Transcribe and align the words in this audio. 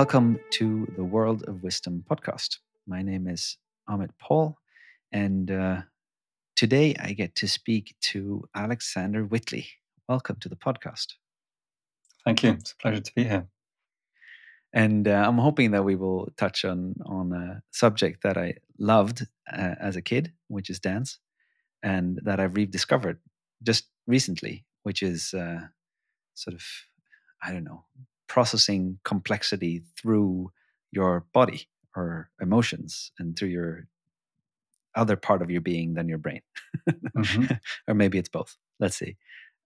Welcome 0.00 0.40
to 0.52 0.90
the 0.96 1.04
World 1.04 1.44
of 1.46 1.62
Wisdom 1.62 2.02
podcast. 2.10 2.56
My 2.86 3.02
name 3.02 3.28
is 3.28 3.58
Amit 3.86 4.08
Paul, 4.18 4.56
and 5.12 5.50
uh, 5.50 5.82
today 6.56 6.96
I 6.98 7.12
get 7.12 7.34
to 7.34 7.46
speak 7.46 7.94
to 8.12 8.48
Alexander 8.56 9.24
Whitley. 9.24 9.66
Welcome 10.08 10.36
to 10.40 10.48
the 10.48 10.56
podcast. 10.56 11.16
Thank 12.24 12.42
you. 12.42 12.52
It's 12.52 12.72
a 12.72 12.76
pleasure 12.76 13.02
to 13.02 13.12
be 13.14 13.24
here. 13.24 13.48
And 14.72 15.06
uh, 15.06 15.22
I'm 15.26 15.36
hoping 15.36 15.72
that 15.72 15.84
we 15.84 15.96
will 15.96 16.30
touch 16.38 16.64
on 16.64 16.94
on 17.04 17.34
a 17.34 17.62
subject 17.70 18.22
that 18.22 18.38
I 18.38 18.54
loved 18.78 19.26
uh, 19.52 19.74
as 19.78 19.96
a 19.96 20.02
kid, 20.02 20.32
which 20.48 20.70
is 20.70 20.80
dance, 20.80 21.18
and 21.82 22.18
that 22.24 22.40
I've 22.40 22.56
rediscovered 22.56 23.18
just 23.62 23.84
recently, 24.06 24.64
which 24.82 25.02
is 25.02 25.34
uh, 25.34 25.60
sort 26.32 26.54
of 26.54 26.62
I 27.42 27.52
don't 27.52 27.64
know 27.64 27.84
processing 28.30 28.98
complexity 29.04 29.82
through 30.00 30.50
your 30.92 31.26
body 31.34 31.68
or 31.96 32.30
emotions 32.40 33.12
and 33.18 33.36
through 33.36 33.48
your 33.48 33.86
other 34.94 35.16
part 35.16 35.42
of 35.42 35.50
your 35.50 35.60
being 35.60 35.94
than 35.94 36.08
your 36.08 36.18
brain. 36.18 36.42
Mm-hmm. 36.88 37.54
or 37.88 37.94
maybe 37.94 38.18
it's 38.18 38.28
both. 38.28 38.56
Let's 38.78 38.96
see. 38.96 39.16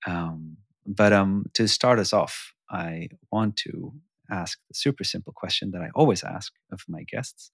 Um, 0.06 0.56
but 0.86 1.12
um, 1.12 1.46
to 1.54 1.66
start 1.68 1.98
us 1.98 2.12
off 2.12 2.54
i 2.70 3.08
want 3.30 3.56
to 3.56 3.92
ask 4.30 4.58
the 4.68 4.74
super 4.74 5.04
simple 5.04 5.32
question 5.32 5.70
that 5.70 5.82
i 5.82 5.90
always 5.94 6.24
ask 6.24 6.52
of 6.72 6.82
my 6.88 7.02
guests 7.02 7.50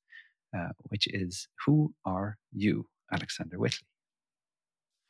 uh, 0.56 0.68
which 0.88 1.06
is 1.08 1.48
who 1.64 1.94
are 2.04 2.36
you 2.52 2.86
alexander 3.12 3.58
whitley? 3.58 3.86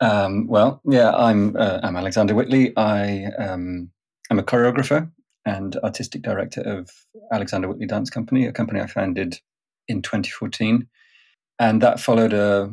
Um, 0.01 0.47
well 0.47 0.81
yeah 0.89 1.15
i'm 1.15 1.57
uh, 1.57 1.81
i'm 1.83 1.97
alexander 1.97 2.35
whitley. 2.35 2.73
I 2.77 3.27
um, 3.39 3.91
i'm 4.31 4.39
a 4.39 4.43
choreographer 4.43 5.11
and 5.47 5.77
artistic 5.77 6.23
director 6.23 6.61
of 6.61 6.91
Alexander 7.33 7.69
Whitley 7.69 7.87
Dance 7.87 8.11
Company, 8.11 8.47
a 8.47 8.53
company 8.53 8.81
I 8.81 8.87
founded 8.87 9.41
in 9.89 10.03
2014. 10.03 10.87
And 11.59 11.83
that 11.83 12.01
followed 12.01 12.33
a, 12.33 12.71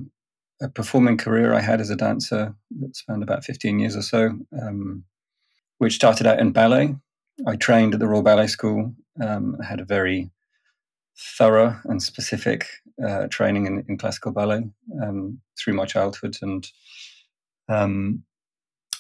a 0.62 0.70
performing 0.70 1.18
career 1.18 1.54
I 1.54 1.62
had 1.62 1.82
as 1.82 1.90
a 1.90 1.96
dancer 1.96 2.56
that 2.80 2.96
spanned 2.96 3.24
about 3.24 3.44
15 3.44 3.80
years 3.80 3.96
or 3.96 4.02
so, 4.02 4.38
um, 4.62 5.04
which 5.78 5.96
started 5.96 6.28
out 6.28 6.40
in 6.40 6.52
ballet. 6.52 6.96
I 7.46 7.56
trained 7.56 7.94
at 7.94 8.00
the 8.00 8.08
Royal 8.08 8.24
Ballet 8.24 8.48
School. 8.48 8.94
Um, 9.22 9.58
I 9.62 9.66
had 9.66 9.80
a 9.80 9.86
very 9.86 10.32
thorough 11.38 11.80
and 11.86 12.02
specific 12.02 12.68
uh, 13.04 13.28
training 13.28 13.66
in, 13.66 13.84
in, 13.88 13.98
classical 13.98 14.32
ballet 14.32 14.70
um, 15.02 15.40
through 15.58 15.74
my 15.74 15.86
childhood. 15.86 16.38
And 16.42 16.68
um, 17.70 18.24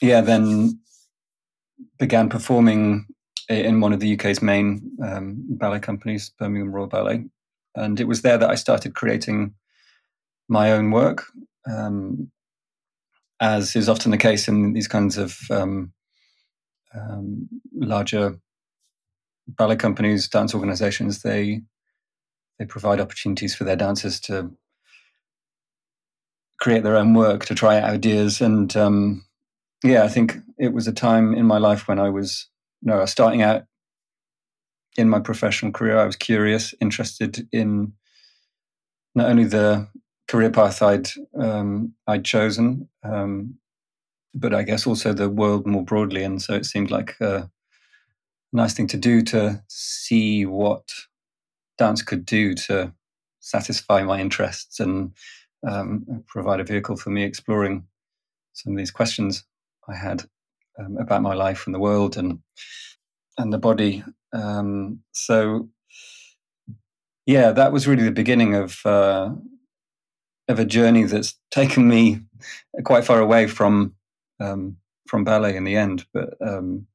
yeah, 0.01 0.21
then 0.21 0.79
began 1.97 2.29
performing 2.29 3.05
in 3.49 3.79
one 3.79 3.93
of 3.93 3.99
the 3.99 4.13
UK's 4.13 4.41
main 4.41 4.81
um, 5.03 5.35
ballet 5.49 5.79
companies, 5.79 6.31
Birmingham 6.37 6.71
Royal 6.71 6.87
Ballet. 6.87 7.25
And 7.75 7.99
it 7.99 8.07
was 8.07 8.21
there 8.21 8.37
that 8.37 8.49
I 8.49 8.55
started 8.55 8.95
creating 8.95 9.53
my 10.49 10.71
own 10.71 10.91
work, 10.91 11.25
um, 11.69 12.31
as 13.39 13.75
is 13.75 13.87
often 13.87 14.11
the 14.11 14.17
case 14.17 14.47
in 14.47 14.73
these 14.73 14.87
kinds 14.87 15.17
of 15.17 15.37
um, 15.51 15.93
um 16.95 17.47
larger 17.73 18.39
ballet 19.47 19.75
companies, 19.75 20.27
dance 20.27 20.53
organizations. 20.53 21.21
They 21.21 21.61
they 22.57 22.65
provide 22.65 22.99
opportunities 22.99 23.53
for 23.53 23.63
their 23.63 23.75
dancers 23.75 24.19
to 24.21 24.51
create 26.59 26.83
their 26.83 26.97
own 26.97 27.13
work, 27.13 27.45
to 27.45 27.55
try 27.55 27.77
out 27.77 27.89
ideas, 27.89 28.41
and 28.41 28.75
um, 28.75 29.25
yeah, 29.83 30.03
I 30.03 30.07
think 30.07 30.37
it 30.57 30.73
was 30.73 30.87
a 30.87 30.93
time 30.93 31.33
in 31.35 31.45
my 31.45 31.59
life 31.59 31.87
when 31.87 31.99
I 31.99 32.09
was 32.09 32.47
no, 32.81 33.05
starting 33.05 33.41
out 33.41 33.63
in 34.97 35.09
my 35.09 35.19
professional 35.19 35.71
career, 35.71 35.97
I 35.97 36.05
was 36.05 36.15
curious, 36.15 36.73
interested 36.81 37.47
in 37.51 37.93
not 39.15 39.29
only 39.29 39.45
the 39.45 39.87
career 40.27 40.49
path 40.49 40.81
I'd 40.81 41.07
um, 41.39 41.93
I'd 42.07 42.25
chosen, 42.25 42.89
um, 43.03 43.55
but 44.33 44.53
I 44.53 44.63
guess 44.63 44.85
also 44.85 45.13
the 45.13 45.29
world 45.29 45.65
more 45.65 45.83
broadly. 45.83 46.23
And 46.23 46.41
so 46.41 46.53
it 46.53 46.65
seemed 46.65 46.91
like 46.91 47.15
a 47.21 47.49
nice 48.53 48.73
thing 48.73 48.87
to 48.87 48.97
do 48.97 49.21
to 49.21 49.63
see 49.67 50.45
what 50.45 50.89
dance 51.77 52.01
could 52.01 52.25
do 52.25 52.53
to 52.53 52.93
satisfy 53.39 54.03
my 54.03 54.19
interests 54.19 54.79
and 54.79 55.13
um, 55.67 56.23
provide 56.27 56.59
a 56.59 56.63
vehicle 56.63 56.97
for 56.97 57.09
me 57.09 57.23
exploring 57.23 57.85
some 58.53 58.73
of 58.73 58.77
these 58.77 58.91
questions 58.91 59.43
I 59.87 59.95
had 59.95 60.25
um, 60.79 60.97
about 60.97 61.21
my 61.21 61.33
life 61.33 61.65
and 61.65 61.73
the 61.73 61.79
world 61.79 62.17
and 62.17 62.39
and 63.37 63.53
the 63.53 63.57
body. 63.59 64.03
Um, 64.33 65.01
so, 65.11 65.69
yeah, 67.25 67.51
that 67.51 67.71
was 67.71 67.87
really 67.87 68.03
the 68.03 68.11
beginning 68.11 68.55
of 68.55 68.85
uh, 68.85 69.29
of 70.47 70.59
a 70.59 70.65
journey 70.65 71.03
that's 71.03 71.35
taken 71.51 71.87
me 71.87 72.21
quite 72.83 73.05
far 73.05 73.19
away 73.19 73.47
from 73.47 73.95
um, 74.39 74.77
from 75.07 75.23
ballet 75.23 75.55
in 75.55 75.63
the 75.63 75.75
end. 75.75 76.05
But 76.13 76.35
um, 76.41 76.87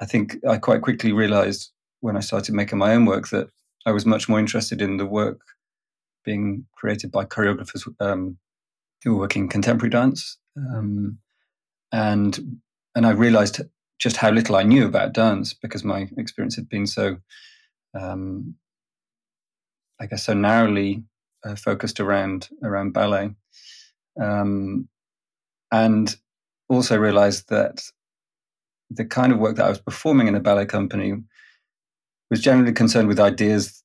I 0.00 0.06
think 0.06 0.36
I 0.48 0.58
quite 0.58 0.82
quickly 0.82 1.12
realized 1.12 1.72
when 2.00 2.16
I 2.16 2.20
started 2.20 2.54
making 2.54 2.78
my 2.78 2.94
own 2.94 3.06
work 3.06 3.28
that 3.28 3.48
I 3.86 3.92
was 3.92 4.06
much 4.06 4.28
more 4.28 4.38
interested 4.38 4.82
in 4.82 4.96
the 4.96 5.06
work 5.06 5.40
being 6.24 6.66
created 6.72 7.12
by 7.12 7.24
choreographers 7.24 7.86
um, 8.00 8.38
who 9.02 9.12
were 9.12 9.20
working 9.20 9.48
contemporary 9.48 9.90
dance. 9.90 10.38
Um, 10.56 11.18
and 11.92 12.60
and 12.94 13.06
I 13.06 13.10
realized 13.10 13.60
just 13.98 14.16
how 14.16 14.30
little 14.30 14.56
I 14.56 14.62
knew 14.62 14.86
about 14.86 15.12
dance 15.12 15.54
because 15.54 15.84
my 15.84 16.08
experience 16.16 16.56
had 16.56 16.68
been 16.68 16.86
so, 16.86 17.18
um, 17.98 18.54
I 20.00 20.06
guess, 20.06 20.24
so 20.24 20.34
narrowly 20.34 21.04
uh, 21.44 21.54
focused 21.56 22.00
around 22.00 22.48
around 22.62 22.92
ballet, 22.92 23.30
um, 24.20 24.88
and 25.70 26.16
also 26.68 26.96
realized 26.96 27.48
that 27.48 27.82
the 28.90 29.04
kind 29.04 29.32
of 29.32 29.38
work 29.38 29.56
that 29.56 29.66
I 29.66 29.70
was 29.70 29.78
performing 29.78 30.28
in 30.28 30.34
a 30.34 30.40
ballet 30.40 30.66
company 30.66 31.14
was 32.30 32.40
generally 32.40 32.72
concerned 32.72 33.08
with 33.08 33.20
ideas 33.20 33.82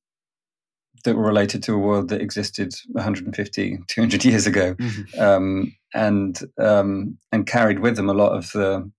that 1.05 1.15
were 1.15 1.25
related 1.25 1.63
to 1.63 1.73
a 1.73 1.77
world 1.77 2.09
that 2.09 2.21
existed 2.21 2.73
150 2.91 3.79
200 3.87 4.25
years 4.25 4.45
ago 4.45 4.75
mm-hmm. 4.75 5.21
um, 5.21 5.75
and 5.93 6.41
um, 6.59 7.17
and 7.31 7.47
carried 7.47 7.79
with 7.79 7.95
them 7.95 8.09
a 8.09 8.13
lot 8.13 8.35
of 8.35 8.51
the 8.51 8.89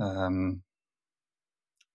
um, 0.00 0.62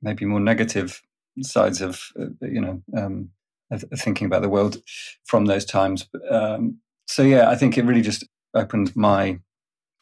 maybe 0.01 0.25
more 0.25 0.39
negative 0.39 1.01
sides 1.41 1.81
of 1.81 2.01
uh, 2.19 2.27
you 2.41 2.61
know 2.61 2.81
um, 2.97 3.29
of 3.71 3.83
thinking 3.97 4.25
about 4.25 4.41
the 4.41 4.49
world 4.49 4.81
from 5.25 5.45
those 5.45 5.65
times. 5.65 6.07
Um, 6.29 6.79
so 7.07 7.23
yeah, 7.23 7.49
I 7.49 7.55
think 7.55 7.77
it 7.77 7.85
really 7.85 8.01
just 8.01 8.25
opened 8.53 8.95
my 8.95 9.39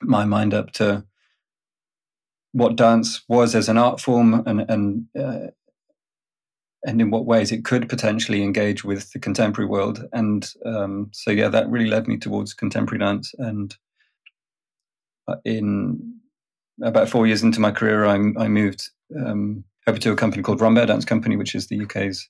my 0.02 0.26
mind 0.26 0.54
up 0.54 0.72
to 0.74 1.04
what 2.52 2.76
dance 2.76 3.24
was 3.28 3.56
as 3.56 3.70
an 3.70 3.78
art 3.78 4.00
form 4.00 4.44
and 4.46 4.66
and 4.70 5.06
uh, 5.20 5.48
and 6.86 7.02
in 7.02 7.12
what 7.12 7.26
ways 7.26 7.52
it 7.52 7.66
could 7.66 7.90
potentially 7.90 8.44
engage 8.44 8.84
with 8.84 9.12
the 9.12 9.20
contemporary 9.20 9.70
world. 9.70 10.08
And 10.14 10.50
um, 10.66 11.10
so 11.12 11.32
yeah, 11.32 11.50
that 11.50 11.70
really 11.70 11.90
led 11.90 12.08
me 12.08 12.18
towards 12.18 12.54
contemporary 12.54 13.00
dance. 13.00 13.34
And 13.38 13.76
uh, 15.28 15.36
in 15.44 16.17
about 16.82 17.10
four 17.10 17.28
years 17.28 17.44
into 17.44 17.60
my 17.60 17.72
career, 17.72 18.06
I, 18.06 18.16
I 18.16 18.48
moved 18.48 18.90
um, 19.16 19.64
over 19.88 19.98
to 20.00 20.12
a 20.12 20.16
company 20.16 20.44
called 20.44 20.62
Rambert 20.62 20.88
Dance 20.88 21.06
Company, 21.06 21.36
which 21.36 21.56
is 21.56 21.68
the 21.68 21.82
UK's 21.82 22.30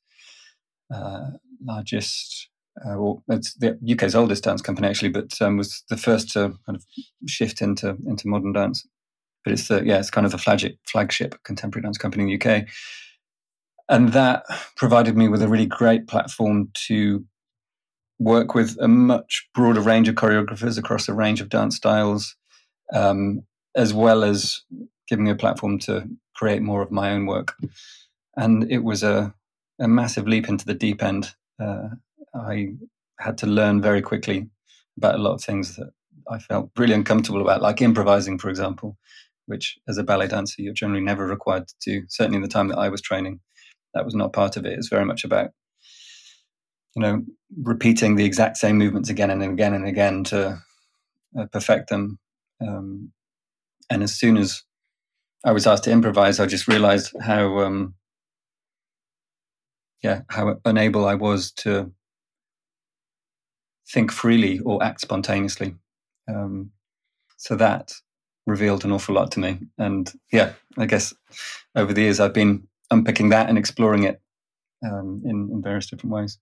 uh, 0.93 1.31
largest, 1.63 2.49
uh, 2.85 2.95
well, 2.97 3.23
it's 3.29 3.53
the 3.55 3.77
UK's 3.91 4.15
oldest 4.15 4.43
dance 4.43 4.61
company 4.61 4.87
actually, 4.87 5.09
but 5.09 5.41
um, 5.41 5.57
was 5.57 5.83
the 5.89 5.97
first 5.97 6.31
to 6.31 6.53
kind 6.65 6.75
of 6.75 6.85
shift 7.27 7.61
into 7.61 7.97
into 8.07 8.27
modern 8.27 8.53
dance. 8.53 8.87
But 9.43 9.53
it's 9.53 9.67
the 9.67 9.83
yeah, 9.85 9.99
it's 9.99 10.11
kind 10.11 10.25
of 10.25 10.31
the 10.31 10.37
flagship 10.37 10.77
flagship 10.85 11.35
contemporary 11.43 11.83
dance 11.83 11.97
company 11.97 12.23
in 12.23 12.29
the 12.29 12.35
UK, 12.35 12.67
and 13.89 14.13
that 14.13 14.43
provided 14.75 15.17
me 15.17 15.27
with 15.27 15.41
a 15.41 15.47
really 15.47 15.65
great 15.65 16.07
platform 16.07 16.69
to 16.87 17.25
work 18.19 18.55
with 18.55 18.77
a 18.81 18.87
much 18.87 19.47
broader 19.53 19.81
range 19.81 20.07
of 20.07 20.15
choreographers 20.15 20.77
across 20.77 21.07
a 21.07 21.13
range 21.13 21.41
of 21.41 21.49
dance 21.49 21.75
styles. 21.75 22.35
Um, 22.93 23.43
as 23.77 23.93
well 23.93 24.23
as 24.23 24.63
giving 25.07 25.25
me 25.25 25.31
a 25.31 25.35
platform 25.35 25.79
to 25.79 26.09
create 26.35 26.61
more 26.61 26.81
of 26.81 26.91
my 26.91 27.11
own 27.11 27.25
work. 27.25 27.53
And 28.35 28.69
it 28.69 28.83
was 28.83 29.03
a, 29.03 29.33
a 29.79 29.87
massive 29.87 30.27
leap 30.27 30.49
into 30.49 30.65
the 30.65 30.73
deep 30.73 31.01
end. 31.01 31.33
Uh, 31.59 31.89
I 32.35 32.73
had 33.19 33.37
to 33.39 33.47
learn 33.47 33.81
very 33.81 34.01
quickly 34.01 34.49
about 34.97 35.15
a 35.15 35.21
lot 35.21 35.33
of 35.33 35.43
things 35.43 35.75
that 35.75 35.91
I 36.29 36.39
felt 36.39 36.71
really 36.75 36.93
uncomfortable 36.93 37.41
about, 37.41 37.61
like 37.61 37.81
improvising, 37.81 38.37
for 38.37 38.49
example, 38.49 38.97
which 39.45 39.77
as 39.87 39.97
a 39.97 40.03
ballet 40.03 40.27
dancer, 40.27 40.61
you're 40.61 40.73
generally 40.73 41.03
never 41.03 41.25
required 41.25 41.67
to 41.67 41.75
do. 41.79 42.05
Certainly 42.09 42.37
in 42.37 42.41
the 42.41 42.47
time 42.47 42.67
that 42.67 42.77
I 42.79 42.89
was 42.89 43.01
training, 43.01 43.39
that 43.93 44.05
was 44.05 44.15
not 44.15 44.33
part 44.33 44.57
of 44.57 44.65
it. 44.65 44.73
It's 44.73 44.89
very 44.89 45.05
much 45.05 45.23
about, 45.23 45.51
you 46.95 47.01
know, 47.01 47.23
repeating 47.63 48.15
the 48.15 48.25
exact 48.25 48.57
same 48.57 48.77
movements 48.77 49.09
again 49.09 49.29
and 49.29 49.41
again 49.43 49.73
and 49.73 49.87
again 49.87 50.23
to 50.25 50.59
uh, 51.39 51.45
perfect 51.51 51.89
them. 51.89 52.19
Um, 52.59 53.13
and 53.89 54.03
as 54.03 54.15
soon 54.15 54.37
as 54.37 54.63
I 55.45 55.51
was 55.51 55.67
asked 55.67 55.83
to 55.85 55.91
improvise, 55.91 56.39
I 56.39 56.45
just 56.45 56.67
realized 56.67 57.15
how 57.21 57.59
um, 57.59 57.95
yeah, 60.03 60.21
how 60.29 60.59
unable 60.65 61.07
I 61.07 61.15
was 61.15 61.51
to 61.63 61.91
think 63.89 64.11
freely 64.11 64.59
or 64.59 64.83
act 64.83 65.01
spontaneously. 65.01 65.75
Um, 66.27 66.71
so 67.37 67.55
that 67.55 67.93
revealed 68.45 68.85
an 68.85 68.91
awful 68.91 69.15
lot 69.15 69.31
to 69.31 69.39
me. 69.39 69.59
And 69.77 70.11
yeah, 70.31 70.53
I 70.77 70.85
guess 70.85 71.13
over 71.75 71.93
the 71.93 72.01
years 72.01 72.19
I've 72.19 72.33
been 72.33 72.67
unpicking 72.91 73.29
that 73.29 73.49
and 73.49 73.57
exploring 73.57 74.03
it 74.03 74.21
um, 74.85 75.21
in, 75.25 75.49
in 75.51 75.61
various 75.61 75.87
different 75.87 76.13
ways. 76.13 76.37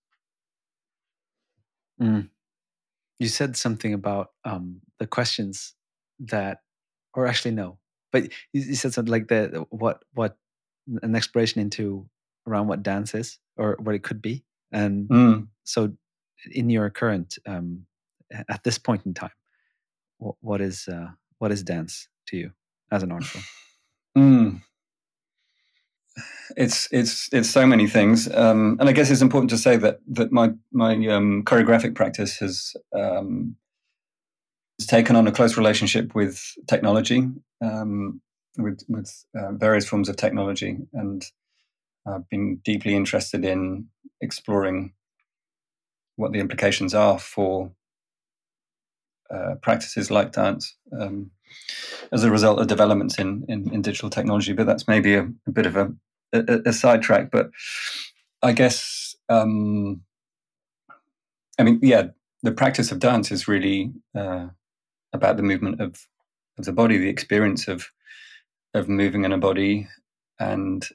Mm. 2.02 2.30
You 3.20 3.28
said 3.28 3.56
something 3.56 3.94
about 3.94 4.32
um, 4.44 4.82
the 5.00 5.08
questions 5.08 5.74
that, 6.20 6.60
or 7.16 7.28
actually 7.28 7.52
no, 7.52 7.80
but 8.12 8.24
you, 8.54 8.62
you 8.62 8.76
said 8.76 8.94
something 8.94 9.12
like 9.12 9.28
the 9.28 9.66
what 9.70 10.04
what 10.14 10.38
an 11.02 11.16
exploration 11.16 11.62
into 11.62 12.08
around 12.48 12.68
what 12.68 12.84
dance 12.84 13.16
is 13.16 13.40
or 13.58 13.78
what 13.80 13.96
it 13.96 14.04
could 14.04 14.22
be, 14.22 14.44
and 14.72 15.10
mm. 15.10 15.48
so 15.64 15.94
in 16.52 16.70
your 16.70 16.90
current 16.90 17.38
um, 17.48 17.86
at 18.50 18.64
this 18.64 18.78
point 18.78 19.06
in 19.06 19.14
time, 19.14 19.32
what, 20.18 20.36
what 20.42 20.62
is 20.62 20.88
uh, 20.88 21.10
what 21.40 21.52
is 21.52 21.64
dance 21.64 22.08
to 22.28 22.38
you 22.38 22.52
as 22.92 23.04
an 23.04 23.12
art 23.12 23.24
form? 23.24 23.44
Mm. 24.18 24.62
It's 26.56 26.88
it's 26.92 27.28
it's 27.34 27.50
so 27.50 27.66
many 27.66 27.88
things, 27.88 28.34
um, 28.34 28.78
and 28.80 28.88
I 28.88 28.94
guess 28.94 29.10
it's 29.10 29.22
important 29.22 29.50
to 29.50 29.58
say 29.58 29.76
that 29.78 30.00
that 30.08 30.32
my 30.32 30.52
my 30.72 30.94
um, 31.08 31.44
choreographic 31.44 31.96
practice 31.96 32.38
has 32.38 32.74
um, 32.94 33.58
has 34.80 34.88
taken 34.88 35.16
on 35.16 35.28
a 35.28 35.32
close 35.32 35.58
relationship 35.58 36.16
with 36.16 36.42
technology, 36.68 37.28
um, 37.62 38.22
with 38.58 38.82
with 38.88 39.26
uh, 39.38 39.52
various 39.54 39.88
forms 39.88 40.10
of 40.10 40.16
technology, 40.16 40.78
and 40.94 41.24
I've 42.06 42.30
been 42.30 42.58
deeply 42.64 42.96
interested 42.96 43.46
in 43.46 43.88
exploring 44.22 44.94
what 46.18 46.32
the 46.32 46.40
implications 46.40 46.94
are 46.94 47.20
for 47.20 47.72
uh, 49.30 49.56
practices 49.62 50.12
like 50.12 50.32
dance 50.32 50.76
um, 50.98 51.32
as 52.12 52.24
a 52.24 52.32
result 52.32 52.60
of 52.60 52.68
developments 52.68 53.18
in, 53.20 53.44
in, 53.50 53.74
in 53.74 53.82
digital 53.82 54.10
technology. 54.10 54.54
But 54.54 54.68
that's 54.68 54.88
maybe 54.88 55.16
a, 55.16 55.28
a 55.48 55.52
bit 55.52 55.66
of 55.66 55.76
a, 55.76 55.92
a, 56.32 56.62
a 56.68 56.74
sidetrack. 56.74 57.32
But 57.32 57.50
I 58.42 58.52
guess, 58.52 59.16
um, 59.30 60.02
I 61.60 61.64
mean, 61.64 61.80
yeah, 61.82 62.10
the 62.44 62.52
practice 62.52 62.92
of 62.92 63.00
dance 63.00 63.32
is 63.32 63.48
really 63.48 63.92
uh, 64.14 64.48
about 65.16 65.38
the 65.38 65.44
movement 65.44 65.82
of, 65.82 66.08
of 66.60 66.66
the 66.66 66.74
body, 66.74 66.98
the 66.98 67.10
experience 67.10 67.68
of 67.68 67.92
of 68.74 68.90
moving 68.90 69.24
in 69.24 69.32
a 69.32 69.38
body, 69.38 69.88
and 70.38 70.86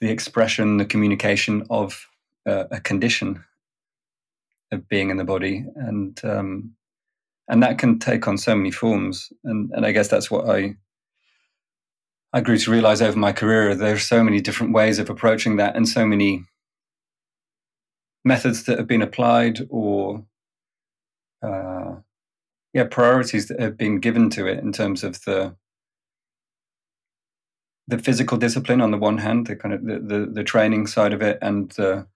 the 0.00 0.08
expression, 0.08 0.76
the 0.76 0.84
communication 0.84 1.66
of 1.68 2.06
uh, 2.46 2.64
a 2.70 2.80
condition 2.80 3.44
of 4.70 4.88
being 4.88 5.10
in 5.10 5.16
the 5.16 5.24
body, 5.24 5.64
and 5.74 6.20
um, 6.24 6.74
and 7.48 7.62
that 7.62 7.78
can 7.78 7.98
take 7.98 8.28
on 8.28 8.38
so 8.38 8.54
many 8.54 8.70
forms. 8.70 9.32
And 9.44 9.70
and 9.72 9.84
I 9.84 9.92
guess 9.92 10.08
that's 10.08 10.30
what 10.30 10.48
I 10.48 10.76
I 12.32 12.40
grew 12.40 12.58
to 12.58 12.70
realize 12.70 13.02
over 13.02 13.18
my 13.18 13.32
career. 13.32 13.74
There 13.74 13.94
are 13.94 13.98
so 13.98 14.22
many 14.22 14.40
different 14.40 14.72
ways 14.72 14.98
of 14.98 15.10
approaching 15.10 15.56
that, 15.56 15.76
and 15.76 15.88
so 15.88 16.06
many 16.06 16.44
methods 18.24 18.64
that 18.64 18.78
have 18.78 18.86
been 18.86 19.02
applied, 19.02 19.66
or 19.70 20.24
uh, 21.42 21.96
yeah, 22.72 22.84
priorities 22.84 23.48
that 23.48 23.60
have 23.60 23.76
been 23.76 24.00
given 24.00 24.30
to 24.30 24.46
it 24.46 24.58
in 24.58 24.72
terms 24.72 25.04
of 25.04 25.24
the 25.24 25.56
the 27.86 27.98
physical 27.98 28.36
discipline 28.36 28.82
on 28.82 28.90
the 28.90 28.98
one 28.98 29.16
hand, 29.16 29.46
the 29.46 29.56
kind 29.56 29.72
of 29.72 29.82
the, 29.82 29.98
the, 29.98 30.26
the 30.30 30.44
training 30.44 30.86
side 30.86 31.14
of 31.14 31.22
it, 31.22 31.38
and 31.40 31.70
the 31.72 32.06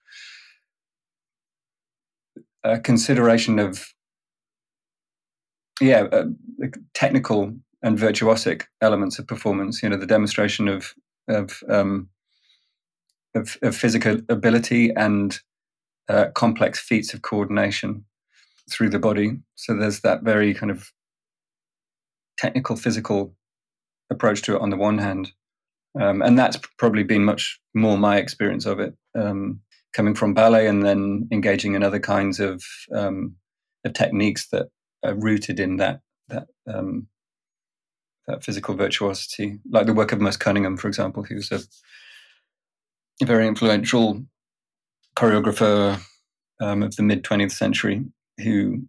a 2.65 2.79
consideration 2.79 3.59
of 3.59 3.93
yeah 5.81 6.03
uh, 6.13 6.25
technical 6.95 7.53
and 7.83 7.99
virtuosic 7.99 8.65
elements 8.81 9.19
of 9.19 9.27
performance 9.27 9.83
you 9.83 9.89
know 9.89 9.97
the 9.97 10.07
demonstration 10.07 10.69
of 10.69 10.95
of 11.29 11.63
um, 11.69 12.09
of, 13.35 13.57
of, 13.63 13.75
physical 13.75 14.19
ability 14.29 14.91
and 14.95 15.41
uh, 16.09 16.27
complex 16.35 16.79
feats 16.79 17.15
of 17.15 17.23
coordination 17.23 18.05
through 18.71 18.91
the 18.91 18.99
body. 18.99 19.39
So 19.55 19.77
there's 19.77 20.01
that 20.01 20.23
very 20.23 20.55
kind 20.55 20.71
of 20.71 20.91
technical 22.39 22.77
physical 22.77 23.35
approach 24.11 24.43
to 24.43 24.57
it 24.57 24.63
on 24.63 24.71
the 24.71 24.77
one 24.77 24.99
hand. 24.99 25.33
Um, 26.01 26.23
and 26.23 26.39
that's 26.39 26.59
probably 26.79 27.03
been 27.03 27.25
much 27.25 27.61
more 27.75 27.99
my 27.99 28.17
experience 28.17 28.65
of 28.67 28.81
it 28.81 28.95
um, 29.15 29.61
coming 29.93 30.15
from 30.15 30.35
ballet 30.35 30.67
and 30.67 30.85
then 30.85 31.29
engaging 31.31 31.75
in 31.75 31.83
other 31.83 32.01
kinds 32.01 32.41
of, 32.41 32.63
um, 32.95 33.37
of 33.85 33.93
techniques 33.93 34.49
that 34.49 34.69
are 35.05 35.15
rooted 35.15 35.61
in 35.61 35.77
that 35.79 36.01
that 36.29 36.47
um, 36.73 37.09
that 38.27 38.45
physical 38.45 38.75
virtuosity, 38.75 39.59
like 39.71 39.87
the 39.87 39.93
work 39.93 40.13
of 40.13 40.21
Merce 40.21 40.37
Cunningham, 40.37 40.77
for 40.77 40.87
example, 40.87 41.25
who's 41.25 41.51
a, 41.51 41.61
a 43.21 43.27
very 43.27 43.47
influential 43.47 44.25
choreographer 45.17 46.01
um, 46.61 46.83
of 46.83 46.95
the 46.97 47.03
mid 47.03 47.25
20th 47.25 47.53
century 47.53 48.05
who 48.39 48.83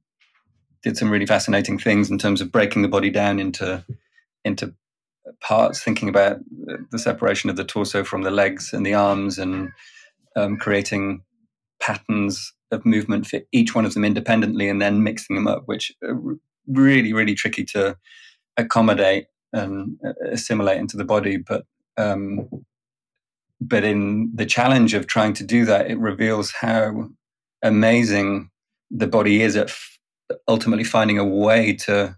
did 0.84 0.98
some 0.98 1.10
really 1.10 1.26
fascinating 1.26 1.80
things 1.80 2.12
in 2.12 2.18
terms 2.18 2.42
of 2.42 2.52
breaking 2.52 2.82
the 2.82 2.88
body 2.88 3.10
down 3.10 3.40
into 3.40 3.84
into 4.44 4.74
parts, 5.42 5.82
thinking 5.82 6.10
about 6.10 6.38
the 6.92 7.00
separation 7.00 7.50
of 7.50 7.56
the 7.56 7.64
torso 7.64 8.04
from 8.04 8.24
the 8.24 8.32
legs 8.32 8.74
and 8.74 8.86
the 8.86 8.94
arms 8.94 9.40
and 9.40 9.70
um, 10.36 10.58
creating 10.58 11.24
patterns 11.80 12.54
of 12.72 12.86
movement 12.86 13.26
for 13.26 13.40
each 13.52 13.74
one 13.74 13.86
of 13.86 13.94
them 13.94 14.04
independently 14.04 14.68
and 14.68 14.82
then 14.82 15.04
mixing 15.04 15.36
them 15.36 15.48
up, 15.48 15.64
which 15.66 15.92
are 16.04 16.20
really, 16.68 17.14
really 17.14 17.36
tricky 17.36 17.64
to 17.64 17.98
accommodate 18.58 19.26
and 19.54 19.98
assimilate 20.30 20.78
into 20.78 20.98
the 20.98 21.06
body. 21.06 21.38
But 21.38 21.66
um, 21.98 22.50
but 23.62 23.84
in 23.84 24.32
the 24.34 24.46
challenge 24.46 24.94
of 24.94 25.08
trying 25.08 25.34
to 25.34 25.44
do 25.44 25.64
that, 25.66 25.90
it 25.90 25.98
reveals 26.00 26.52
how 26.52 27.10
amazing 27.62 28.50
the 28.94 29.08
body 29.08 29.42
is 29.42 29.56
at 29.56 29.70
f- 29.70 30.00
ultimately 30.48 30.84
finding 30.84 31.18
a 31.18 31.26
way 31.26 31.74
to 31.74 32.16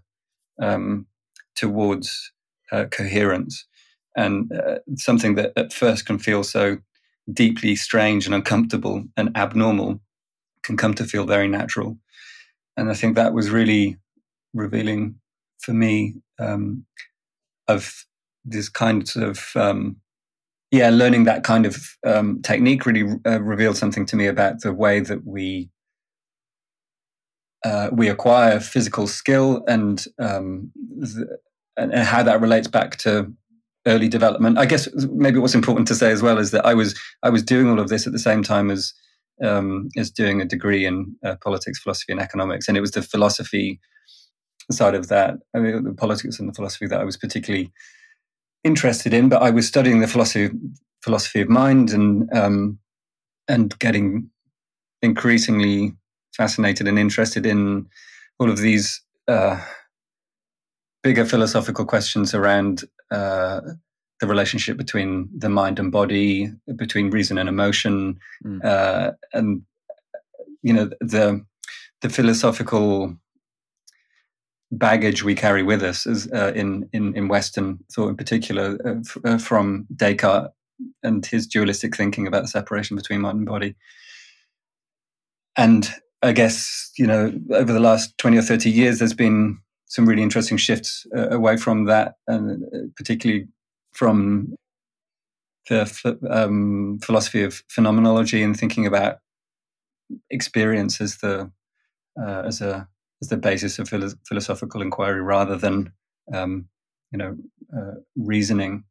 um, 0.60 1.06
towards 1.54 2.32
uh, 2.70 2.84
coherence 2.90 3.66
and 4.16 4.52
uh, 4.52 4.78
something 4.96 5.34
that 5.34 5.52
at 5.56 5.72
first 5.72 6.06
can 6.06 6.18
feel 6.18 6.44
so 6.44 6.78
deeply 7.32 7.74
strange 7.74 8.26
and 8.26 8.34
uncomfortable 8.34 9.04
and 9.16 9.36
abnormal 9.36 10.00
can 10.62 10.76
come 10.76 10.94
to 10.94 11.04
feel 11.04 11.24
very 11.24 11.48
natural. 11.48 11.98
And 12.76 12.90
I 12.90 12.94
think 12.94 13.16
that 13.16 13.32
was 13.32 13.50
really 13.50 13.96
revealing 14.54 15.16
for 15.60 15.72
me 15.72 16.14
um, 16.38 16.84
of 17.68 17.92
this 18.44 18.68
kind 18.68 19.10
of 19.16 19.50
um, 19.54 19.96
yeah, 20.70 20.90
learning 20.90 21.24
that 21.24 21.44
kind 21.44 21.64
of 21.64 21.76
um, 22.04 22.42
technique 22.42 22.86
really 22.86 23.14
uh, 23.26 23.40
revealed 23.40 23.76
something 23.76 24.04
to 24.06 24.16
me 24.16 24.26
about 24.26 24.60
the 24.60 24.72
way 24.72 25.00
that 25.00 25.24
we 25.24 25.70
uh, 27.64 27.90
we 27.92 28.08
acquire 28.08 28.60
physical 28.60 29.06
skill 29.06 29.64
and, 29.66 30.04
um, 30.18 30.70
the, 30.76 31.38
and 31.76 31.92
how 31.94 32.22
that 32.22 32.40
relates 32.40 32.68
back 32.68 32.96
to 32.98 33.32
early 33.86 34.08
development. 34.08 34.58
I 34.58 34.66
guess 34.66 34.88
maybe 35.10 35.38
what's 35.38 35.54
important 35.54 35.88
to 35.88 35.94
say 35.94 36.10
as 36.10 36.22
well 36.22 36.38
is 36.38 36.50
that 36.50 36.66
I 36.66 36.74
was 36.74 36.98
I 37.22 37.30
was 37.30 37.42
doing 37.42 37.68
all 37.68 37.78
of 37.78 37.88
this 37.88 38.06
at 38.06 38.12
the 38.12 38.18
same 38.18 38.42
time 38.42 38.70
as 38.70 38.92
um, 39.42 39.88
as 39.96 40.10
doing 40.10 40.40
a 40.40 40.44
degree 40.44 40.84
in 40.84 41.14
uh, 41.24 41.36
politics, 41.42 41.78
philosophy, 41.78 42.12
and 42.12 42.20
economics, 42.20 42.68
and 42.68 42.76
it 42.76 42.80
was 42.80 42.92
the 42.92 43.02
philosophy 43.02 43.80
side 44.70 44.94
of 44.94 45.08
that, 45.08 45.36
I 45.54 45.60
mean, 45.60 45.84
the 45.84 45.94
politics 45.94 46.38
and 46.38 46.48
the 46.48 46.54
philosophy 46.54 46.86
that 46.86 47.00
I 47.00 47.04
was 47.04 47.16
particularly 47.16 47.72
interested 48.64 49.14
in. 49.14 49.28
But 49.28 49.42
I 49.42 49.50
was 49.50 49.66
studying 49.66 50.00
the 50.00 50.08
philosophy 50.08 50.50
philosophy 51.02 51.40
of 51.40 51.48
mind 51.48 51.92
and 51.92 52.28
um, 52.34 52.78
and 53.48 53.78
getting 53.78 54.30
increasingly 55.02 55.92
fascinated 56.36 56.86
and 56.86 56.98
interested 56.98 57.46
in 57.46 57.86
all 58.38 58.50
of 58.50 58.58
these. 58.58 59.02
Uh, 59.28 59.60
bigger 61.06 61.24
philosophical 61.24 61.84
questions 61.84 62.34
around 62.34 62.82
uh, 63.12 63.60
the 64.18 64.26
relationship 64.26 64.76
between 64.76 65.28
the 65.38 65.48
mind 65.48 65.78
and 65.78 65.92
body, 65.92 66.50
between 66.74 67.10
reason 67.10 67.38
and 67.38 67.48
emotion, 67.48 68.18
mm. 68.44 68.64
uh, 68.64 69.12
and 69.32 69.62
you 70.62 70.72
know 70.72 70.90
the 71.00 71.44
the 72.00 72.08
philosophical 72.08 73.16
baggage 74.72 75.22
we 75.22 75.34
carry 75.34 75.62
with 75.62 75.80
us 75.82 76.06
as, 76.08 76.28
uh, 76.32 76.52
in, 76.56 76.88
in 76.92 77.14
in 77.16 77.28
Western 77.28 77.78
thought, 77.92 78.08
in 78.08 78.16
particular, 78.16 78.76
uh, 78.84 78.98
f- 78.98 79.18
uh, 79.24 79.38
from 79.38 79.86
Descartes 79.94 80.50
and 81.02 81.24
his 81.24 81.46
dualistic 81.46 81.96
thinking 81.96 82.26
about 82.26 82.42
the 82.42 82.48
separation 82.48 82.96
between 82.96 83.20
mind 83.20 83.38
and 83.38 83.46
body. 83.46 83.76
And 85.56 85.88
I 86.22 86.32
guess 86.32 86.90
you 86.98 87.06
know 87.06 87.32
over 87.50 87.72
the 87.72 87.80
last 87.80 88.16
twenty 88.18 88.38
or 88.38 88.42
thirty 88.42 88.70
years, 88.70 88.98
there's 88.98 89.14
been 89.14 89.58
some 89.86 90.06
really 90.06 90.22
interesting 90.22 90.56
shifts 90.56 91.06
uh, 91.16 91.28
away 91.30 91.56
from 91.56 91.84
that, 91.84 92.14
and 92.26 92.64
uh, 92.74 92.78
particularly 92.96 93.46
from 93.92 94.54
the 95.68 96.18
um, 96.30 96.98
philosophy 97.02 97.42
of 97.42 97.62
phenomenology 97.68 98.42
and 98.42 98.56
thinking 98.56 98.86
about 98.86 99.18
experience 100.30 101.00
as 101.00 101.16
the 101.18 101.50
uh, 102.20 102.42
as 102.46 102.60
a 102.60 102.88
as 103.22 103.28
the 103.28 103.36
basis 103.36 103.78
of 103.78 103.88
philo- 103.88 104.12
philosophical 104.28 104.82
inquiry 104.82 105.22
rather 105.22 105.56
than 105.56 105.92
um, 106.32 106.68
you 107.12 107.18
know 107.18 107.36
uh, 107.76 107.94
reasoning. 108.16 108.84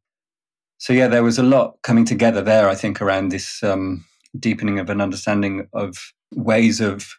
So 0.78 0.92
yeah, 0.92 1.08
there 1.08 1.22
was 1.22 1.38
a 1.38 1.42
lot 1.42 1.78
coming 1.82 2.04
together 2.04 2.42
there. 2.42 2.68
I 2.68 2.74
think 2.74 3.00
around 3.00 3.30
this 3.30 3.62
um, 3.62 4.04
deepening 4.38 4.78
of 4.78 4.90
an 4.90 5.00
understanding 5.00 5.68
of 5.72 5.96
ways 6.34 6.80
of 6.80 7.14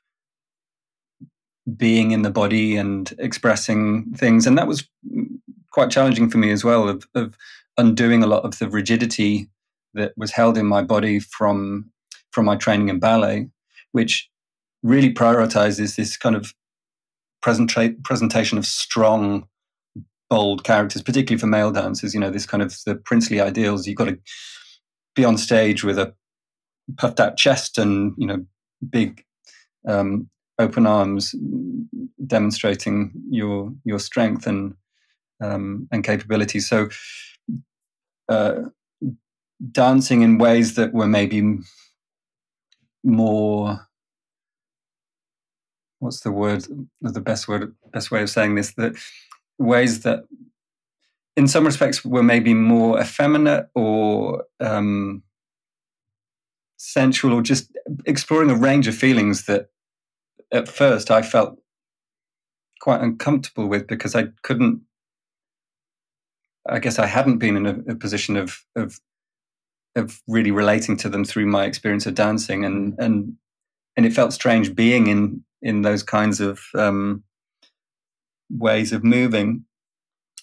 being 1.75 2.11
in 2.11 2.21
the 2.21 2.31
body 2.31 2.77
and 2.77 3.13
expressing 3.19 4.13
things, 4.13 4.47
and 4.47 4.57
that 4.57 4.67
was 4.67 4.87
quite 5.71 5.91
challenging 5.91 6.29
for 6.29 6.37
me 6.37 6.51
as 6.51 6.63
well. 6.63 6.87
Of, 6.87 7.07
of 7.13 7.37
undoing 7.77 8.23
a 8.23 8.27
lot 8.27 8.43
of 8.43 8.57
the 8.59 8.69
rigidity 8.69 9.49
that 9.93 10.13
was 10.17 10.31
held 10.31 10.57
in 10.57 10.65
my 10.65 10.81
body 10.81 11.19
from 11.19 11.91
from 12.31 12.45
my 12.45 12.55
training 12.55 12.89
in 12.89 12.99
ballet, 12.99 13.49
which 13.91 14.29
really 14.83 15.13
prioritizes 15.13 15.95
this 15.95 16.17
kind 16.17 16.35
of 16.35 16.53
presenta- 17.43 18.03
presentation 18.03 18.57
of 18.57 18.65
strong, 18.65 19.47
bold 20.29 20.63
characters, 20.63 21.01
particularly 21.01 21.39
for 21.39 21.47
male 21.47 21.71
dancers. 21.71 22.13
You 22.13 22.19
know, 22.19 22.29
this 22.29 22.45
kind 22.45 22.61
of 22.63 22.77
the 22.85 22.95
princely 22.95 23.41
ideals. 23.41 23.87
You've 23.87 23.97
got 23.97 24.05
to 24.05 24.19
be 25.15 25.25
on 25.25 25.37
stage 25.37 25.83
with 25.83 25.97
a 25.97 26.13
puffed 26.97 27.19
out 27.19 27.35
chest 27.37 27.77
and 27.77 28.13
you 28.17 28.27
know 28.27 28.45
big 28.89 29.23
um, 29.87 30.29
open 30.59 30.85
arms, 30.85 31.35
demonstrating 32.25 33.11
your 33.29 33.73
your 33.83 33.99
strength 33.99 34.47
and 34.47 34.75
um, 35.41 35.87
and 35.91 36.03
capability. 36.03 36.59
So. 36.59 36.89
Uh, 38.29 38.63
dancing 39.71 40.21
in 40.21 40.37
ways 40.37 40.75
that 40.75 40.93
were 40.93 41.07
maybe 41.07 41.59
more 43.03 43.87
what's 45.99 46.19
the 46.21 46.31
word 46.31 46.65
the 47.01 47.21
best 47.21 47.47
word 47.47 47.73
best 47.91 48.11
way 48.11 48.21
of 48.21 48.29
saying 48.29 48.55
this 48.55 48.73
that 48.75 48.93
ways 49.57 50.01
that 50.01 50.25
in 51.35 51.47
some 51.47 51.65
respects 51.65 52.03
were 52.03 52.23
maybe 52.23 52.53
more 52.53 52.99
effeminate 52.99 53.67
or 53.73 54.43
um, 54.59 55.23
sensual 56.77 57.33
or 57.33 57.41
just 57.41 57.71
exploring 58.05 58.49
a 58.49 58.55
range 58.55 58.87
of 58.87 58.95
feelings 58.95 59.45
that 59.45 59.67
at 60.53 60.67
first 60.67 61.11
I 61.11 61.21
felt 61.21 61.59
quite 62.79 63.01
uncomfortable 63.01 63.67
with 63.67 63.87
because 63.87 64.15
I 64.15 64.27
couldn't 64.43 64.81
I 66.69 66.79
guess 66.79 66.99
I 66.99 67.05
hadn't 67.05 67.37
been 67.37 67.57
in 67.57 67.65
a, 67.65 67.91
a 67.91 67.95
position 67.95 68.37
of 68.37 68.63
of 68.75 68.99
of 69.95 70.21
really 70.27 70.51
relating 70.51 70.95
to 70.97 71.09
them 71.09 71.25
through 71.25 71.47
my 71.47 71.65
experience 71.65 72.05
of 72.05 72.15
dancing 72.15 72.63
and 72.63 72.95
and 72.99 73.35
and 73.95 74.05
it 74.05 74.13
felt 74.13 74.33
strange 74.33 74.75
being 74.75 75.07
in 75.07 75.43
in 75.61 75.81
those 75.81 76.03
kinds 76.03 76.39
of 76.39 76.61
um, 76.75 77.23
ways 78.51 78.93
of 78.93 79.03
moving. 79.03 79.65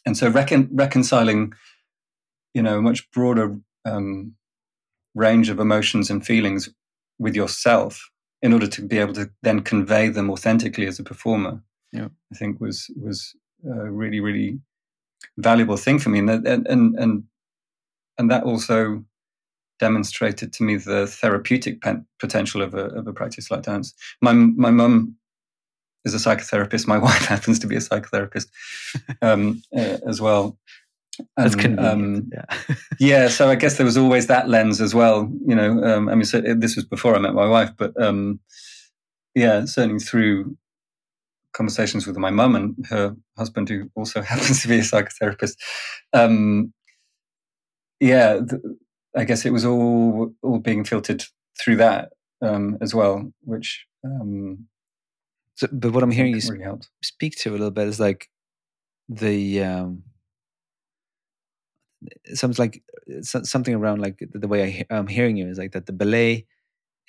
And 0.04 0.16
so 0.16 0.28
recon- 0.28 0.70
reconciling 0.72 1.54
you 2.52 2.62
know 2.62 2.78
a 2.78 2.82
much 2.82 3.10
broader 3.12 3.56
um, 3.84 4.34
range 5.14 5.48
of 5.48 5.60
emotions 5.60 6.10
and 6.10 6.26
feelings 6.26 6.68
with 7.18 7.34
yourself 7.36 8.10
in 8.42 8.52
order 8.52 8.66
to 8.66 8.82
be 8.82 8.98
able 8.98 9.14
to 9.14 9.30
then 9.42 9.60
convey 9.60 10.08
them 10.08 10.30
authentically 10.30 10.86
as 10.86 10.98
a 10.98 11.04
performer 11.04 11.62
yeah. 11.92 12.08
i 12.32 12.36
think 12.36 12.60
was 12.60 12.90
was 13.00 13.34
a 13.64 13.90
really 13.90 14.20
really 14.20 14.58
valuable 15.38 15.76
thing 15.76 15.98
for 15.98 16.10
me 16.10 16.18
and 16.18 16.30
and 16.30 16.66
and 16.66 16.98
and, 16.98 17.24
and 18.18 18.30
that 18.30 18.44
also 18.44 19.04
demonstrated 19.78 20.52
to 20.52 20.62
me 20.62 20.76
the 20.76 21.06
therapeutic 21.06 21.82
potential 22.18 22.62
of 22.62 22.74
a, 22.74 22.86
of 22.86 23.06
a 23.06 23.12
practice 23.12 23.50
like 23.50 23.62
dance. 23.62 23.94
My 24.20 24.32
my 24.32 24.70
mum 24.70 25.16
is 26.04 26.14
a 26.14 26.18
psychotherapist. 26.18 26.86
My 26.86 26.98
wife 27.08 27.24
happens 27.24 27.58
to 27.60 27.66
be 27.66 27.76
a 27.76 27.80
psychotherapist 27.80 28.48
um, 29.22 29.62
uh, 29.76 29.98
as 30.06 30.20
well. 30.20 30.58
That's 31.36 31.54
convenient. 31.54 31.86
Um, 31.86 32.30
yeah. 32.32 32.74
yeah. 32.98 33.28
So 33.28 33.48
I 33.48 33.54
guess 33.54 33.76
there 33.76 33.86
was 33.86 33.96
always 33.96 34.26
that 34.26 34.48
lens 34.48 34.80
as 34.80 34.94
well. 34.94 35.30
You 35.46 35.54
know, 35.54 35.82
um, 35.82 36.08
I 36.08 36.14
mean, 36.14 36.24
so 36.24 36.40
this 36.40 36.76
was 36.76 36.84
before 36.84 37.14
I 37.14 37.18
met 37.18 37.34
my 37.34 37.46
wife, 37.46 37.70
but 37.76 37.92
um, 38.00 38.40
yeah, 39.34 39.64
certainly 39.64 40.00
through 40.00 40.56
conversations 41.52 42.06
with 42.06 42.16
my 42.16 42.30
mum 42.30 42.56
and 42.56 42.74
her 42.88 43.16
husband, 43.38 43.68
who 43.68 43.90
also 43.94 44.22
happens 44.22 44.62
to 44.62 44.68
be 44.68 44.78
a 44.78 44.82
psychotherapist. 44.82 45.56
Um, 46.12 46.72
yeah, 48.00 48.40
I 49.16 49.24
guess 49.24 49.44
it 49.44 49.52
was 49.52 49.64
all 49.64 50.32
all 50.42 50.58
being 50.58 50.84
filtered 50.84 51.24
through 51.60 51.76
that 51.76 52.10
um, 52.42 52.78
as 52.80 52.94
well, 52.94 53.32
which. 53.42 53.86
Um, 54.04 54.66
so, 55.56 55.68
but 55.70 55.92
what 55.92 56.02
I'm 56.02 56.10
hearing 56.10 56.34
you 56.34 56.40
really 56.50 56.80
speak 57.02 57.36
to 57.36 57.50
a 57.50 57.52
little 57.52 57.70
bit 57.70 57.86
is 57.86 58.00
like 58.00 58.28
the 59.08 59.62
something 62.34 62.62
like 62.62 62.82
something 63.22 63.74
around 63.74 64.00
like 64.00 64.18
the 64.32 64.48
way 64.48 64.86
I, 64.90 64.94
I'm 64.96 65.06
hearing 65.06 65.36
you 65.36 65.48
is 65.48 65.58
like 65.58 65.72
that 65.72 65.86
the 65.86 65.92
ballet 65.92 66.46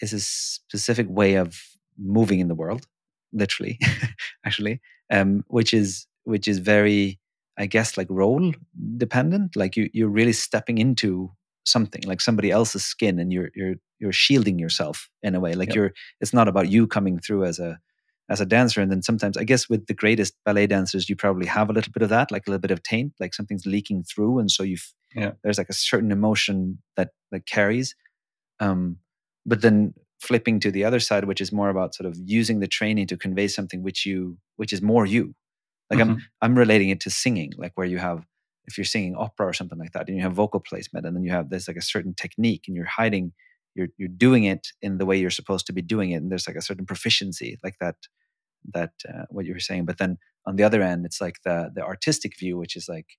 is 0.02 0.14
a 0.14 0.20
specific 0.20 1.08
way 1.10 1.36
of 1.36 1.60
moving 1.98 2.40
in 2.40 2.48
the 2.48 2.56
world, 2.56 2.88
literally, 3.34 3.80
actually, 4.46 4.82
um, 5.12 5.44
which 5.48 5.74
is 5.74 6.08
which 6.24 6.48
is 6.48 6.60
very, 6.60 7.20
I 7.58 7.66
guess, 7.68 7.98
like 7.98 8.08
role 8.10 8.52
dependent. 8.98 9.56
Like 9.56 9.76
you 9.76 9.90
you're 9.94 10.10
really 10.10 10.34
stepping 10.34 10.78
into 10.78 11.32
something 11.66 12.04
like 12.06 12.22
somebody 12.22 12.52
else's 12.52 12.86
skin 12.86 13.20
and 13.20 13.34
you're 13.34 13.50
you're 13.56 13.76
you're 14.00 14.14
shielding 14.14 14.60
yourself 14.60 15.10
in 15.24 15.34
a 15.34 15.40
way 15.40 15.54
like 15.54 15.70
yep. 15.70 15.76
you're 15.76 15.94
it's 16.22 16.34
not 16.34 16.48
about 16.48 16.70
you 16.70 16.86
coming 16.86 17.18
through 17.18 17.44
as 17.44 17.58
a 17.58 17.80
as 18.30 18.42
a 18.42 18.46
dancer 18.46 18.82
and 18.82 18.92
then 18.92 19.02
sometimes 19.02 19.38
i 19.38 19.44
guess 19.44 19.70
with 19.70 19.86
the 19.88 19.94
greatest 19.94 20.34
ballet 20.46 20.68
dancers 20.68 21.10
you 21.10 21.16
probably 21.16 21.46
have 21.46 21.70
a 21.70 21.74
little 21.74 21.92
bit 21.92 22.04
of 22.04 22.10
that 22.10 22.32
like 22.32 22.48
a 22.48 22.50
little 22.50 22.62
bit 22.62 22.72
of 22.72 22.82
taint 22.84 23.14
like 23.20 23.34
something's 23.34 23.66
leaking 23.66 24.04
through 24.04 24.40
and 24.40 24.50
so 24.50 24.64
you've 24.64 24.94
yeah. 25.16 25.32
there's 25.44 25.58
like 25.58 25.70
a 25.70 25.74
certain 25.74 26.12
emotion 26.12 26.80
that 26.98 27.10
that 27.32 27.46
carries 27.46 27.96
um 28.60 28.98
but 29.46 29.62
then 29.62 29.94
flipping 30.20 30.60
to 30.60 30.72
the 30.72 30.84
other 30.84 31.00
side 31.00 31.26
which 31.26 31.42
is 31.42 31.52
more 31.52 31.70
about 31.70 31.94
sort 31.94 32.08
of 32.08 32.18
using 32.26 32.60
the 32.60 32.68
training 32.68 33.06
to 33.06 33.18
convey 33.18 33.48
something 33.48 33.84
which 33.84 34.06
you 34.06 34.38
which 34.56 34.74
is 34.74 34.82
more 34.82 35.06
you 35.06 35.36
like 35.92 36.00
mm-hmm. 36.00 36.12
i'm 36.12 36.22
i'm 36.42 36.58
relating 36.58 36.90
it 36.90 37.00
to 37.00 37.10
singing 37.10 37.52
like 37.58 37.74
where 37.76 37.88
you 37.88 38.00
have 38.00 38.26
if 38.68 38.78
you're 38.78 38.86
singing 38.86 39.16
opera 39.16 39.46
or 39.46 39.54
something 39.54 39.78
like 39.78 39.92
that 39.92 40.08
and 40.08 40.18
you 40.18 40.24
have 40.24 40.34
vocal 40.34 40.60
placement 40.60 41.06
and 41.06 41.16
then 41.16 41.24
you 41.24 41.32
have 41.32 41.50
there's 41.50 41.68
like 41.68 41.78
a 41.78 41.82
certain 41.82 42.14
technique 42.16 42.64
and 42.68 42.76
you're 42.76 42.86
hiding 42.86 43.32
you're 43.76 43.90
you're 43.98 44.10
doing 44.10 44.44
it 44.46 44.68
in 44.82 44.98
the 44.98 45.06
way 45.06 45.18
you're 45.18 45.30
supposed 45.30 45.68
to 45.68 45.74
be 45.74 45.82
doing 45.82 46.12
it 46.12 46.16
and 46.16 46.32
there's 46.32 46.48
like 46.48 46.56
a 46.56 46.62
certain 46.62 46.86
proficiency 46.86 47.58
like 47.64 47.76
that 47.80 47.96
that 48.74 48.94
uh, 49.08 49.26
what 49.30 49.46
you 49.46 49.54
were 49.54 49.60
saying 49.60 49.86
but 49.86 49.98
then 49.98 50.18
on 50.48 50.56
the 50.56 50.64
other 50.64 50.82
end 50.82 51.06
it's 51.06 51.22
like 51.22 51.38
the 51.44 51.72
the 51.76 51.84
artistic 51.84 52.38
view 52.40 52.58
which 52.58 52.76
is 52.76 52.88
like 52.90 53.18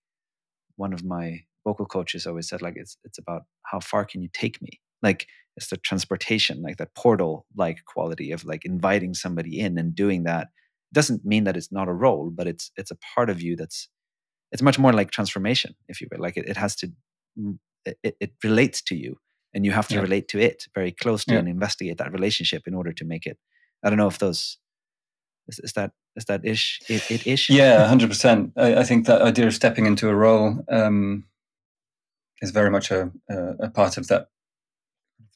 one 0.76 0.92
of 0.92 1.04
my 1.04 1.40
vocal 1.64 1.86
coaches 1.86 2.26
always 2.26 2.48
said 2.48 2.62
like 2.62 2.75
it's 2.76 2.96
it's 3.04 3.18
about 3.18 3.42
how 3.64 3.80
far 3.80 4.04
can 4.04 4.22
you 4.22 4.28
take 4.32 4.62
me? 4.62 4.80
Like 5.02 5.26
it's 5.56 5.68
the 5.68 5.76
transportation 5.78 6.62
like 6.62 6.76
that 6.76 6.94
portal 6.94 7.46
like 7.56 7.84
quality 7.86 8.30
of 8.30 8.44
like 8.44 8.64
inviting 8.64 9.14
somebody 9.14 9.58
in 9.58 9.78
and 9.78 9.94
doing 9.94 10.25
that. 10.25 10.48
Doesn't 10.92 11.25
mean 11.25 11.44
that 11.44 11.56
it's 11.56 11.72
not 11.72 11.88
a 11.88 11.92
role 11.92 12.30
but 12.30 12.46
it's 12.46 12.70
it's 12.76 12.90
a 12.90 12.98
part 13.14 13.28
of 13.28 13.42
you 13.42 13.56
that's 13.56 13.88
it's 14.52 14.62
much 14.62 14.78
more 14.78 14.92
like 14.92 15.10
transformation 15.10 15.75
if 15.88 16.00
you 16.00 16.06
will. 16.10 16.20
Like 16.20 16.36
it, 16.36 16.48
it 16.48 16.56
has 16.56 16.76
to 16.76 16.92
mm, 17.38 17.58
it, 17.84 18.16
it 18.20 18.32
relates 18.44 18.82
to 18.82 18.96
you 18.96 19.16
and 19.56 19.64
you 19.64 19.72
have 19.72 19.88
to 19.88 19.94
yeah. 19.94 20.02
relate 20.02 20.28
to 20.28 20.38
it 20.38 20.68
very 20.75 20.92
closely 20.92 21.32
yeah. 21.32 21.40
and 21.40 21.48
investigate 21.48 21.96
that 21.96 22.12
relationship 22.12 22.64
in 22.66 22.75
order 22.75 22.92
to 22.92 23.04
make 23.04 23.26
it 23.26 23.38
i 23.82 23.88
don't 23.88 23.98
know 23.98 24.06
if 24.06 24.18
those 24.18 24.58
is, 25.48 25.58
is 25.60 25.72
that 25.72 25.92
is 26.14 26.26
that 26.26 26.44
ish 26.44 26.78
it, 26.88 27.10
it 27.10 27.26
ish 27.26 27.48
yeah 27.48 27.90
100% 27.90 28.52
I, 28.56 28.76
I, 28.76 28.84
think 28.84 29.06
that 29.06 29.22
idea 29.22 29.46
of 29.46 29.54
stepping 29.54 29.86
into 29.86 30.08
a 30.08 30.14
role 30.14 30.62
um, 30.68 31.25
is 32.42 32.50
very 32.50 32.70
much 32.70 32.90
a, 32.90 33.10
a, 33.30 33.36
a, 33.60 33.70
part 33.70 33.96
of 33.96 34.08
that 34.08 34.28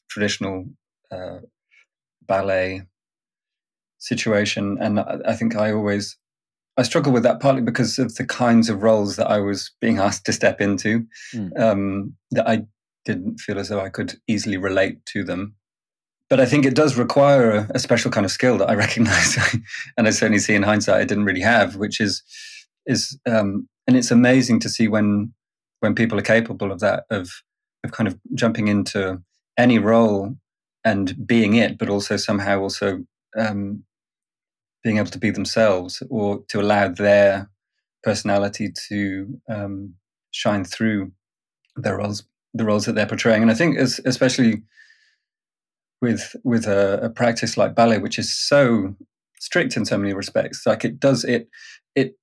traditional 0.07 0.65
uh, 1.11 1.39
ballet 2.27 2.83
situation 3.97 4.77
and 4.79 4.99
I, 4.99 5.17
I 5.25 5.35
think 5.35 5.55
i 5.55 5.71
always 5.71 6.17
I 6.77 6.83
struggle 6.83 7.11
with 7.11 7.23
that 7.23 7.41
partly 7.41 7.61
because 7.61 7.99
of 7.99 8.15
the 8.15 8.25
kinds 8.25 8.69
of 8.69 8.81
roles 8.81 9.15
that 9.17 9.29
I 9.29 9.39
was 9.39 9.71
being 9.81 9.99
asked 9.99 10.25
to 10.25 10.33
step 10.33 10.61
into. 10.61 11.05
Mm. 11.35 11.59
Um, 11.59 12.13
that 12.31 12.47
I 12.47 12.65
didn't 13.05 13.39
feel 13.39 13.59
as 13.59 13.69
though 13.69 13.79
I 13.79 13.89
could 13.89 14.15
easily 14.27 14.57
relate 14.57 15.05
to 15.07 15.23
them. 15.23 15.55
But 16.29 16.39
I 16.39 16.45
think 16.45 16.65
it 16.65 16.75
does 16.75 16.97
require 16.97 17.51
a, 17.51 17.67
a 17.75 17.79
special 17.79 18.09
kind 18.09 18.25
of 18.25 18.31
skill 18.31 18.57
that 18.59 18.69
I 18.69 18.75
recognize, 18.85 19.37
and 19.97 20.07
I 20.07 20.11
certainly 20.11 20.39
see 20.39 20.55
in 20.55 20.63
hindsight 20.63 21.01
I 21.01 21.05
didn't 21.05 21.25
really 21.25 21.41
have, 21.41 21.75
which 21.75 21.99
is 21.99 22.23
is 22.85 23.19
um, 23.29 23.67
and 23.87 23.97
it's 23.97 24.11
amazing 24.11 24.59
to 24.61 24.69
see 24.69 24.87
when 24.87 25.33
when 25.81 25.95
people 25.95 26.17
are 26.17 26.23
capable 26.23 26.71
of 26.71 26.79
that 26.79 27.03
of 27.09 27.29
of 27.83 27.91
kind 27.91 28.07
of 28.07 28.17
jumping 28.33 28.67
into 28.67 29.21
any 29.57 29.79
role 29.79 30.35
and 30.83 31.27
being 31.27 31.55
it, 31.55 31.77
but 31.77 31.89
also 31.89 32.17
somehow 32.17 32.59
also 32.59 33.03
um, 33.37 33.83
being 34.83 34.97
able 34.97 35.09
to 35.09 35.19
be 35.19 35.29
themselves 35.29 36.01
or 36.09 36.43
to 36.47 36.59
allow 36.59 36.87
their 36.87 37.49
personality 38.03 38.71
to 38.87 39.39
um, 39.49 39.93
shine 40.31 40.63
through 40.63 41.11
their 41.75 41.97
roles. 41.97 42.23
The 42.53 42.65
roles 42.65 42.85
that 42.85 42.93
they're 42.93 43.05
portraying. 43.05 43.41
And 43.41 43.51
I 43.51 43.53
think, 43.53 43.77
as, 43.77 43.99
especially 44.05 44.63
with 46.01 46.35
with 46.43 46.65
a, 46.67 46.99
a, 47.03 47.09
practice 47.09 47.57
like 47.57 47.75
ballet, 47.75 47.99
which 47.99 48.17
is 48.17 48.33
so 48.33 48.95
strict 49.39 49.77
in 49.77 49.85
so 49.85 49.97
many 49.97 50.13
respects, 50.13 50.65
like 50.65 50.83
it 50.83 50.99
does 50.99 51.23
it 51.23 51.49
it 51.95 52.17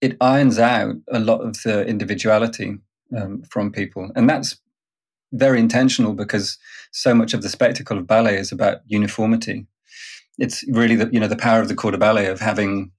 it 0.00 0.16
irons 0.20 0.58
out 0.58 0.94
a 1.10 1.18
lot 1.18 1.40
of 1.40 1.62
the 1.62 1.84
individuality 1.86 2.78
um, 3.16 3.42
from 3.50 3.72
people, 3.72 4.10
and 4.14 4.28
that's 4.28 4.58
very 5.32 5.58
intentional 5.58 6.14
because 6.14 6.56
so 6.92 7.14
much 7.14 7.34
of 7.34 7.42
the 7.42 7.48
spectacle 7.50 7.98
of 7.98 8.06
ballet 8.06 8.38
is 8.38 8.52
about 8.52 8.78
uniformity. 8.86 9.66
It's 10.38 10.64
really 10.68 10.94
the 10.94 11.10
you 11.12 11.20
know 11.20 11.28
the 11.28 11.36
power 11.36 11.60
of 11.60 11.68
the 11.68 11.74
corps 11.74 11.90
de 11.90 11.98
ballet 11.98 12.26
of 12.26 12.40
having 12.40 12.92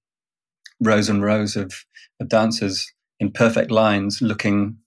rows 0.82 1.10
and 1.10 1.24
rows 1.24 1.56
of, 1.56 1.86
of 2.20 2.30
dancers 2.30 2.92
in 3.20 3.32
perfect 3.32 3.72
lines 3.72 4.22
looking 4.22 4.78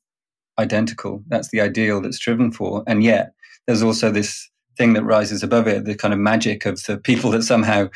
identical. 0.59 1.23
That's 1.29 1.51
the 1.51 1.61
ideal 1.61 2.01
that's 2.01 2.19
driven 2.19 2.53
for. 2.53 2.85
And 2.87 3.03
yet 3.03 3.33
there's 3.67 3.83
also 3.83 4.11
this 4.11 4.51
thing 4.77 4.95
that 4.95 5.05
rises 5.05 5.43
above 5.43 5.67
it, 5.67 5.85
the 5.85 5.95
kind 5.95 6.15
of 6.15 6.21
magic 6.21 6.67
of 6.67 6.83
the 6.85 6.99
people 6.99 7.31
that 7.31 7.43
somehow 7.43 7.89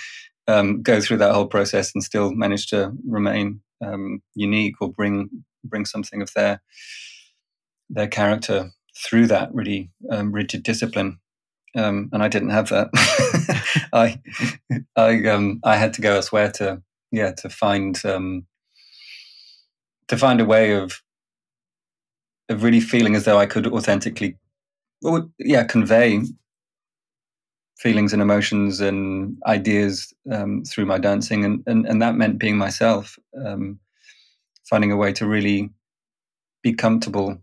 um, 0.49 0.83
go 0.83 1.01
through 1.01 1.19
that 1.19 1.35
whole 1.35 1.47
process 1.47 1.93
and 1.95 2.05
still 2.05 2.33
manage 2.33 2.67
to 2.69 2.93
remain 3.07 3.61
um, 3.85 4.23
unique 4.35 4.77
or 4.81 4.91
bring 4.93 5.29
bring 5.65 5.85
something 5.85 6.23
of 6.23 6.31
their 6.35 6.63
their 7.91 8.07
character 8.07 8.71
through 8.97 9.27
that 9.27 9.53
really 9.53 9.91
um, 10.11 10.33
rigid 10.33 10.63
discipline. 10.63 11.19
Um, 11.77 12.09
and 12.13 12.23
I 12.23 12.29
didn't 12.29 12.51
have 12.51 12.71
that. 12.71 12.89
I 13.93 14.21
I 14.97 15.29
um, 15.29 15.61
I 15.65 15.77
had 15.77 15.93
to 15.95 16.01
go 16.01 16.15
elsewhere 16.15 16.51
to 16.53 16.83
yeah 17.11 17.33
to 17.33 17.51
find 17.51 18.01
um, 18.05 18.47
to 20.09 20.17
find 20.17 20.41
a 20.41 20.45
way 20.45 20.73
of 20.73 21.03
of 22.49 22.63
really 22.63 22.81
feeling 22.81 23.17
as 23.17 23.25
though 23.25 23.39
I 23.39 23.47
could 23.47 23.67
authentically, 23.67 24.37
or, 25.03 25.29
yeah, 25.39 25.65
convey 25.65 26.23
feelings 27.79 28.13
and 28.13 28.23
emotions 28.23 28.81
and 28.81 29.37
ideas 29.47 30.15
um, 30.33 30.65
through 30.65 30.87
my 30.87 30.99
dancing, 30.99 31.45
and, 31.45 31.63
and 31.67 31.87
and 31.87 32.01
that 32.01 32.15
meant 32.15 32.39
being 32.39 32.57
myself, 32.57 33.19
um, 33.45 33.79
finding 34.69 34.93
a 34.93 34.97
way 34.97 35.13
to 35.13 35.27
really 35.27 35.71
be 36.63 36.73
comfortable 36.73 37.39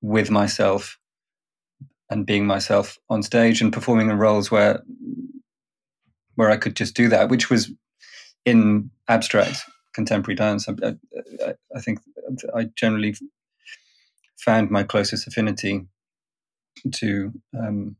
with 0.00 0.30
myself 0.30 0.98
and 2.10 2.24
being 2.24 2.46
myself 2.46 2.98
on 3.10 3.22
stage 3.22 3.60
and 3.60 3.72
performing 3.72 4.10
in 4.10 4.16
roles 4.16 4.50
where 4.50 4.82
where 6.36 6.50
I 6.50 6.56
could 6.56 6.76
just 6.76 6.94
do 6.94 7.08
that, 7.08 7.28
which 7.28 7.50
was 7.50 7.70
in 8.44 8.90
abstract 9.08 9.64
contemporary 9.92 10.36
dance. 10.36 10.68
I, 10.68 10.74
I, 11.44 11.54
I 11.74 11.80
think 11.80 11.98
I 12.54 12.70
generally 12.76 13.16
found 14.38 14.70
my 14.70 14.82
closest 14.82 15.26
affinity 15.26 15.86
to 16.94 17.32
um, 17.58 17.96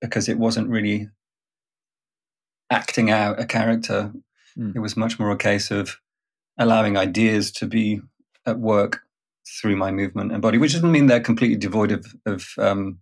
because 0.00 0.28
it 0.28 0.38
wasn't 0.38 0.68
really 0.68 1.08
acting 2.70 3.10
out 3.10 3.40
a 3.40 3.46
character. 3.46 4.12
Mm. 4.58 4.76
It 4.76 4.80
was 4.80 4.96
much 4.96 5.18
more 5.18 5.30
a 5.30 5.36
case 5.36 5.70
of 5.70 5.98
allowing 6.58 6.96
ideas 6.96 7.50
to 7.52 7.66
be 7.66 8.00
at 8.46 8.58
work 8.58 9.00
through 9.60 9.76
my 9.76 9.90
movement 9.90 10.32
and 10.32 10.42
body, 10.42 10.58
which 10.58 10.72
doesn't 10.72 10.92
mean 10.92 11.06
they're 11.06 11.20
completely 11.20 11.56
devoid 11.56 11.92
of 11.92 12.14
of, 12.26 12.48
um, 12.58 12.98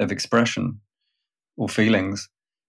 of 0.00 0.10
expression 0.10 0.80
or 1.56 1.68
feelings. 1.68 2.28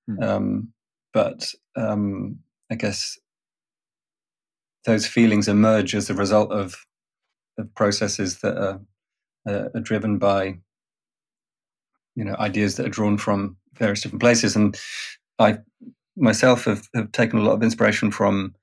Mm. 0.09 0.23
Um, 0.23 0.73
but 1.13 1.53
um, 1.75 2.39
I 2.71 2.75
guess 2.75 3.17
those 4.85 5.07
feelings 5.07 5.47
emerge 5.47 5.95
as 5.95 6.09
a 6.09 6.13
result 6.13 6.51
of 6.51 6.75
of 7.57 7.73
processes 7.75 8.39
that 8.39 8.57
are, 8.57 8.81
uh, 9.47 9.69
are 9.73 9.81
driven 9.81 10.17
by 10.17 10.57
you 12.15 12.23
know 12.23 12.35
ideas 12.39 12.75
that 12.75 12.85
are 12.85 12.89
drawn 12.89 13.17
from 13.17 13.57
various 13.77 14.01
different 14.01 14.21
places. 14.21 14.55
And 14.55 14.77
i 15.39 15.57
myself 16.15 16.65
have, 16.65 16.87
have 16.93 17.11
taken 17.11 17.39
a 17.39 17.41
lot 17.41 17.53
of 17.53 17.63
inspiration 17.63 18.11
from 18.11 18.53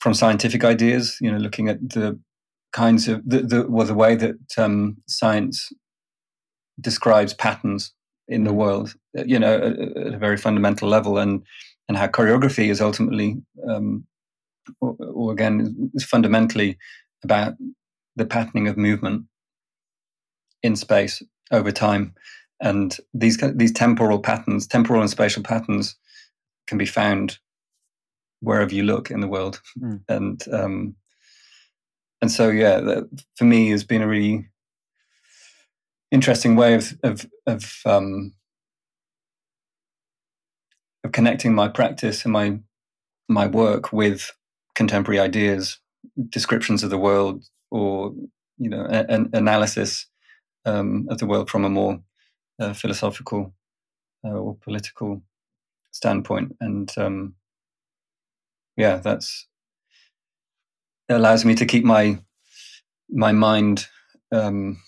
from 0.00 0.14
scientific 0.14 0.64
ideas 0.64 1.18
you 1.20 1.30
know 1.30 1.38
looking 1.38 1.68
at 1.68 1.78
the 1.90 2.18
kinds 2.72 3.08
of 3.08 3.22
the, 3.28 3.40
the 3.40 3.66
well 3.68 3.86
the 3.86 3.94
way 3.94 4.14
that 4.14 4.36
um, 4.56 4.96
science 5.06 5.70
describes 6.80 7.34
patterns 7.34 7.92
in 8.28 8.44
the 8.44 8.52
world 8.52 8.94
you 9.26 9.38
know 9.38 9.56
at, 9.56 9.78
at, 9.78 10.14
a 10.14 10.18
very 10.18 10.36
fundamental 10.36 10.88
level 10.88 11.18
and 11.18 11.42
and 11.88 11.96
how 11.96 12.06
choreography 12.06 12.68
is 12.70 12.80
ultimately 12.80 13.36
um, 13.68 14.06
or, 14.80 14.96
or 15.00 15.32
again 15.32 15.90
is 15.94 16.04
fundamentally 16.04 16.76
about 17.24 17.54
the 18.16 18.26
patterning 18.26 18.68
of 18.68 18.76
movement 18.76 19.26
in 20.62 20.76
space 20.76 21.22
over 21.50 21.72
time. 21.72 22.14
And 22.60 22.96
these 23.14 23.38
these 23.54 23.72
temporal 23.72 24.18
patterns, 24.18 24.66
temporal 24.66 25.00
and 25.00 25.10
spatial 25.10 25.42
patterns, 25.42 25.96
can 26.66 26.78
be 26.78 26.86
found 26.86 27.38
wherever 28.40 28.74
you 28.74 28.82
look 28.82 29.10
in 29.10 29.20
the 29.20 29.28
world. 29.28 29.60
Mm. 29.78 30.02
And 30.08 30.44
um, 30.52 30.96
and 32.20 32.30
so 32.30 32.48
yeah, 32.48 32.80
that, 32.80 33.24
for 33.36 33.44
me 33.44 33.70
has 33.70 33.84
been 33.84 34.02
a 34.02 34.08
really 34.08 34.48
interesting 36.10 36.56
way 36.56 36.74
of 36.74 36.98
of 37.04 37.26
of, 37.46 37.80
um, 37.86 38.34
of 41.04 41.12
connecting 41.12 41.54
my 41.54 41.68
practice 41.68 42.24
and 42.24 42.32
my 42.32 42.58
my 43.28 43.46
work 43.46 43.92
with 43.92 44.32
contemporary 44.74 45.20
ideas 45.20 45.78
descriptions 46.30 46.82
of 46.82 46.90
the 46.90 46.98
world 46.98 47.44
or 47.70 48.12
you 48.58 48.68
know 48.68 48.84
an 48.86 49.30
analysis 49.32 50.06
um, 50.64 51.06
of 51.10 51.18
the 51.18 51.26
world 51.26 51.48
from 51.48 51.64
a 51.64 51.70
more 51.70 52.00
uh, 52.60 52.72
philosophical 52.72 53.54
uh, 54.24 54.30
or 54.30 54.56
political 54.56 55.22
standpoint 55.92 56.54
and 56.60 56.92
um, 56.98 57.34
yeah 58.76 58.96
that's 58.96 59.46
it 61.08 61.14
allows 61.14 61.44
me 61.44 61.54
to 61.54 61.66
keep 61.66 61.84
my 61.84 62.18
my 63.10 63.32
mind 63.32 63.86
um, 64.32 64.80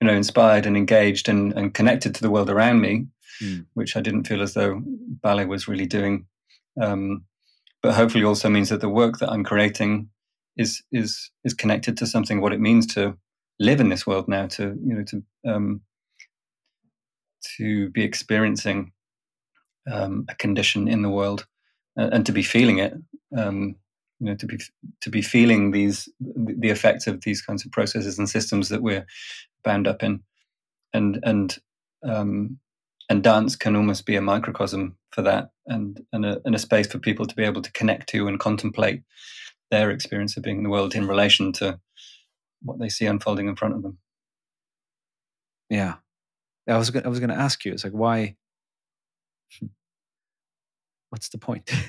you 0.00 0.06
know 0.06 0.14
inspired 0.14 0.66
and 0.66 0.76
engaged 0.76 1.28
and, 1.28 1.52
and 1.54 1.74
connected 1.74 2.14
to 2.14 2.22
the 2.22 2.30
world 2.30 2.50
around 2.50 2.80
me 2.80 3.06
mm. 3.42 3.64
which 3.74 3.96
i 3.96 4.00
didn't 4.00 4.24
feel 4.24 4.42
as 4.42 4.54
though 4.54 4.82
ballet 5.22 5.46
was 5.46 5.68
really 5.68 5.86
doing 5.86 6.26
um, 6.80 7.24
but 7.82 7.94
hopefully 7.94 8.24
also 8.24 8.48
means 8.48 8.68
that 8.70 8.80
the 8.80 8.88
work 8.88 9.18
that 9.18 9.30
I'm 9.30 9.44
creating 9.44 10.08
is 10.56 10.82
is 10.92 11.30
is 11.44 11.54
connected 11.54 11.96
to 11.96 12.06
something 12.06 12.40
what 12.40 12.52
it 12.52 12.60
means 12.60 12.86
to 12.86 13.16
live 13.58 13.80
in 13.80 13.88
this 13.88 14.06
world 14.06 14.28
now 14.28 14.46
to 14.46 14.78
you 14.84 14.94
know 14.94 15.04
to 15.04 15.22
um, 15.46 15.80
to 17.56 17.90
be 17.90 18.02
experiencing 18.02 18.92
um, 19.90 20.24
a 20.28 20.34
condition 20.34 20.88
in 20.88 21.02
the 21.02 21.10
world 21.10 21.46
and, 21.96 22.12
and 22.12 22.26
to 22.26 22.32
be 22.32 22.42
feeling 22.42 22.78
it 22.78 22.94
um, 23.36 23.76
you 24.20 24.26
know 24.26 24.34
to 24.34 24.46
be 24.46 24.58
to 25.00 25.10
be 25.10 25.22
feeling 25.22 25.70
these 25.70 26.08
the 26.20 26.70
effects 26.70 27.06
of 27.06 27.22
these 27.22 27.42
kinds 27.42 27.64
of 27.64 27.72
processes 27.72 28.18
and 28.18 28.28
systems 28.28 28.68
that 28.68 28.82
we're 28.82 29.06
bound 29.64 29.86
up 29.86 30.02
in. 30.02 30.22
And 30.94 31.18
and 31.22 31.58
um, 32.02 32.58
and 33.08 33.22
dance 33.22 33.56
can 33.56 33.76
almost 33.76 34.06
be 34.06 34.16
a 34.16 34.22
microcosm 34.22 34.96
for 35.10 35.22
that 35.22 35.50
and 35.66 36.00
and 36.12 36.24
a, 36.24 36.40
and 36.44 36.54
a 36.54 36.58
space 36.58 36.86
for 36.86 36.98
people 36.98 37.26
to 37.26 37.36
be 37.36 37.44
able 37.44 37.62
to 37.62 37.72
connect 37.72 38.08
to 38.10 38.28
and 38.28 38.40
contemplate 38.40 39.02
their 39.70 39.90
experience 39.90 40.36
of 40.36 40.42
being 40.42 40.58
in 40.58 40.62
the 40.62 40.70
world 40.70 40.94
in 40.94 41.06
relation 41.06 41.52
to 41.52 41.80
what 42.62 42.78
they 42.78 42.88
see 42.88 43.06
unfolding 43.06 43.48
in 43.48 43.56
front 43.56 43.74
of 43.74 43.82
them. 43.82 43.98
Yeah. 45.68 45.96
I 46.68 46.78
was 46.78 46.94
i 46.96 47.08
was 47.08 47.20
going 47.20 47.30
to 47.30 47.36
ask 47.36 47.64
you 47.64 47.72
it's 47.72 47.84
like 47.84 47.92
why 47.92 48.34
what's 51.10 51.28
the 51.28 51.38
point? 51.38 51.70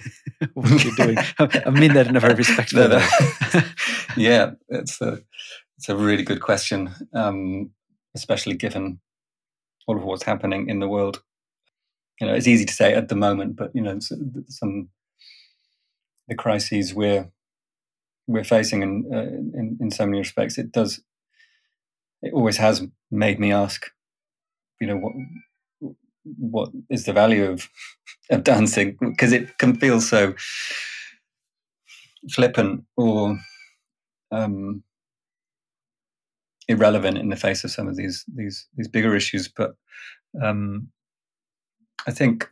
What 0.53 0.71
are 0.71 0.75
you 0.75 0.95
doing? 0.95 1.17
I 1.39 1.71
mean 1.71 1.93
that 1.93 2.05
in 2.05 2.15
a 2.15 2.19
very 2.19 2.35
respectful 2.35 2.89
way. 2.89 3.63
Yeah 4.15 4.51
it's 4.69 5.01
a 5.01 5.19
it's 5.77 5.89
a 5.89 5.95
really 5.95 6.21
good 6.21 6.41
question 6.41 6.93
um, 7.13 7.71
especially 8.13 8.55
given 8.55 8.99
all 9.87 9.97
of 9.97 10.03
what's 10.03 10.23
happening 10.23 10.69
in 10.69 10.79
the 10.79 10.87
world. 10.87 11.23
You 12.19 12.27
know, 12.27 12.33
it's 12.33 12.47
easy 12.47 12.65
to 12.65 12.73
say 12.73 12.93
at 12.93 13.07
the 13.07 13.15
moment, 13.15 13.55
but 13.55 13.71
you 13.73 13.81
know, 13.81 13.97
some 14.49 14.89
the 16.27 16.35
crises 16.35 16.93
we're 16.93 17.31
we're 18.27 18.43
facing 18.43 18.81
in, 18.83 19.09
uh, 19.13 19.57
in 19.57 19.77
in 19.79 19.91
so 19.91 20.05
many 20.05 20.19
respects, 20.19 20.57
it 20.57 20.71
does. 20.71 21.01
It 22.21 22.33
always 22.33 22.57
has 22.57 22.83
made 23.11 23.39
me 23.39 23.51
ask, 23.51 23.87
you 24.81 24.87
know, 24.87 24.97
what 24.97 25.13
what 26.39 26.69
is 26.89 27.05
the 27.05 27.13
value 27.13 27.45
of 27.45 27.69
of 28.29 28.43
dancing 28.43 28.97
because 28.99 29.31
it 29.31 29.57
can 29.57 29.75
feel 29.75 30.01
so 30.01 30.33
flippant 32.29 32.83
or 32.97 33.37
um, 34.31 34.83
irrelevant 36.67 37.17
in 37.17 37.29
the 37.29 37.35
face 37.35 37.63
of 37.63 37.71
some 37.71 37.87
of 37.87 37.95
these 37.95 38.25
these 38.33 38.67
these 38.75 38.87
bigger 38.87 39.15
issues. 39.15 39.47
But 39.47 39.75
um, 40.41 40.89
I 42.07 42.11
think 42.11 42.49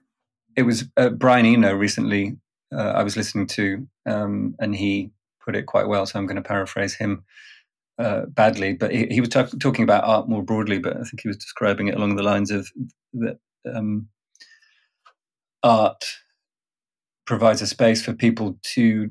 it 0.55 0.63
was 0.63 0.85
uh, 0.97 1.09
Brian 1.09 1.45
Eno 1.45 1.73
recently. 1.73 2.37
Uh, 2.73 2.93
I 2.95 3.03
was 3.03 3.15
listening 3.15 3.47
to, 3.47 3.87
um, 4.05 4.55
and 4.59 4.75
he 4.75 5.11
put 5.45 5.55
it 5.55 5.67
quite 5.67 5.87
well. 5.87 6.05
So 6.05 6.17
I'm 6.17 6.25
going 6.25 6.41
to 6.43 6.49
paraphrase 6.49 6.95
him. 6.95 7.23
uh, 7.97 8.25
badly, 8.25 8.73
but 8.73 8.91
he, 8.91 9.07
he 9.07 9.21
was 9.21 9.29
t- 9.29 9.57
talking 9.59 9.83
about 9.83 10.03
art 10.03 10.27
more 10.27 10.43
broadly. 10.43 10.79
But 10.79 10.97
I 10.97 11.03
think 11.03 11.21
he 11.21 11.29
was 11.29 11.37
describing 11.37 11.87
it 11.87 11.95
along 11.95 12.17
the 12.17 12.23
lines 12.23 12.51
of 12.51 12.67
that 13.13 13.37
um, 13.73 14.09
art 15.63 16.03
provides 17.25 17.61
a 17.61 17.67
space 17.67 18.03
for 18.03 18.13
people 18.13 18.57
to 18.75 19.09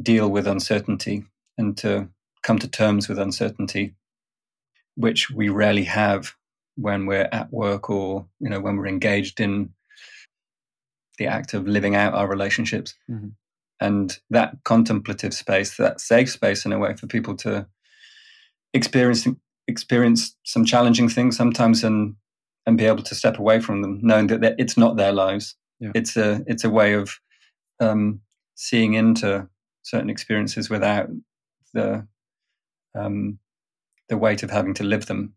deal 0.00 0.28
with 0.28 0.46
uncertainty 0.46 1.24
and 1.56 1.76
to 1.78 2.08
come 2.42 2.58
to 2.58 2.68
terms 2.68 3.08
with 3.08 3.18
uncertainty, 3.18 3.94
which 4.96 5.30
we 5.30 5.48
rarely 5.48 5.84
have 5.84 6.34
when 6.76 7.06
we're 7.06 7.28
at 7.32 7.52
work 7.52 7.88
or 7.88 8.26
you 8.40 8.50
know 8.50 8.60
when 8.60 8.76
we're 8.76 8.88
engaged 8.88 9.40
in 9.40 9.70
the 11.18 11.26
act 11.26 11.54
of 11.54 11.66
living 11.66 11.94
out 11.94 12.14
our 12.14 12.28
relationships. 12.28 12.94
Mm-hmm. 13.10 13.28
And 13.80 14.16
that 14.30 14.56
contemplative 14.64 15.34
space, 15.34 15.76
that 15.76 16.00
safe 16.00 16.30
space 16.30 16.64
in 16.64 16.72
a 16.72 16.78
way 16.78 16.94
for 16.94 17.06
people 17.06 17.36
to 17.38 17.66
experience 18.72 19.26
experience 19.66 20.36
some 20.44 20.64
challenging 20.64 21.08
things 21.08 21.36
sometimes 21.36 21.84
and 21.84 22.14
and 22.66 22.78
be 22.78 22.86
able 22.86 23.02
to 23.02 23.14
step 23.14 23.38
away 23.38 23.60
from 23.60 23.82
them, 23.82 23.98
knowing 24.02 24.26
that 24.28 24.54
it's 24.58 24.76
not 24.76 24.96
their 24.96 25.12
lives. 25.12 25.56
Yeah. 25.80 25.92
It's 25.94 26.16
a 26.16 26.42
it's 26.46 26.64
a 26.64 26.70
way 26.70 26.94
of 26.94 27.18
um, 27.80 28.20
seeing 28.54 28.94
into 28.94 29.48
certain 29.82 30.08
experiences 30.08 30.70
without 30.70 31.08
the 31.74 32.06
um, 32.94 33.38
the 34.08 34.16
weight 34.16 34.42
of 34.42 34.50
having 34.50 34.74
to 34.74 34.84
live 34.84 35.06
them. 35.06 35.34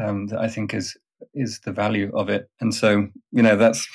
Um, 0.00 0.28
that 0.28 0.40
I 0.40 0.48
think 0.48 0.74
is 0.74 0.96
is 1.34 1.60
the 1.64 1.72
value 1.72 2.12
of 2.14 2.28
it. 2.28 2.48
And 2.60 2.72
so, 2.72 3.08
you 3.32 3.42
know, 3.42 3.56
that's 3.56 3.88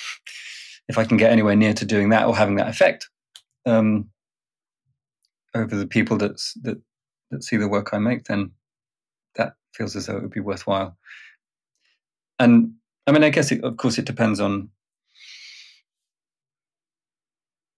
if 0.89 0.97
I 0.97 1.05
can 1.05 1.15
get 1.17 1.31
anywhere 1.31 1.55
near 1.55 1.73
to 1.73 1.85
doing 1.85 2.09
that 2.09 2.27
or 2.27 2.35
having 2.35 2.55
that 2.55 2.67
effect 2.67 3.07
um, 3.65 4.09
over 5.55 5.75
the 5.75 5.87
people 5.87 6.17
that's, 6.17 6.53
that 6.61 6.81
that 7.33 7.43
see 7.43 7.57
the 7.57 7.67
work 7.67 7.93
I 7.93 7.97
make, 7.97 8.25
then 8.25 8.51
that 9.35 9.53
feels 9.73 9.95
as 9.95 10.05
though 10.05 10.17
it 10.17 10.21
would 10.21 10.31
be 10.31 10.39
worthwhile. 10.39 10.97
And 12.39 12.73
I 13.07 13.11
mean, 13.11 13.23
I 13.23 13.29
guess 13.29 13.51
it, 13.51 13.63
of 13.63 13.77
course 13.77 13.97
it 13.97 14.05
depends 14.05 14.39
on 14.39 14.69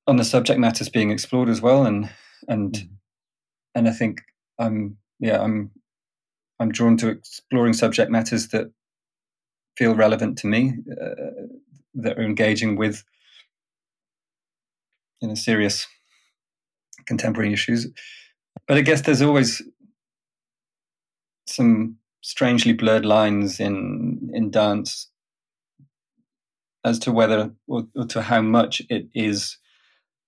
on 0.07 0.17
the 0.17 0.23
subject 0.23 0.59
matters 0.59 0.89
being 0.89 1.11
explored 1.11 1.49
as 1.49 1.61
well, 1.61 1.85
and 1.85 2.09
and 2.47 2.73
mm. 2.73 2.89
and 3.73 3.87
I 3.87 3.91
think 3.91 4.21
I'm 4.59 4.97
yeah 5.19 5.41
I'm 5.41 5.71
I'm 6.59 6.71
drawn 6.71 6.97
to 6.97 7.09
exploring 7.09 7.73
subject 7.73 8.11
matters 8.11 8.49
that 8.49 8.71
feel 9.77 9.95
relevant 9.95 10.37
to 10.39 10.47
me, 10.47 10.73
uh, 11.01 11.47
that 11.95 12.17
are 12.17 12.23
engaging 12.23 12.77
with 12.77 13.03
you 15.21 15.27
know 15.27 15.35
serious 15.35 15.87
contemporary 17.05 17.53
issues. 17.53 17.87
But 18.67 18.77
I 18.77 18.81
guess 18.81 19.01
there's 19.01 19.21
always 19.21 19.61
some 21.47 21.97
strangely 22.21 22.73
blurred 22.73 23.05
lines 23.05 23.59
in 23.59 24.31
in 24.33 24.51
dance 24.51 25.09
as 26.83 26.99
to 26.99 27.11
whether 27.11 27.51
or, 27.67 27.87
or 27.95 28.05
to 28.05 28.21
how 28.21 28.41
much 28.41 28.81
it 28.89 29.07
is 29.13 29.57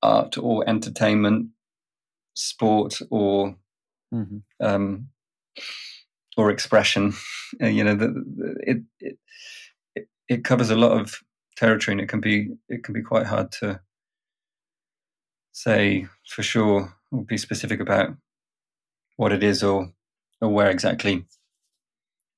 art 0.02 0.38
or 0.38 0.68
entertainment, 0.68 1.50
sport 2.36 3.00
or 3.10 3.56
mm-hmm. 4.14 4.38
um, 4.60 5.08
or 6.36 6.50
expression. 6.50 7.14
Uh, 7.62 7.68
you 7.68 7.84
know, 7.84 7.96
the, 7.96 8.08
the, 8.08 8.56
it, 8.62 8.78
it 9.00 9.18
it 10.30 10.44
covers 10.44 10.70
a 10.70 10.76
lot 10.76 11.00
of 11.00 11.20
territory, 11.56 11.94
and 11.94 12.02
it 12.02 12.10
can 12.10 12.20
be 12.20 12.50
it 12.70 12.84
can 12.84 12.94
be 12.94 13.02
quite 13.02 13.26
hard 13.26 13.52
to 13.54 13.80
say 15.58 16.06
for 16.28 16.44
sure 16.44 16.94
or 17.12 17.24
be 17.24 17.36
specific 17.36 17.80
about 17.80 18.10
what 19.16 19.32
it 19.32 19.42
is 19.42 19.64
or 19.64 19.92
or 20.40 20.50
where 20.50 20.70
exactly 20.70 21.26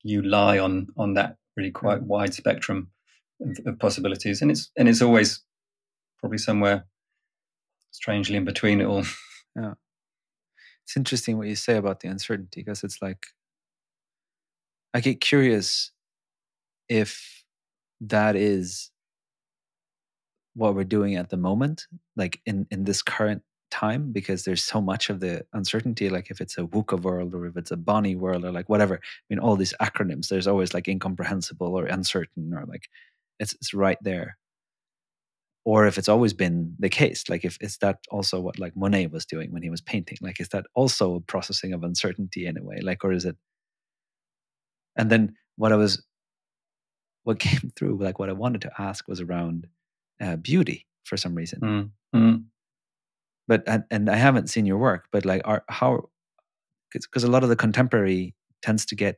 you 0.03 0.21
lie 0.21 0.57
on 0.57 0.87
on 0.97 1.15
that 1.15 1.35
really 1.57 1.71
quite 1.71 2.01
wide 2.01 2.33
spectrum 2.33 2.91
of, 3.41 3.57
of 3.65 3.79
possibilities, 3.79 4.41
and 4.41 4.49
it's 4.51 4.71
and 4.77 4.87
it's 4.87 5.01
always 5.01 5.43
probably 6.19 6.37
somewhere 6.37 6.85
strangely 7.91 8.37
in 8.37 8.45
between 8.45 8.81
it 8.81 8.85
all. 8.85 9.03
Yeah, 9.55 9.73
it's 10.85 10.95
interesting 10.95 11.37
what 11.37 11.47
you 11.47 11.55
say 11.55 11.75
about 11.75 11.99
the 11.99 12.07
uncertainty 12.07 12.61
because 12.61 12.83
it's 12.83 13.01
like 13.01 13.25
I 14.93 14.99
get 15.01 15.19
curious 15.19 15.91
if 16.87 17.43
that 17.99 18.35
is 18.35 18.91
what 20.59 20.75
we're 20.75 20.83
doing 20.83 21.15
at 21.15 21.29
the 21.29 21.37
moment, 21.37 21.87
like 22.15 22.41
in 22.45 22.67
in 22.71 22.83
this 22.83 23.01
current 23.01 23.41
time 23.71 24.11
because 24.11 24.43
there's 24.45 24.63
so 24.63 24.81
much 24.81 25.11
of 25.11 25.19
the 25.19 25.45
uncertainty 25.53 26.09
like 26.09 26.31
if 26.31 26.41
it's 26.41 26.57
a 26.57 26.63
VUCA 26.63 26.99
world 27.01 27.35
or 27.35 27.45
if 27.45 27.55
it's 27.55 27.69
a 27.69 27.77
BANI 27.77 28.15
world 28.15 28.43
or 28.43 28.51
like 28.51 28.67
whatever 28.67 28.95
i 28.95 28.99
mean 29.29 29.37
all 29.37 29.55
these 29.55 29.75
acronyms 29.79 30.27
there's 30.27 30.47
always 30.47 30.73
like 30.73 30.87
incomprehensible 30.87 31.75
or 31.75 31.85
uncertain 31.85 32.51
or 32.51 32.65
like 32.65 32.89
it's, 33.39 33.53
it's 33.53 33.73
right 33.73 33.97
there. 34.01 34.37
Or 35.65 35.85
if 35.85 35.97
it's 35.97 36.09
always 36.09 36.33
been 36.33 36.75
the 36.79 36.89
case 36.89 37.29
like 37.29 37.45
if 37.45 37.57
is 37.61 37.77
that 37.77 37.99
also 38.09 38.39
what 38.39 38.59
like 38.59 38.75
monet 38.75 39.07
was 39.07 39.25
doing 39.25 39.51
when 39.51 39.61
he 39.61 39.69
was 39.69 39.81
painting? 39.81 40.17
Like 40.21 40.39
is 40.39 40.49
that 40.49 40.65
also 40.73 41.15
a 41.15 41.21
processing 41.21 41.73
of 41.73 41.83
uncertainty 41.83 42.47
in 42.47 42.57
a 42.57 42.63
way? 42.63 42.79
Like 42.81 43.03
or 43.03 43.11
is 43.11 43.25
it 43.25 43.37
and 44.95 45.09
then 45.09 45.35
what 45.55 45.71
i 45.71 45.75
was 45.75 46.03
what 47.23 47.39
came 47.47 47.71
through 47.75 47.97
like 47.97 48.19
what 48.19 48.29
i 48.29 48.33
wanted 48.33 48.61
to 48.61 48.71
ask 48.79 49.07
was 49.07 49.21
around 49.21 49.67
uh, 50.21 50.35
beauty 50.35 50.85
for 51.05 51.17
some 51.17 51.35
reason 51.35 51.59
mm. 51.61 51.89
Mm 52.15 52.43
but 53.49 53.63
and, 53.65 53.83
and 53.89 54.09
I 54.09 54.15
haven't 54.15 54.47
seen 54.47 54.67
your 54.67 54.77
work, 54.77 55.07
but 55.11 55.25
like, 55.25 55.41
are 55.43 55.65
how? 55.67 56.09
Because 56.93 57.23
a 57.23 57.31
lot 57.31 57.43
of 57.43 57.49
the 57.49 57.55
contemporary 57.55 58.35
tends 58.61 58.85
to 58.85 58.95
get 58.95 59.15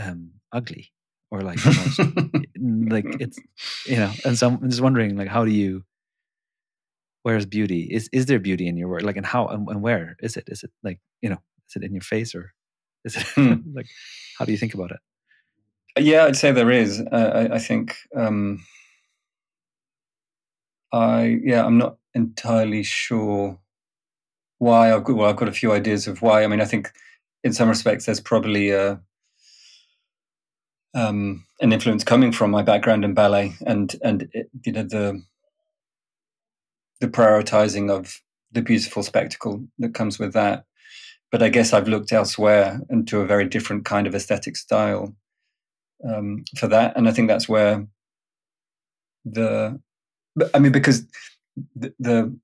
um, 0.00 0.32
ugly 0.52 0.90
or 1.30 1.42
like 1.42 1.64
almost, 1.64 1.98
like 2.58 3.04
it's 3.20 3.38
you 3.86 3.96
know, 3.96 4.10
and 4.24 4.38
so 4.38 4.48
I'm 4.48 4.70
just 4.70 4.80
wondering 4.80 5.16
like, 5.16 5.28
how 5.28 5.44
do 5.44 5.52
you? 5.52 5.84
Where's 7.24 7.44
beauty? 7.44 7.88
Is 7.90 8.08
is 8.10 8.24
there 8.24 8.40
beauty 8.40 8.66
in 8.66 8.78
your 8.78 8.88
work? 8.88 9.02
Like, 9.02 9.18
and 9.18 9.26
how 9.26 9.46
and, 9.48 9.68
and 9.68 9.82
where 9.82 10.16
is 10.20 10.38
it? 10.38 10.44
Is 10.46 10.62
it 10.62 10.70
like 10.82 10.98
you 11.20 11.28
know? 11.28 11.42
Is 11.68 11.76
it 11.76 11.84
in 11.84 11.92
your 11.92 12.02
face 12.02 12.34
or 12.34 12.54
is 13.04 13.16
it 13.16 13.26
hmm. 13.34 13.56
like? 13.74 13.86
How 14.38 14.46
do 14.46 14.52
you 14.52 14.58
think 14.58 14.72
about 14.72 14.92
it? 14.92 15.00
Yeah, 16.02 16.24
I'd 16.24 16.36
say 16.36 16.52
there 16.52 16.70
is. 16.70 17.00
Uh, 17.00 17.48
I, 17.50 17.56
I, 17.56 17.58
think. 17.58 17.96
Um, 18.16 18.64
I 20.92 21.40
yeah, 21.42 21.64
I'm 21.64 21.78
not 21.78 21.96
entirely 22.14 22.82
sure 22.82 23.58
why. 24.58 24.94
I've 24.94 25.04
got, 25.04 25.16
well, 25.16 25.28
I've 25.30 25.36
got 25.36 25.48
a 25.48 25.52
few 25.52 25.72
ideas 25.72 26.06
of 26.06 26.22
why. 26.22 26.44
I 26.44 26.46
mean, 26.46 26.60
I 26.60 26.64
think 26.66 26.92
in 27.44 27.52
some 27.52 27.68
respects 27.68 28.06
there's 28.06 28.20
probably 28.20 28.70
a, 28.70 29.00
um, 30.94 31.44
an 31.60 31.72
influence 31.72 32.04
coming 32.04 32.32
from 32.32 32.50
my 32.50 32.62
background 32.62 33.04
in 33.04 33.14
ballet 33.14 33.54
and 33.66 33.96
and 34.02 34.28
it, 34.32 34.50
you 34.64 34.72
know 34.72 34.82
the 34.82 35.22
the 37.00 37.08
prioritizing 37.08 37.90
of 37.90 38.20
the 38.52 38.62
beautiful 38.62 39.02
spectacle 39.02 39.64
that 39.78 39.94
comes 39.94 40.18
with 40.18 40.32
that. 40.34 40.64
But 41.30 41.42
I 41.42 41.48
guess 41.48 41.72
I've 41.72 41.88
looked 41.88 42.12
elsewhere 42.12 42.80
into 42.90 43.20
a 43.20 43.26
very 43.26 43.46
different 43.48 43.84
kind 43.84 44.06
of 44.06 44.14
aesthetic 44.14 44.56
style 44.56 45.14
um, 46.08 46.44
for 46.58 46.68
that, 46.68 46.96
and 46.96 47.08
I 47.08 47.12
think 47.12 47.28
that's 47.28 47.48
where 47.48 47.86
the 49.24 49.80
I 50.54 50.58
mean 50.58 50.72
because 50.72 51.06
the, 51.76 51.92
the 51.98 52.38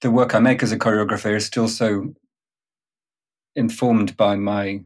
the 0.00 0.10
work 0.10 0.34
I 0.34 0.38
make 0.38 0.62
as 0.62 0.72
a 0.72 0.78
choreographer 0.78 1.34
is 1.34 1.46
still 1.46 1.68
so 1.68 2.14
informed 3.56 4.16
by 4.16 4.36
my 4.36 4.84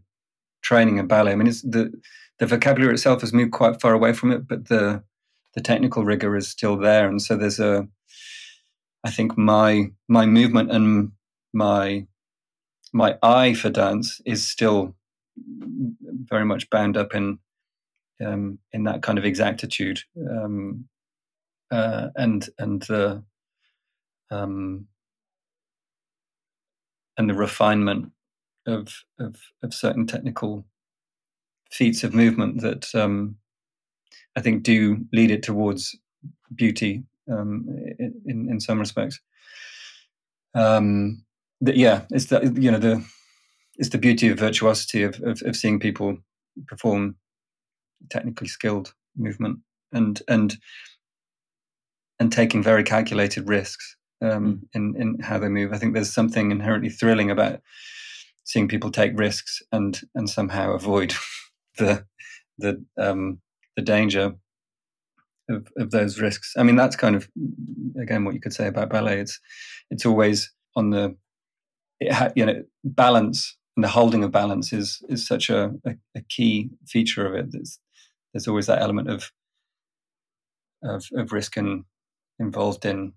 training 0.63 0.99
in 0.99 1.07
ballet. 1.07 1.33
I 1.33 1.35
mean, 1.35 1.49
it's 1.49 1.63
the 1.63 1.93
the 2.39 2.47
vocabulary 2.47 2.95
itself 2.95 3.21
has 3.23 3.33
moved 3.33 3.53
quite 3.53 3.81
far 3.81 3.93
away 3.93 4.13
from 4.13 4.31
it, 4.33 4.47
but 4.47 4.69
the 4.69 5.03
the 5.55 5.61
technical 5.61 6.05
rigor 6.05 6.37
is 6.37 6.49
still 6.49 6.77
there, 6.77 7.09
and 7.09 7.21
so 7.21 7.37
there's 7.37 7.61
a. 7.61 7.89
I 9.05 9.11
think 9.11 9.39
my 9.39 9.91
my 10.09 10.27
movement 10.27 10.71
and 10.71 11.13
my 11.53 12.07
my 12.93 13.17
eye 13.23 13.55
for 13.55 13.71
dance 13.71 14.21
is 14.25 14.47
still 14.47 14.95
very 15.37 16.45
much 16.45 16.69
bound 16.71 16.97
up 16.97 17.15
in 17.15 17.39
um, 18.25 18.59
in 18.73 18.85
that 18.85 19.03
kind 19.03 19.19
of 19.19 19.25
exactitude 19.25 20.01
um, 20.31 20.89
uh, 21.71 22.09
and 22.17 22.49
and 22.59 22.83
the 22.83 23.23
um, 24.31 24.87
and 27.19 27.29
the 27.29 27.35
refinement 27.35 28.13
of, 28.67 29.05
of, 29.19 29.37
of 29.63 29.75
certain 29.75 30.07
technical 30.07 30.65
feats 31.71 32.05
of 32.05 32.15
movement 32.15 32.61
that 32.63 32.87
um, 32.95 33.37
I 34.37 34.41
think 34.41 34.63
do 34.63 35.05
lead 35.13 35.31
it 35.31 35.43
towards 35.43 35.97
beauty 36.55 37.03
um, 37.31 37.67
in, 37.99 38.49
in 38.51 38.61
some 38.61 38.79
respects. 38.79 39.21
Um, 40.55 41.25
the, 41.61 41.77
yeah, 41.77 42.03
it's 42.11 42.27
the 42.27 42.55
you 42.59 42.71
know 42.71 42.79
the 42.79 43.05
it's 43.77 43.91
the 43.91 43.99
beauty 43.99 44.29
of 44.29 44.39
virtuosity 44.39 45.03
of, 45.03 45.21
of, 45.23 45.43
of 45.43 45.57
seeing 45.57 45.79
people 45.79 46.17
perform 46.67 47.17
technically 48.11 48.49
skilled 48.49 48.95
movement 49.17 49.59
and 49.93 50.23
and 50.29 50.57
and 52.21 52.33
taking 52.33 52.63
very 52.63 52.83
calculated 52.83 53.49
risks 53.49 53.97
um, 54.23 54.29
mm. 54.31 54.61
in 54.75 54.95
in 55.01 55.21
how 55.21 55.39
they 55.39 55.49
move. 55.49 55.73
I 55.73 55.79
think 55.79 55.95
there's 55.95 56.13
something 56.13 56.51
inherently 56.51 56.91
thrilling 56.91 57.31
about 57.31 57.61
seeing 58.45 58.69
people 58.69 58.91
take 58.91 59.19
risks 59.19 59.63
and 59.73 60.01
and 60.15 60.29
somehow 60.29 60.73
avoid 60.73 61.15
the 61.79 62.05
the 62.59 62.85
um, 62.97 63.41
the 63.77 63.83
danger 63.83 64.35
of, 65.49 65.69
of 65.77 65.91
those 65.91 66.21
risks. 66.21 66.55
I 66.57 66.63
mean, 66.63 66.77
that's 66.77 66.97
kind 66.97 67.15
of 67.17 67.29
again 68.01 68.25
what 68.25 68.35
you 68.35 68.41
could 68.41 68.55
say 68.55 68.67
about 68.67 68.91
ballet. 68.91 69.21
It's 69.21 69.39
it's 69.91 70.07
always 70.07 70.53
on 70.77 70.91
the 70.91 71.17
it 72.01 72.13
ha, 72.13 72.31
you 72.35 72.47
know 72.47 72.63
balance 72.85 73.57
and 73.77 73.85
the 73.85 73.89
holding 73.89 74.25
of 74.25 74.33
balance 74.33 74.73
is 74.73 75.03
is 75.09 75.27
such 75.27 75.51
a, 75.51 75.73
a, 75.87 75.95
a 76.17 76.23
key 76.29 76.71
feature 76.87 77.27
of 77.27 77.35
it. 77.35 77.53
There's 77.53 77.79
there's 78.33 78.49
always 78.49 78.67
that 78.67 78.83
element 78.83 79.09
of 79.09 79.31
of, 80.83 81.07
of 81.15 81.33
risk 81.33 81.57
and 81.57 81.85
involved 82.39 82.85
in 82.85 83.13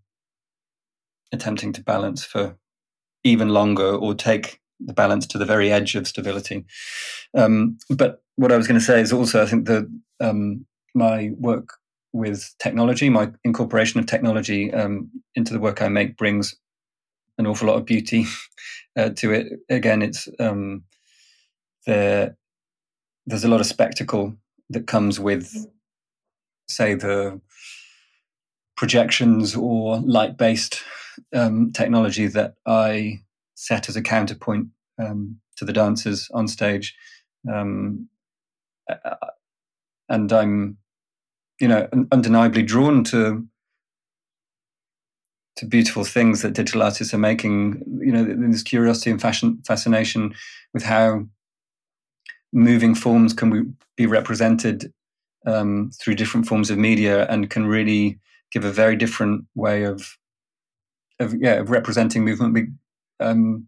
attempting 1.31 1.73
to 1.73 1.83
balance 1.83 2.23
for 2.23 2.57
even 3.23 3.49
longer 3.49 3.95
or 3.95 4.13
take 4.13 4.59
the 4.79 4.93
balance 4.93 5.27
to 5.27 5.37
the 5.37 5.45
very 5.45 5.71
edge 5.71 5.95
of 5.95 6.07
stability. 6.07 6.65
Um, 7.37 7.77
but 7.89 8.23
what 8.35 8.51
I 8.51 8.57
was 8.57 8.67
going 8.67 8.79
to 8.79 8.85
say 8.85 8.99
is 9.01 9.13
also, 9.13 9.41
I 9.41 9.45
think 9.45 9.67
that 9.67 9.87
um, 10.19 10.65
my 10.95 11.31
work 11.37 11.69
with 12.13 12.53
technology, 12.59 13.09
my 13.09 13.31
incorporation 13.43 13.99
of 13.99 14.05
technology 14.05 14.73
um, 14.73 15.09
into 15.35 15.53
the 15.53 15.59
work 15.59 15.81
I 15.81 15.87
make 15.87 16.17
brings 16.17 16.55
an 17.37 17.47
awful 17.47 17.67
lot 17.67 17.77
of 17.77 17.85
beauty 17.85 18.25
uh, 18.97 19.09
to 19.09 19.33
it. 19.33 19.47
Again, 19.69 20.01
it's 20.01 20.27
um, 20.39 20.83
there. 21.85 22.37
There's 23.27 23.43
a 23.43 23.49
lot 23.49 23.59
of 23.59 23.67
spectacle 23.67 24.35
that 24.71 24.87
comes 24.87 25.19
with, 25.19 25.67
say, 26.67 26.95
the 26.95 27.39
projections 28.81 29.55
or 29.55 29.99
light-based 29.99 30.81
um, 31.35 31.71
technology 31.71 32.25
that 32.25 32.55
I 32.65 33.21
set 33.53 33.87
as 33.87 33.95
a 33.95 34.01
counterpoint 34.01 34.69
um, 34.97 35.39
to 35.57 35.65
the 35.65 35.71
dancers 35.71 36.27
on 36.33 36.47
stage, 36.47 36.95
um, 37.47 38.09
and 40.09 40.33
I'm, 40.33 40.79
you 41.59 41.67
know, 41.67 41.87
undeniably 42.11 42.63
drawn 42.63 43.03
to 43.03 43.45
to 45.57 45.65
beautiful 45.67 46.03
things 46.03 46.41
that 46.41 46.53
digital 46.53 46.81
artists 46.81 47.13
are 47.13 47.19
making. 47.19 47.83
You 47.99 48.11
know, 48.11 48.49
this 48.49 48.63
curiosity 48.63 49.11
and 49.11 49.21
fashion 49.21 49.61
fascination 49.63 50.33
with 50.73 50.81
how 50.81 51.27
moving 52.51 52.95
forms 52.95 53.31
can 53.31 53.77
be 53.95 54.07
represented 54.07 54.91
um, 55.45 55.91
through 56.01 56.15
different 56.15 56.47
forms 56.47 56.71
of 56.71 56.79
media 56.79 57.27
and 57.27 57.47
can 57.47 57.67
really 57.67 58.19
give 58.51 58.65
a 58.65 58.71
very 58.71 58.95
different 58.95 59.45
way 59.55 59.83
of 59.83 60.17
of 61.19 61.33
yeah 61.39 61.53
of 61.53 61.69
representing 61.69 62.25
movement, 62.25 62.69
um, 63.19 63.67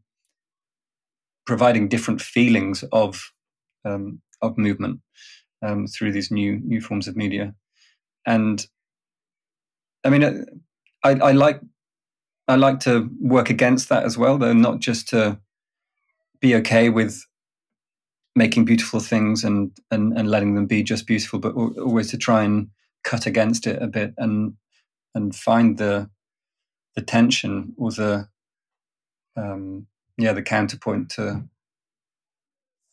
providing 1.46 1.88
different 1.88 2.22
feelings 2.22 2.84
of 2.92 3.32
um, 3.86 4.22
of 4.42 4.58
movement 4.58 5.00
um, 5.62 5.88
through 5.88 6.12
these 6.12 6.32
new 6.32 6.60
new 6.60 6.82
forms 6.82 7.08
of 7.08 7.16
media, 7.16 7.54
and 8.26 8.66
I 10.04 10.10
mean, 10.10 10.46
I, 11.04 11.12
I 11.12 11.32
like 11.32 11.62
I 12.48 12.56
like 12.56 12.80
to 12.82 13.10
work 13.22 13.50
against 13.50 13.90
that 13.90 14.04
as 14.04 14.18
well, 14.18 14.38
though 14.38 14.54
not 14.54 14.80
just 14.80 15.08
to 15.10 15.40
be 16.42 16.56
okay 16.56 16.90
with 16.90 17.26
making 18.36 18.66
beautiful 18.66 19.00
things 19.00 19.44
and 19.44 19.72
and 19.92 20.18
and 20.18 20.30
letting 20.30 20.56
them 20.56 20.66
be 20.66 20.84
just 20.84 21.08
beautiful, 21.08 21.40
but 21.40 21.54
always 21.56 22.10
to 22.12 22.18
try 22.18 22.44
and 22.44 22.70
cut 23.04 23.26
against 23.26 23.68
it 23.68 23.82
a 23.82 23.88
bit 23.88 24.14
and 24.18 24.54
and 25.16 25.36
find 25.36 25.78
the 25.78 26.10
the 26.96 27.02
tension 27.02 27.74
or 27.78 27.92
the 27.92 28.28
um, 29.36 29.88
yeah 30.18 30.34
the 30.34 30.42
counterpoint 30.42 31.10
to 31.10 31.44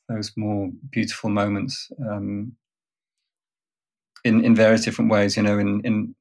those 0.08 0.32
more 0.36 0.70
beautiful 0.90 1.30
moments 1.30 1.90
um, 2.08 2.52
in 4.24 4.44
in 4.44 4.54
various 4.54 4.84
different 4.84 5.10
ways. 5.10 5.36
You 5.36 5.42
know, 5.42 5.58
in 5.58 5.80
in 5.84 6.14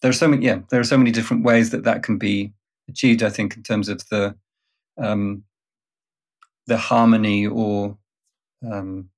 there 0.00 0.10
are 0.10 0.14
so 0.14 0.28
many 0.28 0.44
yeah 0.44 0.60
there 0.70 0.80
are 0.80 0.84
so 0.84 0.98
many 0.98 1.10
different 1.10 1.44
ways 1.44 1.70
that 1.70 1.84
that 1.84 2.02
can 2.02 2.18
be 2.18 2.52
achieved. 2.88 3.22
I 3.22 3.30
think 3.30 3.56
in 3.56 3.62
terms 3.62 3.88
of 3.88 4.08
the 4.08 4.34
um, 4.98 5.44
the 6.66 6.76
harmony 6.76 7.46
or 7.46 7.96
um, 8.64 9.10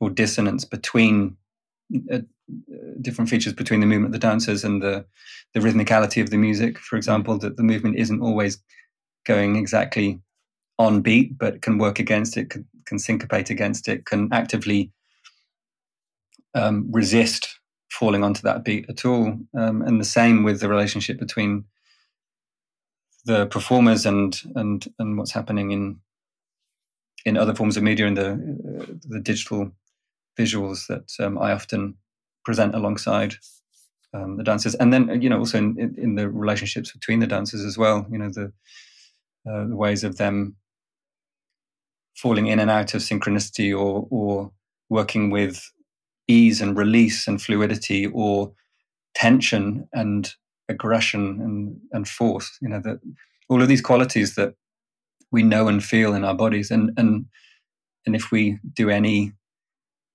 or 0.00 0.10
dissonance 0.10 0.64
between 0.64 1.36
uh, 2.12 2.20
different 3.00 3.30
features 3.30 3.52
between 3.52 3.80
the 3.80 3.86
movement 3.86 4.14
of 4.14 4.20
the 4.20 4.26
dancers 4.26 4.64
and 4.64 4.82
the 4.82 5.04
the 5.54 5.60
rhythmicality 5.60 6.22
of 6.22 6.30
the 6.30 6.36
music. 6.36 6.78
For 6.78 6.96
example, 6.96 7.38
that 7.38 7.56
the 7.56 7.62
movement 7.62 7.96
isn't 7.96 8.20
always 8.20 8.58
going 9.24 9.56
exactly 9.56 10.20
on 10.78 11.00
beat, 11.00 11.36
but 11.38 11.62
can 11.62 11.78
work 11.78 11.98
against 11.98 12.36
it, 12.36 12.50
can, 12.50 12.66
can 12.86 12.98
syncopate 12.98 13.50
against 13.50 13.88
it, 13.88 14.06
can 14.06 14.28
actively 14.32 14.92
um, 16.54 16.88
resist 16.90 17.58
falling 17.90 18.22
onto 18.22 18.42
that 18.42 18.64
beat 18.64 18.86
at 18.88 19.04
all. 19.04 19.38
Um, 19.56 19.82
and 19.82 20.00
the 20.00 20.04
same 20.04 20.44
with 20.44 20.60
the 20.60 20.68
relationship 20.68 21.18
between 21.18 21.64
the 23.24 23.46
performers 23.46 24.06
and 24.06 24.40
and 24.54 24.86
and 24.98 25.18
what's 25.18 25.32
happening 25.32 25.70
in 25.70 26.00
in 27.24 27.36
other 27.36 27.54
forms 27.54 27.76
of 27.76 27.82
media 27.82 28.06
and 28.06 28.16
the 28.16 28.30
uh, 28.30 28.86
the 29.08 29.20
digital 29.20 29.70
visuals 30.38 30.86
that 30.86 31.12
um, 31.24 31.36
I 31.38 31.52
often 31.52 31.94
present 32.48 32.74
alongside 32.74 33.34
um, 34.14 34.38
the 34.38 34.42
dancers, 34.42 34.74
and 34.76 34.90
then 34.90 35.20
you 35.20 35.28
know 35.28 35.38
also 35.38 35.58
in, 35.58 35.94
in 35.98 36.14
the 36.14 36.30
relationships 36.30 36.90
between 36.92 37.20
the 37.20 37.26
dancers 37.26 37.62
as 37.62 37.76
well. 37.76 38.06
You 38.10 38.16
know 38.16 38.30
the 38.30 38.46
uh, 39.46 39.66
the 39.66 39.76
ways 39.76 40.02
of 40.02 40.16
them 40.16 40.56
falling 42.16 42.46
in 42.46 42.58
and 42.58 42.70
out 42.70 42.94
of 42.94 43.02
synchronicity, 43.02 43.78
or 43.78 44.08
or 44.10 44.50
working 44.88 45.28
with 45.28 45.70
ease 46.26 46.62
and 46.62 46.74
release 46.74 47.28
and 47.28 47.42
fluidity, 47.42 48.06
or 48.06 48.50
tension 49.14 49.86
and 49.92 50.32
aggression 50.70 51.42
and 51.42 51.76
and 51.92 52.08
force. 52.08 52.56
You 52.62 52.70
know 52.70 52.80
that 52.80 53.00
all 53.50 53.60
of 53.60 53.68
these 53.68 53.82
qualities 53.82 54.36
that 54.36 54.54
we 55.30 55.42
know 55.42 55.68
and 55.68 55.84
feel 55.84 56.14
in 56.14 56.24
our 56.24 56.34
bodies, 56.34 56.70
and 56.70 56.92
and 56.96 57.26
and 58.06 58.16
if 58.16 58.32
we 58.32 58.58
do 58.72 58.88
any 58.88 59.34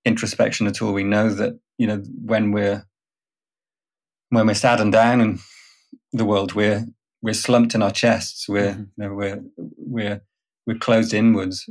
introspection 0.04 0.66
at 0.66 0.82
all, 0.82 0.94
we 0.94 1.04
know 1.04 1.30
that 1.30 1.60
you 1.78 1.88
know 1.88 2.04
when 2.24 2.52
we're 2.52 2.86
when 4.30 4.48
we're 4.48 4.54
sad 4.56 4.80
and 4.80 4.92
down 4.92 5.22
in 5.22 5.40
the 6.12 6.26
world, 6.26 6.54
we're 6.54 6.86
we're 7.22 7.34
slumped 7.34 7.76
in 7.76 7.82
our 7.82 7.92
chests. 7.92 8.48
We're 8.48 8.72
mm-hmm. 8.72 8.82
you 8.82 9.08
know, 9.08 9.14
we're 9.14 9.44
we're 9.58 10.22
we're 10.66 10.78
closed 10.78 11.14
inwards 11.14 11.66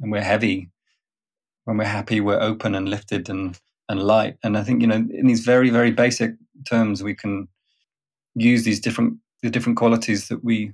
and 0.00 0.10
we're 0.12 0.22
heavy. 0.22 0.70
When 1.64 1.78
we're 1.78 1.84
happy, 1.84 2.20
we're 2.20 2.40
open 2.40 2.74
and 2.74 2.88
lifted 2.88 3.28
and 3.28 3.58
and 3.88 4.02
light. 4.02 4.36
And 4.42 4.56
I 4.56 4.62
think 4.62 4.82
you 4.82 4.88
know 4.88 4.96
in 4.96 5.26
these 5.26 5.44
very 5.44 5.70
very 5.70 5.90
basic 5.90 6.34
terms, 6.68 7.02
we 7.02 7.14
can 7.14 7.48
use 8.34 8.64
these 8.64 8.80
different 8.80 9.18
the 9.42 9.50
different 9.50 9.78
qualities 9.78 10.28
that 10.28 10.44
we 10.44 10.72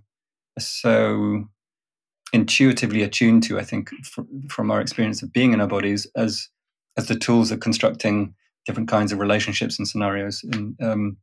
are 0.59 0.63
so 0.63 1.45
intuitively 2.33 3.03
attuned 3.03 3.43
to. 3.45 3.59
I 3.59 3.65
think 3.65 3.91
fr- 4.05 4.23
from 4.49 4.71
our 4.71 4.81
experience 4.81 5.23
of 5.23 5.33
being 5.33 5.53
in 5.53 5.61
our 5.61 5.67
bodies 5.67 6.07
as 6.17 6.49
as 6.97 7.07
the 7.09 7.19
tools 7.19 7.51
of 7.51 7.61
constructing 7.61 8.35
different 8.66 8.88
kinds 8.88 9.12
of 9.12 9.18
relationships 9.18 9.79
and 9.79 9.88
scenarios, 9.88 10.42
in, 10.44 10.77
um, 10.81 11.16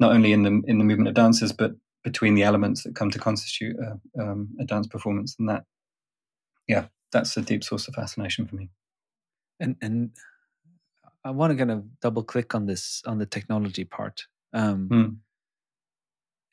not 0.00 0.12
only 0.12 0.32
in 0.32 0.42
the 0.42 0.62
in 0.66 0.78
the 0.78 0.84
movement 0.84 1.08
of 1.08 1.14
dancers, 1.14 1.52
but 1.52 1.72
between 2.04 2.34
the 2.34 2.42
elements 2.42 2.84
that 2.84 2.94
come 2.94 3.10
to 3.10 3.18
constitute 3.18 3.76
a, 3.78 4.22
um, 4.22 4.48
a 4.60 4.64
dance 4.64 4.86
performance. 4.86 5.36
And 5.38 5.48
that, 5.48 5.64
yeah, 6.66 6.86
that's 7.12 7.36
a 7.36 7.42
deep 7.42 7.64
source 7.64 7.88
of 7.88 7.94
fascination 7.94 8.46
for 8.46 8.56
me. 8.56 8.70
And 9.60 9.76
and 9.82 10.10
I 11.24 11.30
want 11.30 11.50
to 11.52 11.56
kind 11.56 11.70
of 11.70 12.00
double 12.00 12.22
click 12.22 12.54
on 12.54 12.66
this 12.66 13.02
on 13.06 13.18
the 13.18 13.26
technology 13.26 13.84
part. 13.84 14.26
Um, 14.52 14.88
mm. 14.90 15.16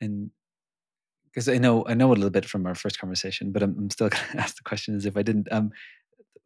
And 0.00 0.30
because 1.24 1.48
I 1.48 1.58
know 1.58 1.84
I 1.86 1.94
know 1.94 2.08
a 2.08 2.14
little 2.14 2.30
bit 2.30 2.44
from 2.44 2.66
our 2.66 2.74
first 2.74 2.98
conversation, 2.98 3.52
but 3.52 3.62
I'm, 3.62 3.76
I'm 3.78 3.90
still 3.90 4.08
going 4.14 4.24
to 4.32 4.38
ask 4.38 4.56
the 4.56 4.62
question 4.62 4.96
as 4.96 5.06
if 5.06 5.16
I 5.16 5.22
didn't. 5.22 5.48
Um, 5.50 5.70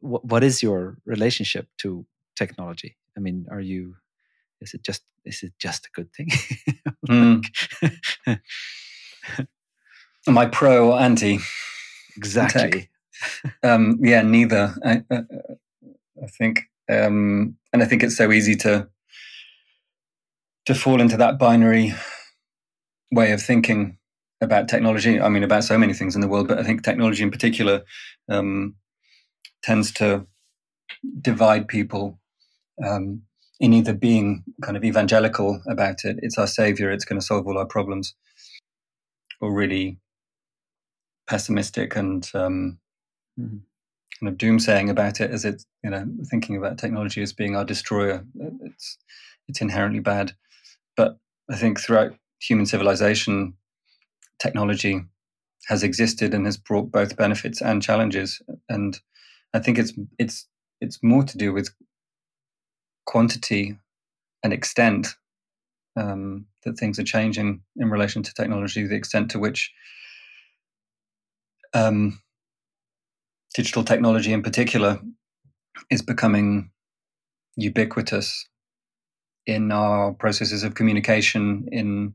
what, 0.00 0.24
what 0.24 0.44
is 0.44 0.62
your 0.62 0.98
relationship 1.04 1.68
to 1.78 2.06
technology? 2.36 2.96
I 3.16 3.20
mean, 3.20 3.46
are 3.50 3.60
you? 3.60 3.96
Is 4.60 4.74
it 4.74 4.82
just 4.82 5.02
is 5.24 5.42
it 5.42 5.52
just 5.58 5.86
a 5.86 5.90
good 5.94 6.12
thing? 6.12 6.28
mm. 7.08 7.44
Am 10.26 10.38
I 10.38 10.46
pro 10.46 10.92
or 10.92 11.00
anti? 11.00 11.38
Exactly. 12.16 12.90
um, 13.62 13.98
yeah, 14.02 14.22
neither. 14.22 14.74
I, 14.84 15.02
uh, 15.10 15.22
I 16.22 16.26
think, 16.26 16.62
um, 16.90 17.56
and 17.72 17.82
I 17.82 17.86
think 17.86 18.02
it's 18.02 18.16
so 18.16 18.30
easy 18.30 18.56
to 18.56 18.88
to 20.66 20.74
fall 20.74 21.00
into 21.00 21.16
that 21.16 21.38
binary 21.38 21.94
way 23.10 23.32
of 23.32 23.42
thinking 23.42 23.96
about 24.40 24.68
technology. 24.68 25.20
I 25.20 25.28
mean, 25.28 25.42
about 25.42 25.64
so 25.64 25.78
many 25.78 25.94
things 25.94 26.14
in 26.14 26.20
the 26.20 26.28
world, 26.28 26.48
but 26.48 26.58
I 26.58 26.62
think 26.62 26.82
technology 26.82 27.22
in 27.22 27.30
particular 27.30 27.82
um, 28.28 28.76
tends 29.62 29.90
to 29.92 30.26
divide 31.20 31.68
people 31.68 32.19
um, 32.84 33.22
in 33.58 33.72
either 33.72 33.92
being 33.92 34.44
kind 34.62 34.76
of 34.76 34.84
evangelical 34.84 35.62
about 35.68 36.04
it, 36.04 36.18
it's 36.22 36.38
our 36.38 36.46
savior, 36.46 36.90
it's 36.90 37.04
going 37.04 37.20
to 37.20 37.26
solve 37.26 37.46
all 37.46 37.58
our 37.58 37.66
problems, 37.66 38.14
or 39.40 39.52
really 39.52 39.98
pessimistic 41.26 41.94
and 41.94 42.28
um, 42.34 42.78
mm-hmm. 43.38 43.58
kind 44.18 44.32
of 44.32 44.38
doomsaying 44.38 44.90
about 44.90 45.20
it 45.20 45.30
as 45.30 45.44
it's 45.44 45.64
you 45.84 45.90
know 45.90 46.06
thinking 46.30 46.56
about 46.56 46.78
technology 46.78 47.22
as 47.22 47.32
being 47.32 47.56
our 47.56 47.64
destroyer. 47.64 48.24
It's 48.62 48.98
it's 49.48 49.60
inherently 49.60 50.00
bad, 50.00 50.32
but 50.96 51.18
I 51.50 51.56
think 51.56 51.80
throughout 51.80 52.14
human 52.40 52.66
civilization, 52.66 53.54
technology 54.40 55.04
has 55.66 55.82
existed 55.82 56.34
and 56.34 56.46
has 56.46 56.56
brought 56.56 56.90
both 56.90 57.16
benefits 57.16 57.60
and 57.60 57.82
challenges. 57.82 58.40
And 58.68 58.98
I 59.54 59.58
think 59.58 59.78
it's 59.78 59.92
it's 60.18 60.46
it's 60.80 60.98
more 61.02 61.24
to 61.24 61.38
do 61.38 61.52
with 61.52 61.70
quantity 63.06 63.76
and 64.42 64.52
extent 64.52 65.08
um, 65.96 66.46
that 66.64 66.78
things 66.78 66.98
are 66.98 67.04
changing 67.04 67.62
in 67.76 67.90
relation 67.90 68.22
to 68.22 68.34
technology, 68.34 68.86
the 68.86 68.94
extent 68.94 69.30
to 69.30 69.38
which 69.38 69.72
um, 71.74 72.20
digital 73.54 73.84
technology 73.84 74.32
in 74.32 74.42
particular 74.42 75.00
is 75.90 76.02
becoming 76.02 76.70
ubiquitous 77.56 78.46
in 79.46 79.72
our 79.72 80.12
processes 80.12 80.62
of 80.62 80.74
communication, 80.74 81.68
in 81.72 82.14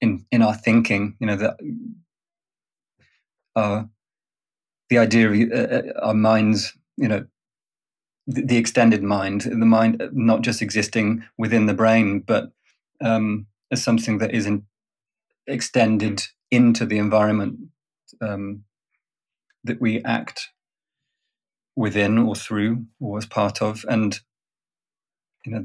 in 0.00 0.24
in 0.30 0.42
our 0.42 0.54
thinking. 0.54 1.16
You 1.20 1.26
know 1.26 1.36
that 1.36 1.56
uh, 3.56 3.82
the 4.90 4.98
idea 4.98 5.30
of 5.30 5.52
uh, 5.52 5.74
uh, 5.76 6.06
our 6.06 6.14
minds, 6.14 6.74
you 6.96 7.08
know, 7.08 7.26
the, 8.28 8.58
extended 8.58 9.02
mind, 9.02 9.42
the 9.42 9.56
mind 9.56 10.02
not 10.12 10.42
just 10.42 10.60
existing 10.60 11.24
within 11.38 11.66
the 11.66 11.74
brain, 11.74 12.20
but 12.20 12.52
um, 13.00 13.46
as 13.72 13.82
something 13.82 14.18
that 14.18 14.34
is 14.34 14.46
in, 14.46 14.64
extended 15.46 16.22
into 16.50 16.84
the 16.84 16.98
environment 16.98 17.58
um, 18.20 18.64
that 19.64 19.80
we 19.80 20.02
act 20.04 20.48
within 21.74 22.18
or 22.18 22.34
through 22.34 22.84
or 23.00 23.16
as 23.16 23.26
part 23.26 23.62
of, 23.62 23.84
and 23.88 24.20
you 25.46 25.52
know, 25.52 25.64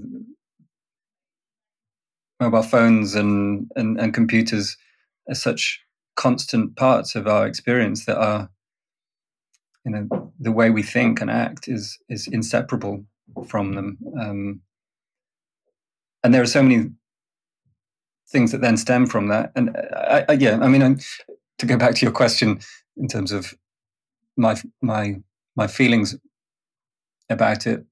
mobile 2.40 2.64
phones 2.64 3.14
and, 3.14 3.70
and, 3.76 4.00
and 4.00 4.14
computers 4.14 4.78
are 5.28 5.36
such 5.36 5.82
constant 6.16 6.76
parts 6.78 7.16
of 7.16 7.28
our 7.28 7.46
experience 7.46 8.06
that 8.06 8.18
are 8.18 8.50
you 9.86 9.92
know 9.92 10.32
the 10.40 10.52
way 10.52 10.70
we 10.70 10.84
think 10.84 11.22
and 11.22 11.30
act 11.30 11.68
is 11.68 11.98
is 12.10 12.28
inseparable 12.28 13.06
from 13.48 13.74
them. 13.76 13.98
Um, 14.20 14.62
and 16.24 16.34
there 16.34 16.42
are 16.42 16.48
so 16.48 16.64
many 16.64 16.90
things 18.30 18.52
that 18.52 18.62
then 18.62 18.78
stem 18.78 19.06
from 19.06 19.28
that. 19.28 19.52
And 19.56 19.76
I, 19.96 20.26
I, 20.30 20.34
yeah 20.34 20.60
i 20.62 20.68
mean 20.68 20.82
I'm, 20.82 21.00
to 21.60 21.66
go 21.66 21.78
back 21.78 21.96
to 21.96 22.06
your 22.06 22.12
question 22.12 22.60
in 22.98 23.08
terms 23.08 23.32
of 23.32 23.54
my 24.38 24.60
my 24.82 25.22
my 25.56 25.68
feelings 25.68 26.16
about 27.30 27.68
it 27.68 27.86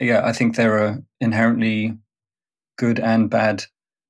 yeah 0.00 0.22
i 0.24 0.32
think 0.32 0.56
there 0.56 0.78
are 0.78 1.02
inherently 1.20 1.96
good 2.76 3.00
and 3.00 3.30
bad 3.30 3.64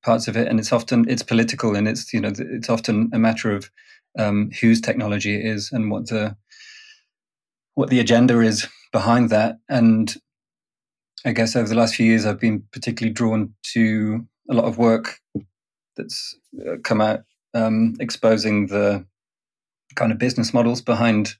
parts 0.04 0.28
of 0.28 0.36
it, 0.36 0.46
and 0.46 0.60
it's 0.60 0.72
often 0.72 1.08
it's 1.08 1.22
political, 1.22 1.74
and 1.74 1.88
it's 1.88 2.12
you 2.12 2.20
know 2.20 2.32
it's 2.36 2.70
often 2.70 3.10
a 3.12 3.18
matter 3.18 3.50
of 3.50 3.70
um, 4.18 4.50
whose 4.60 4.80
technology 4.80 5.34
it 5.34 5.46
is 5.46 5.70
and 5.72 5.90
what 5.90 6.08
the 6.08 6.36
what 7.74 7.90
the 7.90 8.00
agenda 8.00 8.40
is 8.40 8.68
behind 8.92 9.30
that. 9.30 9.58
And 9.68 10.14
I 11.24 11.32
guess 11.32 11.56
over 11.56 11.68
the 11.68 11.74
last 11.74 11.96
few 11.96 12.06
years, 12.06 12.24
I've 12.24 12.38
been 12.38 12.62
particularly 12.72 13.12
drawn 13.12 13.54
to 13.72 14.26
a 14.48 14.54
lot 14.54 14.66
of 14.66 14.78
work 14.78 15.18
that's 15.96 16.36
uh, 16.66 16.76
come 16.84 17.00
out 17.00 17.20
um, 17.54 17.96
exposing 18.00 18.66
the 18.66 19.04
kind 19.96 20.12
of 20.12 20.18
business 20.18 20.52
models 20.52 20.80
behind 20.82 21.36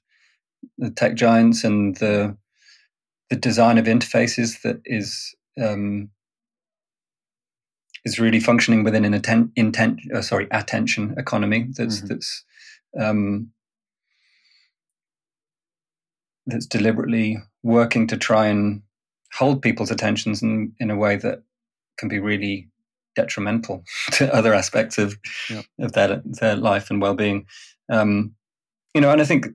the 0.77 0.89
tech 0.89 1.15
giants 1.15 1.63
and 1.63 1.97
the 1.97 2.35
the 3.29 3.35
design 3.35 3.77
of 3.77 3.85
interfaces 3.85 4.61
that 4.61 4.79
is 4.85 5.35
um, 5.61 6.09
is 8.03 8.19
really 8.19 8.39
functioning 8.39 8.83
within 8.83 9.03
an 9.03 9.13
intent, 9.13 9.51
intent 9.55 9.99
uh, 10.13 10.21
sorry, 10.21 10.47
attention 10.51 11.15
economy 11.17 11.67
that's 11.71 11.97
mm-hmm. 11.97 12.07
that's 12.07 12.43
um, 12.99 13.51
that's 16.45 16.65
deliberately 16.65 17.37
working 17.63 18.07
to 18.07 18.17
try 18.17 18.47
and 18.47 18.81
hold 19.33 19.61
people's 19.61 19.91
attentions 19.91 20.41
in, 20.41 20.73
in 20.79 20.91
a 20.91 20.95
way 20.95 21.15
that 21.17 21.43
can 21.97 22.07
be 22.07 22.19
really 22.19 22.69
detrimental 23.15 23.83
to 24.11 24.33
other 24.33 24.53
aspects 24.53 24.97
of 24.97 25.17
yep. 25.49 25.65
of 25.79 25.93
their 25.93 26.21
their 26.25 26.55
life 26.55 26.89
and 26.89 27.01
well 27.01 27.15
being. 27.15 27.45
Um, 27.89 28.35
you 28.93 29.01
know, 29.01 29.11
and 29.11 29.21
I 29.21 29.25
think 29.25 29.47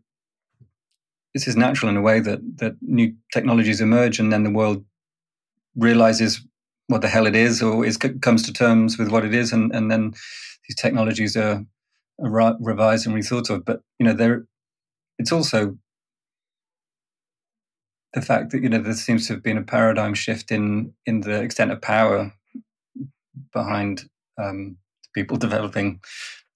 this 1.35 1.47
is 1.47 1.57
natural 1.57 1.91
in 1.91 1.97
a 1.97 2.03
way 2.03 2.21
that 2.21 2.41
that 2.57 2.77
new 2.83 3.15
technologies 3.33 3.81
emerge, 3.81 4.19
and 4.19 4.33
then 4.33 4.43
the 4.43 4.51
world 4.51 4.85
realizes 5.77 6.41
what 6.91 7.03
the 7.03 7.09
hell 7.09 7.27
it 7.27 7.37
is 7.37 7.63
or 7.63 7.87
is 7.87 7.97
comes 7.97 8.43
to 8.43 8.53
terms 8.53 8.99
with 8.99 9.09
what 9.09 9.25
it 9.25 9.33
is 9.33 9.53
and, 9.53 9.73
and 9.73 9.91
then 9.91 10.11
these 10.69 10.75
technologies 10.77 11.37
are, 11.37 11.65
revised 12.21 13.07
and 13.07 13.17
rethought 13.17 13.51
of 13.51 13.65
but 13.65 13.81
you 13.99 14.07
know 14.07 14.13
there 14.13 14.47
it's 15.19 15.33
also 15.33 15.77
the 18.15 18.23
fact 18.23 18.51
that 18.51 18.63
you 18.63 18.69
know 18.69 18.81
there 18.81 18.95
seems 18.95 19.27
to 19.27 19.35
have 19.35 19.43
been 19.43 19.59
a 19.59 19.63
paradigm 19.63 20.15
shift 20.15 20.51
in 20.51 20.93
in 21.07 21.21
the 21.23 21.41
extent 21.43 21.71
of 21.71 21.81
power 21.81 22.33
behind 23.53 24.09
um, 24.39 24.77
people 25.15 25.37
developing 25.47 26.01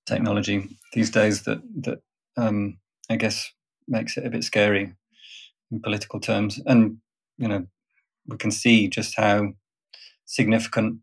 technology 0.07 0.68
these 0.92 1.11
days 1.11 1.42
that 1.42 1.61
that 1.83 2.00
um, 2.37 2.79
I 3.11 3.16
guess 3.16 3.50
makes 3.88 4.16
it 4.16 4.27
a 4.27 4.31
bit 4.31 4.44
scary 4.44 4.94
in 5.70 5.81
political 5.81 6.20
terms. 6.20 6.61
And 6.66 6.98
you 7.38 7.48
know 7.48 7.66
we 8.27 8.37
can 8.37 8.50
see 8.50 8.88
just 8.88 9.16
how 9.16 9.53
significant 10.24 11.00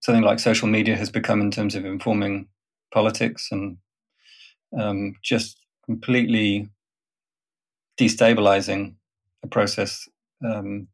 something 0.00 0.24
like 0.24 0.38
social 0.38 0.68
media 0.68 0.96
has 0.96 1.10
become 1.10 1.40
in 1.40 1.50
terms 1.50 1.74
of 1.74 1.84
informing 1.84 2.48
politics 2.92 3.48
and 3.50 3.76
um, 4.78 5.14
just 5.22 5.58
completely 5.84 6.68
destabilizing 7.98 8.94
a 9.42 9.46
process 9.46 10.08
um, 10.44 10.88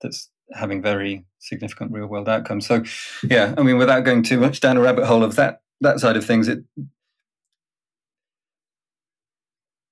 that's 0.00 0.30
having 0.52 0.80
very 0.80 1.24
significant 1.40 1.92
real 1.92 2.06
world 2.06 2.28
outcomes. 2.28 2.66
So, 2.66 2.82
yeah, 3.22 3.54
I 3.58 3.62
mean, 3.62 3.76
without 3.76 4.04
going 4.04 4.22
too 4.22 4.40
much 4.40 4.60
down 4.60 4.76
a 4.76 4.80
rabbit 4.80 5.04
hole 5.04 5.24
of 5.24 5.36
that 5.36 5.62
that 5.80 6.00
side 6.00 6.16
of 6.16 6.24
things, 6.24 6.48
it 6.48 6.64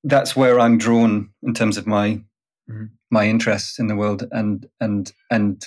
that's 0.02 0.36
where 0.36 0.60
I'm 0.60 0.78
drawn 0.78 1.30
in 1.42 1.52
terms 1.52 1.76
of 1.76 1.86
my 1.86 2.22
mm-hmm. 2.70 2.86
my 3.10 3.26
interests 3.26 3.78
in 3.78 3.88
the 3.88 3.96
world 3.96 4.24
and 4.30 4.66
and 4.80 5.12
and 5.30 5.64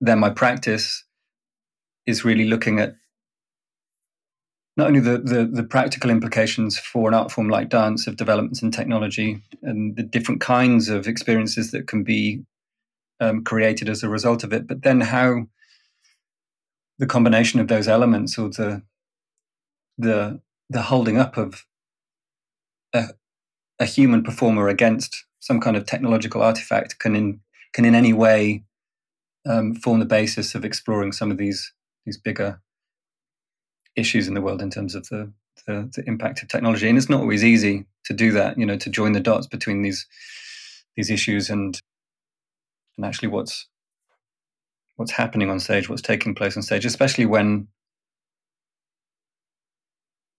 then 0.00 0.18
my 0.18 0.30
practice 0.30 1.04
is 2.06 2.24
really 2.24 2.46
looking 2.46 2.78
at 2.78 2.96
not 4.76 4.88
only 4.88 5.00
the, 5.00 5.18
the, 5.18 5.46
the, 5.46 5.62
practical 5.62 6.10
implications 6.10 6.78
for 6.78 7.08
an 7.08 7.14
art 7.14 7.32
form 7.32 7.48
like 7.48 7.70
dance 7.70 8.06
of 8.06 8.16
developments 8.16 8.60
in 8.60 8.70
technology 8.70 9.40
and 9.62 9.96
the 9.96 10.02
different 10.02 10.40
kinds 10.40 10.90
of 10.90 11.08
experiences 11.08 11.70
that 11.70 11.86
can 11.86 12.04
be 12.04 12.44
um, 13.20 13.42
created 13.42 13.88
as 13.88 14.02
a 14.02 14.08
result 14.08 14.44
of 14.44 14.52
it, 14.52 14.66
but 14.66 14.82
then 14.82 15.00
how 15.00 15.46
the 16.98 17.06
combination 17.06 17.60
of 17.60 17.68
those 17.68 17.88
elements 17.88 18.38
or 18.38 18.48
the 18.50 18.82
the 19.98 20.40
the 20.68 20.82
holding 20.82 21.16
up 21.16 21.36
of 21.36 21.64
a, 22.92 23.08
a 23.78 23.84
human 23.84 24.22
performer 24.22 24.68
against 24.68 25.24
some 25.40 25.60
kind 25.60 25.76
of 25.76 25.86
technological 25.86 26.42
artifact 26.42 26.98
can 26.98 27.16
in 27.16 27.40
can 27.72 27.84
in 27.84 27.94
any 27.94 28.12
way 28.12 28.64
um, 29.46 29.74
form 29.74 30.00
the 30.00 30.06
basis 30.06 30.54
of 30.54 30.64
exploring 30.64 31.12
some 31.12 31.30
of 31.30 31.38
these 31.38 31.72
these 32.06 32.16
bigger 32.16 32.60
issues 33.96 34.28
in 34.28 34.34
the 34.34 34.40
world 34.40 34.62
in 34.62 34.70
terms 34.70 34.94
of 34.94 35.08
the, 35.08 35.30
the, 35.66 35.90
the 35.94 36.04
impact 36.06 36.42
of 36.42 36.48
technology. 36.48 36.88
And 36.88 36.96
it's 36.96 37.10
not 37.10 37.20
always 37.20 37.44
easy 37.44 37.86
to 38.04 38.14
do 38.14 38.32
that. 38.32 38.58
You 38.58 38.64
know, 38.64 38.76
to 38.78 38.90
join 38.90 39.12
the 39.12 39.20
dots 39.20 39.46
between 39.46 39.82
these 39.82 40.06
these 40.96 41.10
issues 41.10 41.50
and 41.50 41.78
and 42.96 43.04
actually 43.04 43.28
what's 43.28 43.66
what's 44.96 45.12
happening 45.12 45.50
on 45.50 45.60
stage, 45.60 45.88
what's 45.88 46.02
taking 46.02 46.34
place 46.34 46.56
on 46.56 46.62
stage, 46.62 46.86
especially 46.86 47.26
when 47.26 47.68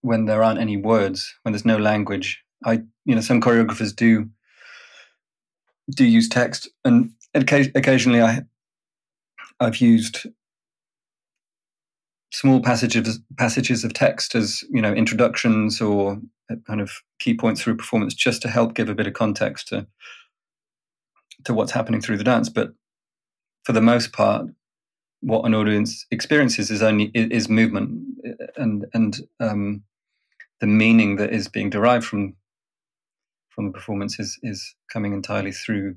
when 0.00 0.26
there 0.26 0.42
aren't 0.42 0.60
any 0.60 0.76
words, 0.76 1.34
when 1.42 1.52
there's 1.52 1.64
no 1.64 1.76
language. 1.76 2.42
I, 2.64 2.82
you 3.04 3.14
know, 3.14 3.20
some 3.20 3.40
choreographers 3.40 3.94
do 3.94 4.28
do 5.90 6.04
use 6.04 6.28
text, 6.28 6.68
and 6.84 7.12
occasionally 7.34 8.22
I 8.22 8.42
I've 9.60 9.76
used 9.76 10.26
small 12.32 12.60
passages 12.60 13.20
passages 13.38 13.84
of 13.84 13.94
text 13.94 14.34
as 14.34 14.62
you 14.70 14.82
know 14.82 14.92
introductions 14.92 15.80
or 15.80 16.20
kind 16.66 16.80
of 16.80 16.90
key 17.18 17.34
points 17.34 17.60
through 17.60 17.76
performance 17.76 18.14
just 18.14 18.42
to 18.42 18.48
help 18.48 18.74
give 18.74 18.88
a 18.88 18.94
bit 18.94 19.06
of 19.06 19.14
context 19.14 19.68
to 19.68 19.86
to 21.44 21.54
what's 21.54 21.72
happening 21.72 22.00
through 22.00 22.18
the 22.18 22.24
dance 22.24 22.48
but 22.48 22.72
for 23.64 23.72
the 23.72 23.80
most 23.80 24.12
part 24.12 24.46
what 25.20 25.44
an 25.44 25.54
audience 25.54 26.06
experiences 26.10 26.70
is 26.70 26.82
only 26.82 27.10
is 27.14 27.48
movement 27.48 27.90
and 28.56 28.86
and 28.94 29.20
um, 29.40 29.82
the 30.60 30.66
meaning 30.66 31.16
that 31.16 31.32
is 31.32 31.48
being 31.48 31.70
derived 31.70 32.04
from 32.04 32.36
from 33.48 33.66
the 33.66 33.72
performance 33.72 34.20
is 34.20 34.38
is 34.42 34.74
coming 34.92 35.12
entirely 35.12 35.52
through 35.52 35.96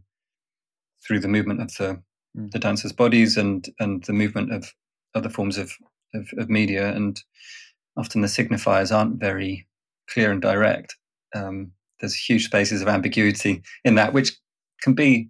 through 1.06 1.20
the 1.20 1.28
movement 1.28 1.62
of 1.62 1.68
the 1.76 2.02
mm. 2.38 2.52
the 2.52 2.60
dancers' 2.60 2.94
bodies 2.94 3.38
and 3.38 3.70
and 3.80 4.04
the 4.06 4.14
movement 4.14 4.52
of 4.52 4.74
other 5.14 5.30
forms 5.30 5.58
of, 5.58 5.72
of, 6.14 6.28
of 6.38 6.50
media 6.50 6.94
and 6.94 7.22
often 7.98 8.22
the 8.22 8.28
signifiers 8.28 8.96
aren't 8.96 9.20
very 9.20 9.68
clear 10.10 10.32
and 10.32 10.42
direct. 10.42 10.96
Um, 11.36 11.72
there's 12.00 12.16
huge 12.16 12.46
spaces 12.46 12.82
of 12.82 12.88
ambiguity 12.88 13.62
in 13.84 13.96
that, 13.96 14.14
which 14.14 14.38
can 14.82 14.94
be 14.94 15.30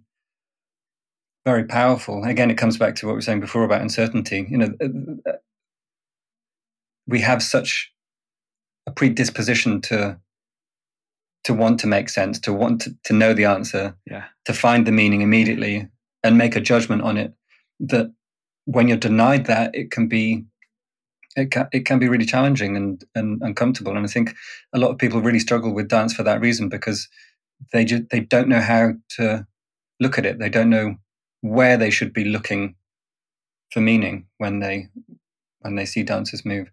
very 1.44 1.64
powerful. 1.64 2.24
Again, 2.24 2.50
it 2.50 2.58
comes 2.58 2.76
back 2.78 2.94
to 2.96 3.06
what 3.06 3.12
we 3.12 3.16
were 3.16 3.22
saying 3.22 3.40
before 3.40 3.64
about 3.64 3.82
uncertainty. 3.82 4.46
You 4.48 4.58
know, 4.58 4.74
uh, 4.80 5.30
uh, 5.30 5.36
we 7.06 7.20
have 7.20 7.42
such 7.42 7.92
a 8.86 8.92
predisposition 8.92 9.80
to 9.82 10.18
to 11.44 11.52
want 11.52 11.80
to 11.80 11.88
make 11.88 12.08
sense, 12.08 12.38
to 12.38 12.52
want 12.52 12.80
to, 12.82 12.96
to 13.02 13.12
know 13.12 13.34
the 13.34 13.44
answer, 13.44 13.96
yeah. 14.08 14.26
to 14.44 14.52
find 14.52 14.86
the 14.86 14.92
meaning 14.92 15.22
immediately 15.22 15.88
and 16.22 16.38
make 16.38 16.54
a 16.54 16.60
judgment 16.60 17.02
on 17.02 17.16
it. 17.16 17.34
That 17.80 18.12
when 18.66 18.86
you're 18.86 18.96
denied 18.96 19.46
that, 19.46 19.74
it 19.74 19.90
can 19.90 20.06
be 20.06 20.44
it 21.36 21.50
can, 21.50 21.68
it 21.72 21.86
can 21.86 21.98
be 21.98 22.08
really 22.08 22.26
challenging 22.26 22.76
and, 22.76 23.04
and 23.14 23.40
uncomfortable. 23.42 23.96
And 23.96 24.04
I 24.04 24.08
think 24.08 24.34
a 24.72 24.78
lot 24.78 24.90
of 24.90 24.98
people 24.98 25.20
really 25.20 25.38
struggle 25.38 25.72
with 25.72 25.88
dance 25.88 26.12
for 26.12 26.22
that 26.22 26.40
reason 26.40 26.68
because 26.68 27.08
they 27.72 27.84
just 27.84 28.04
they 28.10 28.20
don't 28.20 28.48
know 28.48 28.60
how 28.60 28.92
to 29.16 29.46
look 30.00 30.18
at 30.18 30.26
it. 30.26 30.38
They 30.38 30.48
don't 30.48 30.70
know 30.70 30.96
where 31.40 31.76
they 31.76 31.90
should 31.90 32.12
be 32.12 32.24
looking 32.24 32.74
for 33.70 33.80
meaning 33.80 34.26
when 34.38 34.60
they 34.60 34.88
when 35.60 35.76
they 35.76 35.86
see 35.86 36.02
dancers 36.02 36.44
move. 36.44 36.70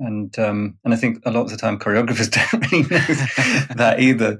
And 0.00 0.36
um, 0.38 0.78
and 0.84 0.92
I 0.92 0.96
think 0.96 1.20
a 1.24 1.30
lot 1.30 1.42
of 1.42 1.50
the 1.50 1.56
time 1.56 1.78
choreographers 1.78 2.30
don't 2.52 2.70
really 2.70 2.82
know 2.82 3.74
that 3.76 4.00
either. 4.00 4.38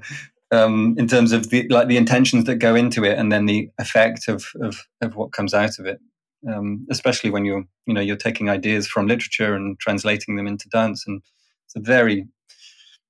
Um, 0.51 0.95
in 0.99 1.07
terms 1.07 1.31
of 1.31 1.49
the 1.49 1.67
like 1.69 1.87
the 1.87 1.97
intentions 1.97 2.43
that 2.45 2.57
go 2.57 2.75
into 2.75 3.03
it 3.03 3.17
and 3.17 3.31
then 3.31 3.45
the 3.45 3.69
effect 3.79 4.27
of 4.27 4.45
of, 4.61 4.87
of 5.01 5.15
what 5.15 5.31
comes 5.31 5.53
out 5.53 5.79
of 5.79 5.87
it 5.87 5.99
um, 6.47 6.85
especially 6.89 7.29
when 7.29 7.45
you're 7.45 7.65
you 7.85 7.93
know 7.93 8.01
you're 8.01 8.15
taking 8.15 8.49
ideas 8.49 8.87
from 8.87 9.07
literature 9.07 9.55
and 9.55 9.79
translating 9.79 10.35
them 10.35 10.47
into 10.47 10.69
dance, 10.69 11.05
and 11.07 11.21
it's 11.65 11.75
a 11.75 11.79
very 11.79 12.27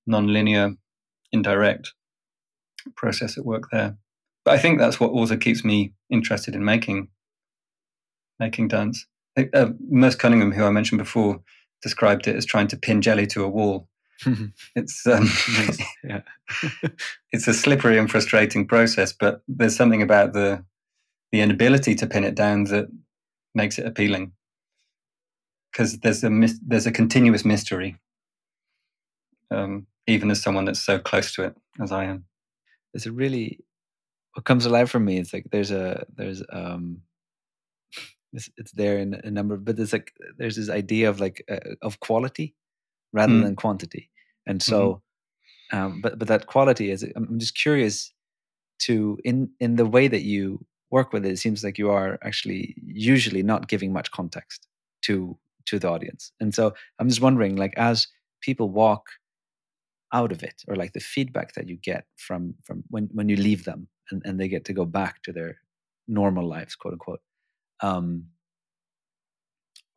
non-linear, 0.08 0.76
indirect 1.32 1.94
process 2.96 3.38
at 3.38 3.46
work 3.46 3.64
there. 3.72 3.98
But 4.44 4.54
I 4.54 4.58
think 4.58 4.80
that's 4.80 5.00
what 5.00 5.12
also 5.12 5.38
keeps 5.38 5.64
me 5.64 5.94
interested 6.10 6.56
in 6.56 6.64
making 6.64 7.10
making 8.40 8.68
dance. 8.68 9.06
Uh, 9.54 9.70
Merce 9.90 10.16
Cunningham, 10.16 10.52
who 10.52 10.64
I 10.64 10.70
mentioned 10.70 11.00
before, 11.00 11.42
described 11.82 12.28
it 12.28 12.36
as 12.36 12.46
trying 12.46 12.68
to 12.68 12.78
pin 12.78 13.02
jelly 13.02 13.28
to 13.28 13.44
a 13.44 13.50
wall. 13.50 13.88
it's 14.76 15.06
um, 15.08 15.28
yeah. 16.04 16.22
it's 17.32 17.48
a 17.48 17.54
slippery 17.54 17.98
and 17.98 18.10
frustrating 18.10 18.68
process, 18.68 19.14
but 19.14 19.42
there's 19.48 19.76
something 19.76 20.02
about 20.02 20.34
the 20.34 20.64
the 21.32 21.42
inability 21.42 21.96
to 21.96 22.08
pin 22.08 22.24
it 22.24 22.36
down 22.36 22.66
that 22.66 22.88
makes 23.56 23.80
it 23.80 23.86
appealing 23.86 24.34
because 25.72 26.00
there's 26.00 26.24
a 26.24 26.30
there's 26.66 26.86
a 26.86 26.92
continuous 26.92 27.44
mystery, 27.44 27.98
um, 29.52 29.88
even 30.08 30.32
as 30.32 30.42
someone 30.42 30.66
that's 30.66 30.80
so 30.80 31.00
close 31.00 31.34
to 31.34 31.44
it 31.44 31.56
as 31.82 31.92
I 31.92 32.06
am. 32.06 32.26
It's 32.94 33.06
a 33.06 33.12
really 33.12 33.60
what 34.34 34.46
comes 34.46 34.66
alive 34.66 34.90
for 34.90 35.00
me. 35.00 35.18
It's 35.18 35.34
like 35.34 35.48
there's 35.52 35.72
a 35.72 36.06
there's 36.16 36.44
um 36.52 37.02
it's, 38.34 38.50
it's 38.58 38.72
there 38.74 38.98
in 39.00 39.14
a 39.24 39.32
number, 39.32 39.58
but 39.58 39.76
there's 39.76 39.94
like 39.94 40.14
there's 40.38 40.56
this 40.56 40.70
idea 40.70 41.10
of 41.10 41.20
like 41.20 41.44
uh, 41.50 41.76
of 41.82 42.00
quality 42.00 42.56
rather 43.14 43.34
mm. 43.34 43.44
than 43.44 43.56
quantity, 43.56 44.10
and 44.46 44.62
so. 44.62 44.82
Mm-hmm. 44.82 45.00
Um, 45.74 46.00
but 46.00 46.20
but 46.20 46.28
that 46.28 46.46
quality 46.46 46.92
is 46.92 47.04
I'm 47.16 47.40
just 47.40 47.58
curious 47.58 48.14
to 48.82 49.18
in 49.24 49.50
in 49.60 49.78
the 49.78 49.86
way 49.88 50.08
that 50.08 50.22
you 50.22 50.64
work 50.92 51.14
with 51.14 51.26
it, 51.26 51.32
it 51.34 51.40
seems 51.40 51.64
like 51.64 51.78
you 51.78 51.90
are 51.90 52.18
actually 52.24 52.76
usually 52.86 53.44
not 53.44 53.68
giving 53.68 53.92
much 53.94 54.12
context 54.12 54.68
to 55.04 55.38
to 55.66 55.80
the 55.80 55.90
audience. 55.90 56.32
And 56.40 56.54
so 56.54 56.74
I'm 57.00 57.10
just 57.10 57.22
wondering, 57.22 57.56
like, 57.56 57.74
as 57.76 58.08
people 58.42 58.70
walk 58.70 59.08
out 60.14 60.32
of 60.32 60.44
it, 60.44 60.64
or 60.68 60.76
like 60.76 60.94
the 60.94 61.00
feedback 61.00 61.54
that 61.54 61.68
you 61.68 61.78
get 61.78 62.06
from 62.18 62.56
from 62.64 62.84
when 62.90 63.10
when 63.14 63.30
you 63.30 63.36
leave 63.36 63.66
them 63.66 63.88
and, 64.12 64.22
and 64.26 64.40
they 64.40 64.48
get 64.48 64.66
to 64.66 64.74
go 64.74 64.86
back 64.86 65.24
to 65.24 65.34
their 65.34 65.58
normal 66.08 66.48
lives, 66.48 66.76
quote 66.76 66.94
unquote. 66.94 67.22
Um, 67.82 68.28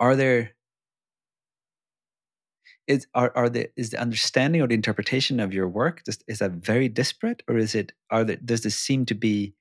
are 0.01 0.17
there 0.17 0.53
is 2.87 3.07
are 3.15 3.33
are 3.37 3.49
the 3.49 3.71
is 3.77 3.91
the 3.91 4.01
understanding 4.01 4.63
or 4.63 4.67
the 4.67 4.75
interpretation 4.75 5.41
of 5.41 5.53
your 5.53 5.69
work 5.69 6.03
just 6.05 6.25
is 6.27 6.39
that 6.39 6.53
very 6.53 6.89
disparate 6.89 7.43
or 7.49 7.59
is 7.59 7.75
it 7.75 7.93
are 8.11 8.25
there 8.25 8.37
does 8.37 8.63
this 8.63 8.77
seem 8.77 9.05
to 9.05 9.15
be 9.15 9.55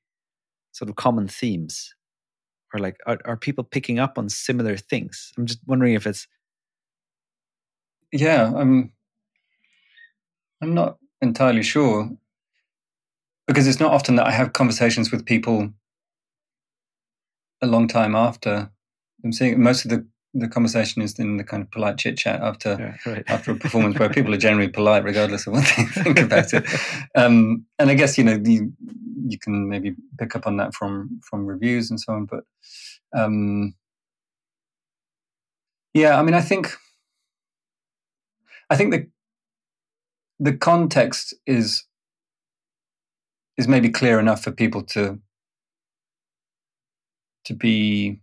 sort 0.78 0.90
of 0.90 0.96
common 0.96 1.28
themes 1.28 1.94
or 2.74 2.80
like 2.80 2.98
are, 3.08 3.18
are 3.26 3.38
people 3.38 3.64
picking 3.64 4.00
up 4.00 4.18
on 4.18 4.30
similar 4.30 4.78
things? 4.78 5.32
I'm 5.38 5.46
just 5.46 5.60
wondering 5.66 5.94
if 5.94 6.06
it's 6.06 6.28
yeah 8.14 8.54
i'm 8.56 8.92
i'm 10.62 10.74
not 10.74 10.98
entirely 11.22 11.64
sure. 11.64 12.10
Because 13.48 13.66
it's 13.66 13.80
not 13.80 13.94
often 13.94 14.16
that 14.16 14.28
i 14.28 14.32
have 14.32 14.54
conversations 14.54 15.12
with 15.12 15.26
people 15.26 15.70
a 17.62 17.68
long 17.68 17.88
time 17.88 18.16
after. 18.16 18.70
I'm 19.24 19.32
seeing 19.32 19.62
most 19.62 19.86
of 19.86 19.92
the 19.92 20.06
the 20.34 20.48
conversation 20.48 21.02
is 21.02 21.18
in 21.18 21.38
the 21.38 21.44
kind 21.44 21.64
of 21.64 21.72
polite 21.72 21.98
chit 21.98 22.18
chat 22.18 22.42
after 22.42 22.78
yeah, 22.80 23.12
right. 23.12 23.24
after 23.28 23.52
a 23.52 23.56
performance 23.56 23.98
where 23.98 24.10
people 24.10 24.34
are 24.34 24.38
generally 24.48 24.70
polite 24.70 25.04
regardless 25.04 25.48
of 25.48 25.54
what 25.54 25.74
they 25.76 25.84
think 26.04 26.20
about 26.20 26.54
it. 26.54 26.66
Um, 27.16 27.66
and 27.80 27.90
I 27.90 27.94
guess 27.94 28.18
you 28.18 28.24
know 28.24 28.38
the, 28.38 28.70
you 29.28 29.40
can 29.40 29.68
maybe 29.70 29.96
pick 30.20 30.36
up 30.36 30.46
on 30.48 30.58
that 30.58 30.74
from 30.74 31.20
from 31.24 31.46
reviews 31.46 31.90
and 31.90 32.00
so 32.00 32.14
on. 32.14 32.26
But 32.26 32.44
um, 33.18 33.74
yeah, 35.94 36.20
I 36.20 36.24
mean, 36.24 36.36
I 36.36 36.42
think 36.42 36.76
I 38.70 38.76
think 38.76 38.92
the 38.92 39.08
the 40.40 40.56
context 40.56 41.34
is 41.46 41.86
is 43.58 43.68
maybe 43.68 43.90
clear 43.90 44.20
enough 44.20 44.44
for 44.44 44.52
people 44.52 44.84
to 44.84 45.20
to 47.46 47.54
be 47.54 48.20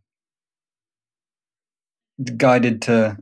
guided 2.37 2.83
to 2.83 3.17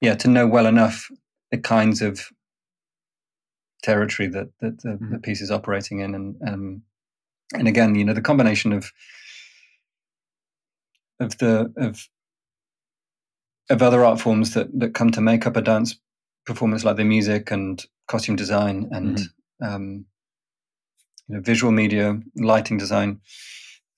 yeah 0.00 0.14
to 0.14 0.28
know 0.28 0.46
well 0.46 0.66
enough 0.66 1.10
the 1.50 1.58
kinds 1.58 2.02
of 2.02 2.28
territory 3.82 4.28
that 4.28 4.48
that 4.60 4.80
the, 4.82 4.90
mm-hmm. 4.90 5.12
the 5.12 5.18
piece 5.18 5.40
is 5.40 5.50
operating 5.50 6.00
in 6.00 6.14
and 6.14 6.36
um, 6.46 6.82
and 7.54 7.68
again 7.68 7.94
you 7.94 8.04
know 8.04 8.14
the 8.14 8.20
combination 8.20 8.72
of 8.72 8.90
of 11.20 11.36
the 11.38 11.72
of 11.76 12.08
of 13.70 13.82
other 13.82 14.04
art 14.04 14.20
forms 14.20 14.54
that 14.54 14.68
that 14.78 14.94
come 14.94 15.10
to 15.10 15.20
make 15.20 15.46
up 15.46 15.56
a 15.56 15.62
dance 15.62 15.96
performance 16.46 16.84
like 16.84 16.96
the 16.96 17.04
music 17.04 17.50
and 17.50 17.84
costume 18.06 18.36
design 18.36 18.88
and 18.90 19.18
mm-hmm. 19.18 19.66
um, 19.66 20.06
you 21.28 21.36
know 21.36 21.40
visual 21.40 21.72
media 21.72 22.18
lighting 22.36 22.78
design 22.78 23.20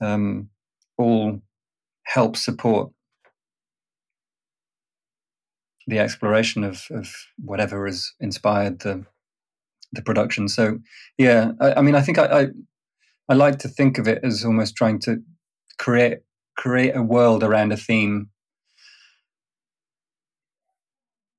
um, 0.01 0.49
all 0.99 1.41
help 2.05 2.37
support 2.37 2.91
the 5.91 5.99
exploration 5.99 6.65
of, 6.65 6.87
of 6.91 7.13
whatever 7.39 7.87
has 7.87 8.13
inspired 8.21 8.81
the 8.81 9.05
the 9.93 10.03
production. 10.03 10.49
So 10.49 10.79
yeah, 11.19 11.53
I, 11.61 11.75
I 11.75 11.83
mean, 11.83 11.97
I 11.97 12.01
think 12.01 12.19
I, 12.19 12.43
I, 12.43 12.47
I 13.29 13.35
like 13.35 13.59
to 13.59 13.69
think 13.69 13.99
of 13.99 14.07
it 14.07 14.21
as 14.23 14.45
almost 14.45 14.77
trying 14.77 15.01
to 15.01 15.19
create 15.79 16.19
create 16.57 16.95
a 16.97 17.03
world 17.03 17.43
around 17.43 17.73
a 17.73 17.77
theme, 17.77 18.31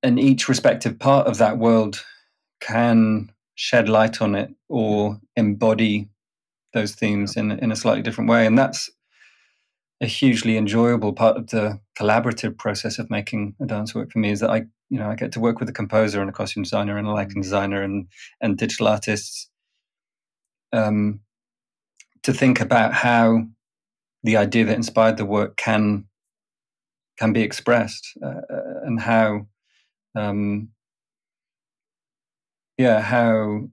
and 0.02 0.18
each 0.18 0.48
respective 0.48 0.98
part 0.98 1.26
of 1.26 1.38
that 1.38 1.58
world 1.58 2.04
can 2.60 3.30
shed 3.54 3.88
light 3.88 4.20
on 4.20 4.34
it 4.34 4.50
or 4.68 5.18
embody 5.36 6.10
those 6.74 6.94
themes 6.94 7.36
in 7.36 7.52
in 7.52 7.72
a 7.72 7.76
slightly 7.76 8.02
different 8.02 8.30
way, 8.30 8.46
and 8.46 8.58
that's 8.58 8.90
a 10.02 10.06
hugely 10.06 10.56
enjoyable 10.56 11.12
part 11.12 11.36
of 11.36 11.46
the 11.50 11.78
collaborative 11.96 12.58
process 12.58 12.98
of 12.98 13.08
making 13.08 13.54
a 13.62 13.66
dance 13.66 13.94
work 13.94 14.10
for 14.10 14.18
me 14.18 14.32
is 14.32 14.40
that 14.40 14.50
I, 14.50 14.64
you 14.90 14.98
know, 14.98 15.08
I 15.08 15.14
get 15.14 15.30
to 15.32 15.40
work 15.40 15.60
with 15.60 15.68
a 15.68 15.72
composer 15.72 16.20
and 16.20 16.28
a 16.28 16.32
costume 16.32 16.64
designer 16.64 16.98
and 16.98 17.06
a 17.06 17.12
lighting 17.12 17.38
mm. 17.38 17.42
designer 17.42 17.82
and 17.82 18.08
and 18.40 18.58
digital 18.58 18.88
artists 18.88 19.48
um, 20.72 21.20
to 22.24 22.32
think 22.32 22.60
about 22.60 22.92
how 22.92 23.44
the 24.24 24.36
idea 24.36 24.64
that 24.64 24.74
inspired 24.74 25.18
the 25.18 25.24
work 25.24 25.56
can 25.56 26.04
can 27.16 27.32
be 27.32 27.42
expressed 27.42 28.16
uh, 28.24 28.40
uh 28.52 28.80
and 28.84 29.00
how 29.00 29.46
um, 30.16 30.68
yeah 32.76 33.00
how 33.00 33.68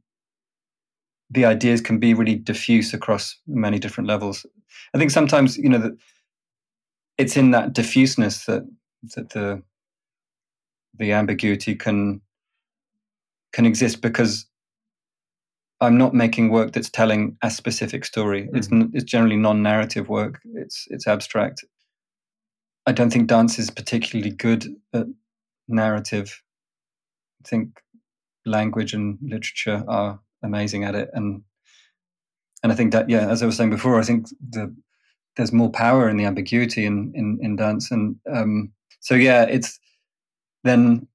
the 1.31 1.45
ideas 1.45 1.81
can 1.81 1.97
be 1.97 2.13
really 2.13 2.35
diffuse 2.35 2.93
across 2.93 3.35
many 3.47 3.79
different 3.79 4.07
levels 4.07 4.45
i 4.93 4.97
think 4.97 5.11
sometimes 5.11 5.57
you 5.57 5.69
know 5.69 5.77
that 5.77 5.95
it's 7.19 7.35
in 7.37 7.51
that 7.51 7.73
diffuseness 7.73 8.45
that 8.45 8.63
that 9.15 9.29
the 9.29 9.61
the 10.97 11.11
ambiguity 11.11 11.75
can 11.75 12.21
can 13.53 13.65
exist 13.65 14.01
because 14.01 14.45
I'm 15.81 15.97
not 15.97 16.13
making 16.13 16.49
work 16.49 16.71
that's 16.71 16.89
telling 16.89 17.37
a 17.41 17.51
specific 17.51 18.05
story. 18.05 18.43
Mm-hmm. 18.43 18.55
It's 18.55 18.69
it's 18.93 19.11
generally 19.11 19.35
non-narrative 19.35 20.09
work. 20.09 20.39
It's 20.55 20.87
it's 20.89 21.07
abstract. 21.07 21.63
I 22.85 22.93
don't 22.93 23.11
think 23.11 23.27
dance 23.27 23.59
is 23.59 23.69
particularly 23.69 24.31
good 24.31 24.65
at 24.93 25.05
narrative. 25.67 26.41
I 27.45 27.47
think 27.47 27.81
language 28.45 28.93
and 28.93 29.19
literature 29.21 29.83
are 29.87 30.19
amazing 30.41 30.85
at 30.85 30.95
it, 30.95 31.09
and 31.13 31.43
and 32.63 32.71
I 32.71 32.75
think 32.75 32.93
that 32.93 33.09
yeah, 33.09 33.27
as 33.27 33.43
I 33.43 33.45
was 33.45 33.57
saying 33.57 33.69
before, 33.71 33.99
I 33.99 34.03
think 34.03 34.27
the 34.49 34.73
there's 35.39 35.53
more 35.53 35.71
power 35.71 36.09
in 36.09 36.17
the 36.17 36.25
ambiguity 36.25 36.85
in 36.85 37.13
in, 37.15 37.39
in 37.41 37.55
dance, 37.55 37.91
and 37.91 38.17
um, 38.29 38.73
so 38.99 39.15
yeah, 39.15 39.43
it's 39.43 39.79
then 40.65 41.07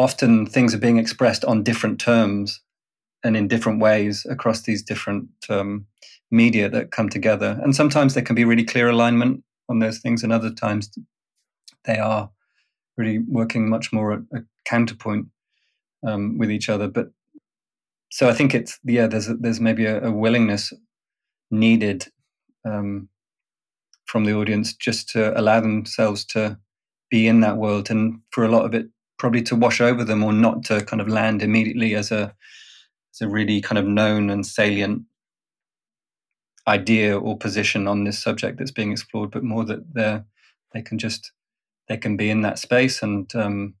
often 0.00 0.46
things 0.46 0.74
are 0.74 0.78
being 0.78 0.98
expressed 0.98 1.44
on 1.44 1.62
different 1.62 2.00
terms 2.00 2.60
and 3.22 3.36
in 3.36 3.46
different 3.46 3.78
ways 3.78 4.26
across 4.28 4.62
these 4.62 4.82
different 4.82 5.28
um, 5.48 5.86
media 6.32 6.68
that 6.68 6.90
come 6.90 7.08
together. 7.08 7.60
And 7.62 7.76
sometimes 7.76 8.14
there 8.14 8.24
can 8.24 8.34
be 8.34 8.44
really 8.44 8.64
clear 8.64 8.88
alignment 8.88 9.44
on 9.68 9.78
those 9.78 10.00
things, 10.00 10.24
and 10.24 10.32
other 10.32 10.50
times 10.50 10.90
they 11.84 11.98
are 11.98 12.30
really 12.96 13.20
working 13.20 13.70
much 13.70 13.92
more 13.92 14.12
at 14.14 14.20
a 14.34 14.40
counterpoint 14.64 15.26
um, 16.04 16.36
with 16.36 16.50
each 16.50 16.68
other. 16.68 16.88
But 16.88 17.12
so 18.10 18.28
I 18.28 18.32
think 18.32 18.56
it's 18.56 18.80
yeah, 18.82 19.06
there's 19.06 19.28
a, 19.28 19.34
there's 19.34 19.60
maybe 19.60 19.86
a, 19.86 20.02
a 20.02 20.10
willingness 20.10 20.72
needed 21.52 22.08
um, 22.64 23.08
from 24.06 24.24
the 24.24 24.34
audience 24.34 24.74
just 24.74 25.08
to 25.10 25.38
allow 25.38 25.60
themselves 25.60 26.24
to 26.26 26.58
be 27.10 27.26
in 27.28 27.40
that 27.40 27.58
world, 27.58 27.90
and 27.90 28.20
for 28.30 28.44
a 28.44 28.50
lot 28.50 28.64
of 28.64 28.74
it, 28.74 28.86
probably 29.18 29.42
to 29.42 29.56
wash 29.56 29.80
over 29.80 30.04
them 30.04 30.24
or 30.24 30.32
not 30.32 30.64
to 30.64 30.84
kind 30.84 31.00
of 31.00 31.08
land 31.08 31.42
immediately 31.42 31.94
as 31.94 32.10
a 32.12 32.34
as 33.14 33.20
a 33.22 33.28
really 33.28 33.60
kind 33.60 33.78
of 33.78 33.86
known 33.86 34.30
and 34.30 34.46
salient 34.46 35.02
idea 36.68 37.18
or 37.18 37.36
position 37.36 37.88
on 37.88 38.04
this 38.04 38.18
subject 38.22 38.58
that's 38.58 38.70
being 38.70 38.92
explored, 38.92 39.30
but 39.30 39.44
more 39.44 39.64
that 39.64 39.94
they 39.94 40.20
they 40.72 40.82
can 40.82 40.98
just 40.98 41.32
they 41.88 41.96
can 41.96 42.16
be 42.16 42.30
in 42.30 42.42
that 42.42 42.58
space 42.58 43.02
and 43.02 43.34
um, 43.34 43.74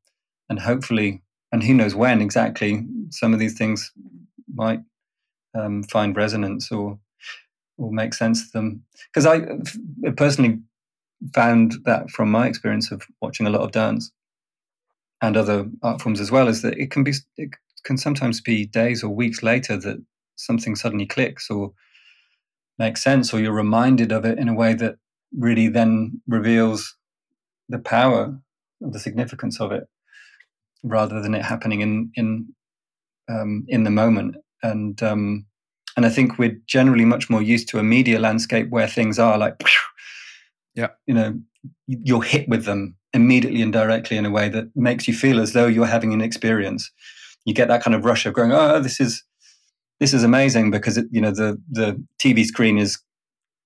and 0.48 0.60
hopefully 0.60 1.22
and 1.52 1.62
who 1.62 1.74
knows 1.74 1.94
when 1.94 2.20
exactly 2.20 2.86
some 3.10 3.32
of 3.32 3.38
these 3.40 3.56
things 3.56 3.92
might 4.54 4.80
um, 5.54 5.82
find 5.84 6.16
resonance 6.16 6.72
or 6.72 6.98
or 7.82 7.92
make 7.92 8.14
sense 8.14 8.46
to 8.46 8.52
them. 8.52 8.82
Because 9.12 9.26
I 9.26 9.40
personally 10.16 10.58
found 11.34 11.74
that 11.84 12.10
from 12.10 12.30
my 12.30 12.46
experience 12.46 12.90
of 12.90 13.02
watching 13.20 13.46
a 13.46 13.50
lot 13.50 13.62
of 13.62 13.72
dance 13.72 14.10
and 15.20 15.36
other 15.36 15.66
art 15.82 16.00
forms 16.00 16.20
as 16.20 16.30
well 16.30 16.48
is 16.48 16.62
that 16.62 16.76
it 16.78 16.90
can 16.90 17.04
be 17.04 17.12
it 17.36 17.50
can 17.84 17.96
sometimes 17.96 18.40
be 18.40 18.66
days 18.66 19.02
or 19.02 19.14
weeks 19.14 19.42
later 19.42 19.76
that 19.76 20.02
something 20.36 20.74
suddenly 20.74 21.06
clicks 21.06 21.48
or 21.50 21.72
makes 22.78 23.02
sense 23.02 23.32
or 23.32 23.40
you're 23.40 23.52
reminded 23.52 24.10
of 24.10 24.24
it 24.24 24.38
in 24.38 24.48
a 24.48 24.54
way 24.54 24.74
that 24.74 24.96
really 25.38 25.68
then 25.68 26.20
reveals 26.26 26.96
the 27.68 27.78
power 27.78 28.36
the 28.80 28.98
significance 28.98 29.60
of 29.60 29.70
it 29.70 29.84
rather 30.82 31.20
than 31.20 31.34
it 31.34 31.42
happening 31.42 31.80
in 31.80 32.10
in 32.16 32.52
um, 33.28 33.64
in 33.68 33.84
the 33.84 33.90
moment. 33.90 34.36
And 34.62 35.02
um, 35.02 35.46
and 35.96 36.06
I 36.06 36.08
think 36.08 36.38
we're 36.38 36.58
generally 36.66 37.04
much 37.04 37.28
more 37.28 37.42
used 37.42 37.68
to 37.68 37.78
a 37.78 37.82
media 37.82 38.18
landscape 38.18 38.70
where 38.70 38.88
things 38.88 39.18
are 39.18 39.38
like 39.38 39.62
yeah 40.74 40.88
you 41.06 41.14
know 41.14 41.38
you're 41.86 42.22
hit 42.22 42.48
with 42.48 42.64
them 42.64 42.96
immediately 43.12 43.62
and 43.62 43.72
directly 43.72 44.16
in 44.16 44.26
a 44.26 44.30
way 44.30 44.48
that 44.48 44.74
makes 44.74 45.06
you 45.06 45.14
feel 45.14 45.40
as 45.40 45.52
though 45.52 45.66
you're 45.66 45.86
having 45.86 46.12
an 46.12 46.20
experience 46.20 46.90
you 47.44 47.54
get 47.54 47.68
that 47.68 47.82
kind 47.82 47.94
of 47.94 48.04
rush 48.04 48.26
of 48.26 48.34
going 48.34 48.52
oh 48.52 48.80
this 48.80 49.00
is 49.00 49.22
this 50.00 50.12
is 50.12 50.24
amazing 50.24 50.70
because 50.70 50.98
it, 50.98 51.06
you 51.12 51.20
know 51.20 51.30
the 51.30 51.60
the 51.70 52.02
TV 52.18 52.44
screen 52.44 52.76
is 52.76 52.98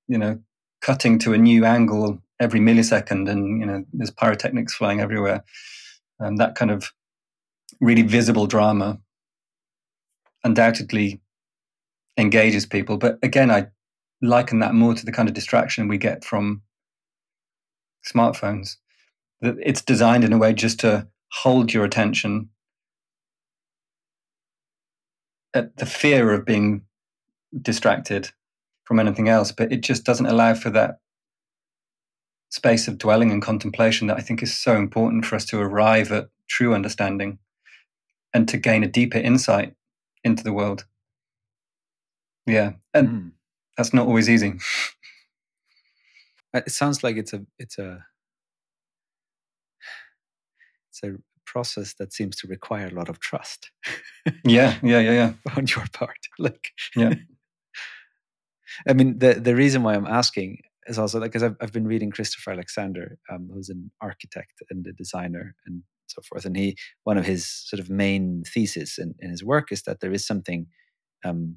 you 0.07 0.19
know 0.19 0.39
cutting 0.83 1.19
to 1.19 1.33
a 1.33 1.39
new 1.39 1.65
angle 1.65 2.23
every 2.39 2.61
millisecond, 2.61 3.29
and 3.29 3.59
you 3.59 3.67
know 3.67 3.85
there's 3.95 4.11
pyrotechnics 4.11 4.75
flying 4.75 5.01
everywhere. 5.01 5.43
and 6.21 6.39
that 6.39 6.55
kind 6.55 6.71
of 6.71 6.93
really 7.81 8.03
visible 8.03 8.47
drama 8.47 8.99
undoubtedly 10.45 11.21
engages 12.17 12.67
people. 12.67 12.97
But 12.97 13.19
again, 13.23 13.51
I 13.51 13.69
liken 14.23 14.61
that 14.61 14.75
more 14.75 14.95
to 14.95 15.05
the 15.05 15.13
kind 15.13 15.29
of 15.29 15.35
distraction 15.35 15.89
we 15.89 15.99
get 15.99 16.25
from 16.25 16.63
smartphones. 18.07 18.77
That 19.41 19.57
it's 19.63 19.83
designed 19.83 20.25
in 20.25 20.33
a 20.33 20.39
way 20.39 20.53
just 20.53 20.81
to 20.81 21.09
hold 21.33 21.73
your 21.73 21.85
attention 21.85 22.49
at 25.53 25.77
the 25.77 25.87
fear 25.87 26.33
of 26.33 26.45
being 26.45 26.83
distracted 27.61 28.31
from 28.85 29.01
anything 29.01 29.29
else, 29.29 29.53
but 29.53 29.73
it 29.73 29.83
just 29.83 30.05
doesn't 30.05 30.27
allow 30.27 30.55
for 30.55 30.71
that 30.71 31.01
space 32.51 32.87
of 32.89 32.99
dwelling 32.99 33.31
and 33.31 33.43
contemplation 33.43 34.07
that 34.07 34.17
I 34.17 34.21
think 34.21 34.43
is 34.43 34.57
so 34.57 34.77
important 34.77 35.25
for 35.27 35.35
us 35.35 35.45
to 35.47 35.59
arrive 35.59 36.13
at 36.13 36.29
true 36.49 36.75
understanding 36.75 37.39
and 38.33 38.49
to 38.49 38.57
gain 38.57 38.85
a 38.85 38.89
deeper 38.89 39.19
insight 39.19 39.75
into 40.23 40.45
the 40.45 40.53
world. 40.53 40.85
Yeah, 42.47 42.73
and 42.95 43.09
mm. 43.09 43.31
that's 43.77 43.93
not 43.93 44.07
always 44.07 44.29
easy. 44.29 44.55
Uh, 46.55 46.63
it 46.65 46.71
sounds 46.71 47.03
like 47.03 47.17
it's 47.17 47.33
a 47.33 47.45
it's 47.59 47.77
a 47.77 48.07
it's 50.91 51.03
a 51.03 51.19
process 51.45 51.95
that 51.95 52.13
seems 52.13 52.37
to 52.37 52.49
require 52.49 52.87
a 52.87 52.95
lot 52.95 53.09
of 53.09 53.21
trust. 53.21 53.71
yeah, 54.45 54.77
yeah, 54.83 55.01
yeah, 55.01 55.13
yeah. 55.13 55.33
On 55.57 55.67
your 55.67 55.85
part, 55.93 56.19
like 56.39 56.71
yeah. 56.95 57.15
I 58.89 58.93
mean, 58.93 59.19
the 59.19 59.35
the 59.35 59.55
reason 59.55 59.83
why 59.83 59.95
I'm 59.95 60.07
asking 60.07 60.59
is 60.87 60.99
also 60.99 61.21
because 61.21 61.43
I've 61.43 61.57
I've 61.61 61.73
been 61.73 61.87
reading 61.87 62.11
Christopher 62.11 62.53
Alexander, 62.53 63.19
um, 63.31 63.49
who's 63.53 63.69
an 63.69 63.91
architect 64.01 64.63
and 64.71 64.87
a 64.87 64.93
designer 64.93 65.55
and 65.67 65.83
so 66.07 66.23
forth, 66.23 66.45
and 66.45 66.57
he 66.57 66.77
one 67.05 67.19
of 67.19 67.27
his 67.27 67.47
sort 67.47 67.81
of 67.81 67.91
main 67.91 68.43
theses 68.47 68.99
in, 68.99 69.15
in 69.19 69.31
his 69.31 69.45
work 69.45 69.73
is 69.73 69.83
that 69.83 70.01
there 70.01 70.13
is 70.13 70.27
something 70.27 70.67
um, 71.25 71.57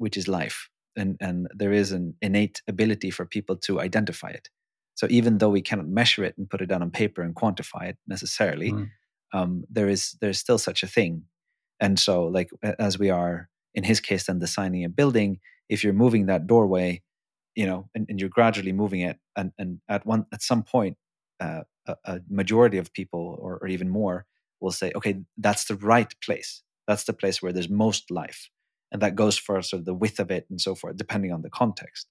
which 0.00 0.16
is 0.16 0.26
life, 0.28 0.68
and 0.96 1.16
and 1.20 1.48
there 1.54 1.72
is 1.72 1.92
an 1.92 2.14
innate 2.20 2.62
ability 2.68 3.10
for 3.10 3.24
people 3.26 3.56
to 3.56 3.80
identify 3.80 4.30
it. 4.30 4.48
So 4.94 5.06
even 5.10 5.38
though 5.38 5.48
we 5.50 5.62
cannot 5.62 5.88
measure 5.88 6.24
it 6.24 6.34
and 6.36 6.50
put 6.50 6.60
it 6.60 6.66
down 6.66 6.82
on 6.82 6.90
paper 6.90 7.22
and 7.22 7.34
quantify 7.34 7.88
it 7.90 7.98
necessarily, 8.06 8.72
mm 8.72 8.88
um, 9.32 9.64
there 9.70 9.88
is 9.88 10.16
there's 10.20 10.38
still 10.38 10.58
such 10.58 10.82
a 10.82 10.86
thing. 10.86 11.24
And 11.80 11.98
so 11.98 12.24
like 12.24 12.50
as 12.78 12.98
we 12.98 13.10
are 13.10 13.48
in 13.74 13.84
his 13.84 14.00
case 14.00 14.26
then 14.26 14.38
designing 14.38 14.84
a 14.84 14.88
building 14.88 15.38
if 15.68 15.84
you're 15.84 15.92
moving 15.92 16.26
that 16.26 16.46
doorway 16.46 17.00
you 17.54 17.64
know 17.64 17.88
and, 17.94 18.06
and 18.08 18.20
you're 18.20 18.28
gradually 18.28 18.72
moving 18.72 19.00
it 19.00 19.18
and, 19.36 19.52
and 19.58 19.80
at 19.88 20.04
one 20.04 20.26
at 20.32 20.42
some 20.42 20.62
point 20.62 20.96
uh, 21.40 21.62
a, 21.86 21.96
a, 22.04 22.20
majority 22.28 22.78
of 22.78 22.92
people 22.92 23.38
or, 23.40 23.58
or 23.58 23.68
even 23.68 23.88
more 23.88 24.26
will 24.60 24.72
say 24.72 24.92
okay 24.94 25.20
that's 25.38 25.64
the 25.64 25.76
right 25.76 26.12
place. 26.24 26.62
That's 26.88 27.04
the 27.04 27.12
place 27.12 27.40
where 27.40 27.52
there's 27.52 27.70
most 27.70 28.10
life 28.10 28.50
and 28.92 29.02
that 29.02 29.14
goes 29.14 29.38
for 29.38 29.60
sort 29.62 29.80
of 29.80 29.86
the 29.86 29.94
width 29.94 30.18
of 30.18 30.30
it 30.30 30.46
and 30.50 30.60
so 30.60 30.74
forth 30.74 30.96
depending 30.96 31.32
on 31.32 31.42
the 31.42 31.50
context 31.50 32.06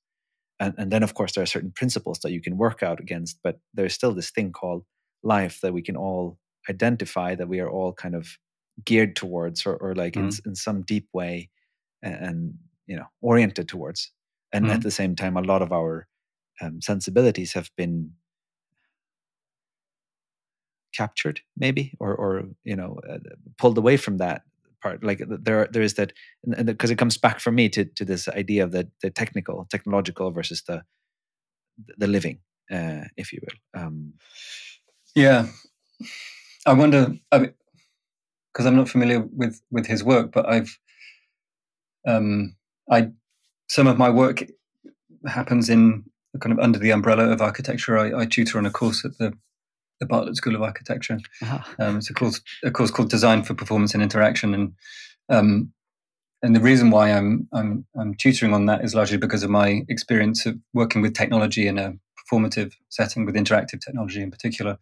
and, 0.59 0.73
and 0.77 0.91
then 0.91 1.03
of 1.03 1.13
course 1.13 1.34
there 1.34 1.43
are 1.43 1.47
certain 1.47 1.71
principles 1.71 2.19
that 2.19 2.32
you 2.32 2.41
can 2.41 2.57
work 2.57 2.84
out 2.84 2.99
against 2.99 3.39
but 3.43 3.59
there's 3.73 3.93
still 3.93 4.13
this 4.13 4.32
thing 4.32 4.51
called 4.51 4.84
life 5.23 5.59
that 5.61 5.73
we 5.73 5.82
can 5.82 5.95
all 5.95 6.38
identify 6.69 7.36
that 7.36 7.49
we 7.49 7.59
are 7.59 7.69
all 7.69 7.93
kind 7.93 8.15
of 8.15 8.38
geared 8.86 9.15
towards 9.15 9.65
or, 9.65 9.75
or 9.75 9.95
like 9.95 10.13
mm-hmm. 10.13 10.27
in, 10.27 10.51
in 10.51 10.55
some 10.55 10.82
deep 10.84 11.07
way 11.13 11.49
and, 12.01 12.15
and, 12.15 12.53
you 12.88 12.95
know 12.95 13.05
oriented 13.21 13.67
towards 13.67 14.11
and 14.51 14.65
mm-hmm. 14.65 14.73
at 14.73 14.82
the 14.82 14.89
same 14.89 15.15
time 15.15 15.38
a 15.38 15.41
lot 15.41 15.61
of 15.61 15.71
our 15.71 16.07
um, 16.61 16.82
sensibilities 16.82 17.53
have 17.53 17.69
been 17.77 18.11
captured 20.95 21.41
maybe 21.55 21.93
or 21.99 22.15
or 22.15 22.43
you 22.63 22.75
know 22.75 22.99
uh, 23.07 23.19
pulled 23.59 23.77
away 23.77 23.95
from 23.95 24.17
that 24.17 24.41
part 24.82 25.03
like 25.03 25.21
there 25.27 25.67
there 25.71 25.82
is 25.82 25.95
that 25.95 26.13
and 26.43 26.65
because 26.65 26.91
it 26.91 26.97
comes 26.97 27.17
back 27.17 27.39
for 27.39 27.51
me 27.51 27.69
to 27.69 27.86
to 27.86 28.05
this 28.05 28.27
idea 28.30 28.63
of 28.63 28.71
the 28.71 28.89
the 29.01 29.09
technical 29.09 29.67
technological 29.69 30.32
versus 30.32 30.63
the 30.67 30.82
the 31.97 32.07
living 32.07 32.39
uh, 32.71 33.03
if 33.17 33.32
you 33.34 33.39
will 33.41 33.82
um, 33.82 34.13
yeah 35.15 35.47
I 36.65 36.73
wonder, 36.73 37.13
i 37.32 37.39
mean 37.39 37.53
because 38.53 38.65
I'm 38.65 38.75
not 38.75 38.89
familiar 38.89 39.21
with 39.36 39.61
with 39.71 39.86
his 39.86 40.03
work, 40.03 40.32
but 40.32 40.47
I've, 40.47 40.77
um, 42.07 42.55
I, 42.91 43.09
some 43.67 43.88
of 43.88 43.97
my 43.97 44.09
work 44.09 44.43
happens 45.27 45.69
in 45.69 46.03
kind 46.39 46.51
of 46.53 46.59
under 46.59 46.80
the 46.80 46.91
umbrella 46.91 47.30
of 47.30 47.41
architecture. 47.41 47.97
I, 47.97 48.21
I 48.21 48.25
tutor 48.25 48.57
on 48.57 48.65
a 48.65 48.71
course 48.71 49.05
at 49.05 49.17
the 49.17 49.34
the 50.00 50.06
Bartlett 50.06 50.38
School 50.38 50.56
of 50.56 50.62
Architecture. 50.62 51.20
Uh-huh. 51.41 51.60
Um, 51.80 51.97
it's 51.97 52.10
a 52.10 52.14
course 52.14 52.41
a 52.64 52.72
course 52.72 52.91
called 52.91 53.10
Design 53.10 53.43
for 53.43 53.54
Performance 53.54 53.93
and 53.93 54.04
Interaction, 54.04 54.54
and 54.54 54.74
um, 55.30 55.74
and 56.41 56.56
the 56.56 56.62
reason 56.62 56.89
why 56.89 57.10
I'm 57.10 57.47
I'm 57.54 57.86
I'm 58.00 58.16
tutoring 58.16 58.54
on 58.54 58.66
that 58.68 58.84
is 58.84 58.95
largely 58.95 59.18
because 59.18 59.43
of 59.43 59.50
my 59.50 59.84
experience 59.89 60.45
of 60.45 60.58
working 60.74 61.02
with 61.02 61.14
technology 61.14 61.68
in 61.68 61.78
a 61.78 61.93
performative 62.18 62.74
setting 62.89 63.26
with 63.26 63.36
interactive 63.36 63.82
technology 63.82 64.22
in 64.22 64.32
particular. 64.32 64.78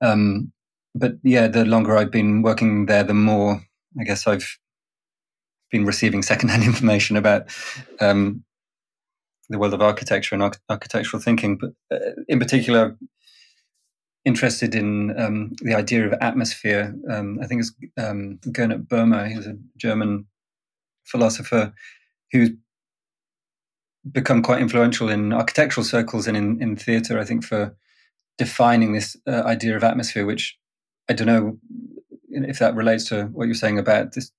Um, 0.00 0.52
but 0.94 1.14
yeah, 1.22 1.48
the 1.48 1.64
longer 1.64 1.96
I've 1.96 2.10
been 2.10 2.42
working 2.42 2.86
there, 2.86 3.04
the 3.04 3.14
more 3.14 3.62
I 3.98 4.04
guess 4.04 4.26
I've 4.26 4.58
been 5.70 5.84
receiving 5.84 6.22
secondhand 6.22 6.64
information 6.64 7.16
about 7.16 7.46
um, 8.00 8.44
the 9.48 9.58
world 9.58 9.74
of 9.74 9.82
architecture 9.82 10.34
and 10.34 10.42
arch- 10.42 10.58
architectural 10.68 11.22
thinking. 11.22 11.58
But 11.58 11.72
uh, 11.92 12.12
in 12.28 12.38
particular, 12.38 12.96
interested 14.24 14.74
in 14.74 15.18
um, 15.20 15.52
the 15.62 15.74
idea 15.74 16.06
of 16.06 16.12
atmosphere. 16.20 16.94
Um, 17.10 17.38
I 17.42 17.46
think 17.46 17.60
it's 17.60 17.72
um, 17.98 18.38
Gernot 18.46 18.86
Böhme, 18.86 19.28
he's 19.28 19.46
a 19.46 19.56
German 19.76 20.26
philosopher 21.04 21.72
who's 22.30 22.50
become 24.10 24.42
quite 24.42 24.60
influential 24.60 25.08
in 25.08 25.32
architectural 25.32 25.84
circles 25.84 26.26
and 26.26 26.36
in, 26.36 26.60
in 26.62 26.76
theatre, 26.76 27.18
I 27.18 27.24
think, 27.24 27.44
for 27.44 27.76
defining 28.38 28.92
this 28.92 29.16
uh, 29.26 29.42
idea 29.44 29.76
of 29.76 29.84
atmosphere, 29.84 30.26
which 30.26 30.58
I 31.08 31.12
don't 31.12 31.26
know 31.26 31.58
if 32.28 32.58
that 32.58 32.74
relates 32.74 33.04
to 33.08 33.24
what 33.26 33.44
you're 33.44 33.54
saying 33.54 33.78
about 33.78 34.14
this 34.14 34.30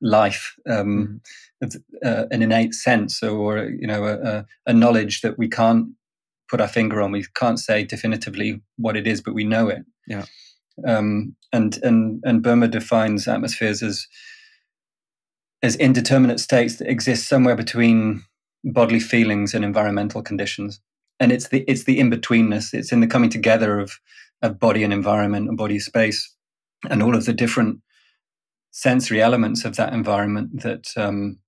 life, 0.00 0.54
um, 0.68 1.20
mm. 1.62 1.76
uh, 2.04 2.26
an 2.30 2.42
innate 2.42 2.74
sense 2.74 3.22
or, 3.22 3.64
you 3.64 3.86
know, 3.86 4.04
a, 4.06 4.46
a, 4.66 4.72
knowledge 4.72 5.20
that 5.22 5.38
we 5.38 5.48
can't 5.48 5.88
put 6.48 6.60
our 6.60 6.68
finger 6.68 7.00
on. 7.00 7.12
We 7.12 7.24
can't 7.34 7.58
say 7.58 7.84
definitively 7.84 8.60
what 8.76 8.96
it 8.96 9.06
is, 9.06 9.20
but 9.20 9.34
we 9.34 9.44
know 9.44 9.68
it. 9.68 9.84
Yeah. 10.06 10.24
Um, 10.86 11.36
and 11.52 11.78
and 11.82 12.22
and 12.24 12.42
Böhme 12.42 12.70
defines 12.70 13.26
atmospheres 13.26 13.82
as 13.82 14.06
as 15.62 15.76
indeterminate 15.76 16.40
states 16.40 16.76
that 16.76 16.88
exist 16.88 17.28
somewhere 17.28 17.56
between 17.56 18.22
bodily 18.64 19.00
feelings 19.00 19.54
and 19.54 19.64
environmental 19.64 20.22
conditions. 20.22 20.80
And 21.20 21.32
it's 21.32 21.48
the 21.48 21.64
it's 21.66 21.84
the 21.84 21.98
in 21.98 22.10
betweenness. 22.10 22.72
It's 22.74 22.92
in 22.92 23.00
the 23.00 23.06
coming 23.06 23.30
together 23.30 23.78
of 23.78 23.98
of 24.42 24.58
body 24.58 24.84
and 24.84 24.92
environment 24.92 25.48
and 25.48 25.56
body 25.56 25.80
space, 25.80 26.32
and 26.88 27.02
all 27.02 27.16
of 27.16 27.24
the 27.24 27.32
different 27.32 27.80
sensory 28.70 29.20
elements 29.20 29.64
of 29.64 29.74
that 29.76 29.92
environment 29.92 30.62
that 30.62 30.92
um, 30.96 31.38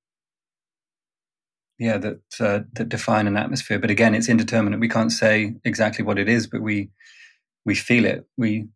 yeah 1.81 1.99
that 1.99 2.21
uh, 2.39 2.61
that 2.75 2.89
define 2.89 3.27
an 3.27 3.37
atmosphere. 3.37 3.79
But 3.79 3.91
again, 3.91 4.15
it's 4.15 4.29
indeterminate. 4.29 4.79
We 4.79 4.89
can't 4.89 5.11
say 5.11 5.55
exactly 5.65 6.05
what 6.05 6.19
it 6.19 6.29
is, 6.29 6.47
but 6.47 6.61
we 6.61 6.91
we 7.65 7.75
feel 7.75 8.05
it. 8.05 8.27
We 8.37 8.51
you 8.51 8.69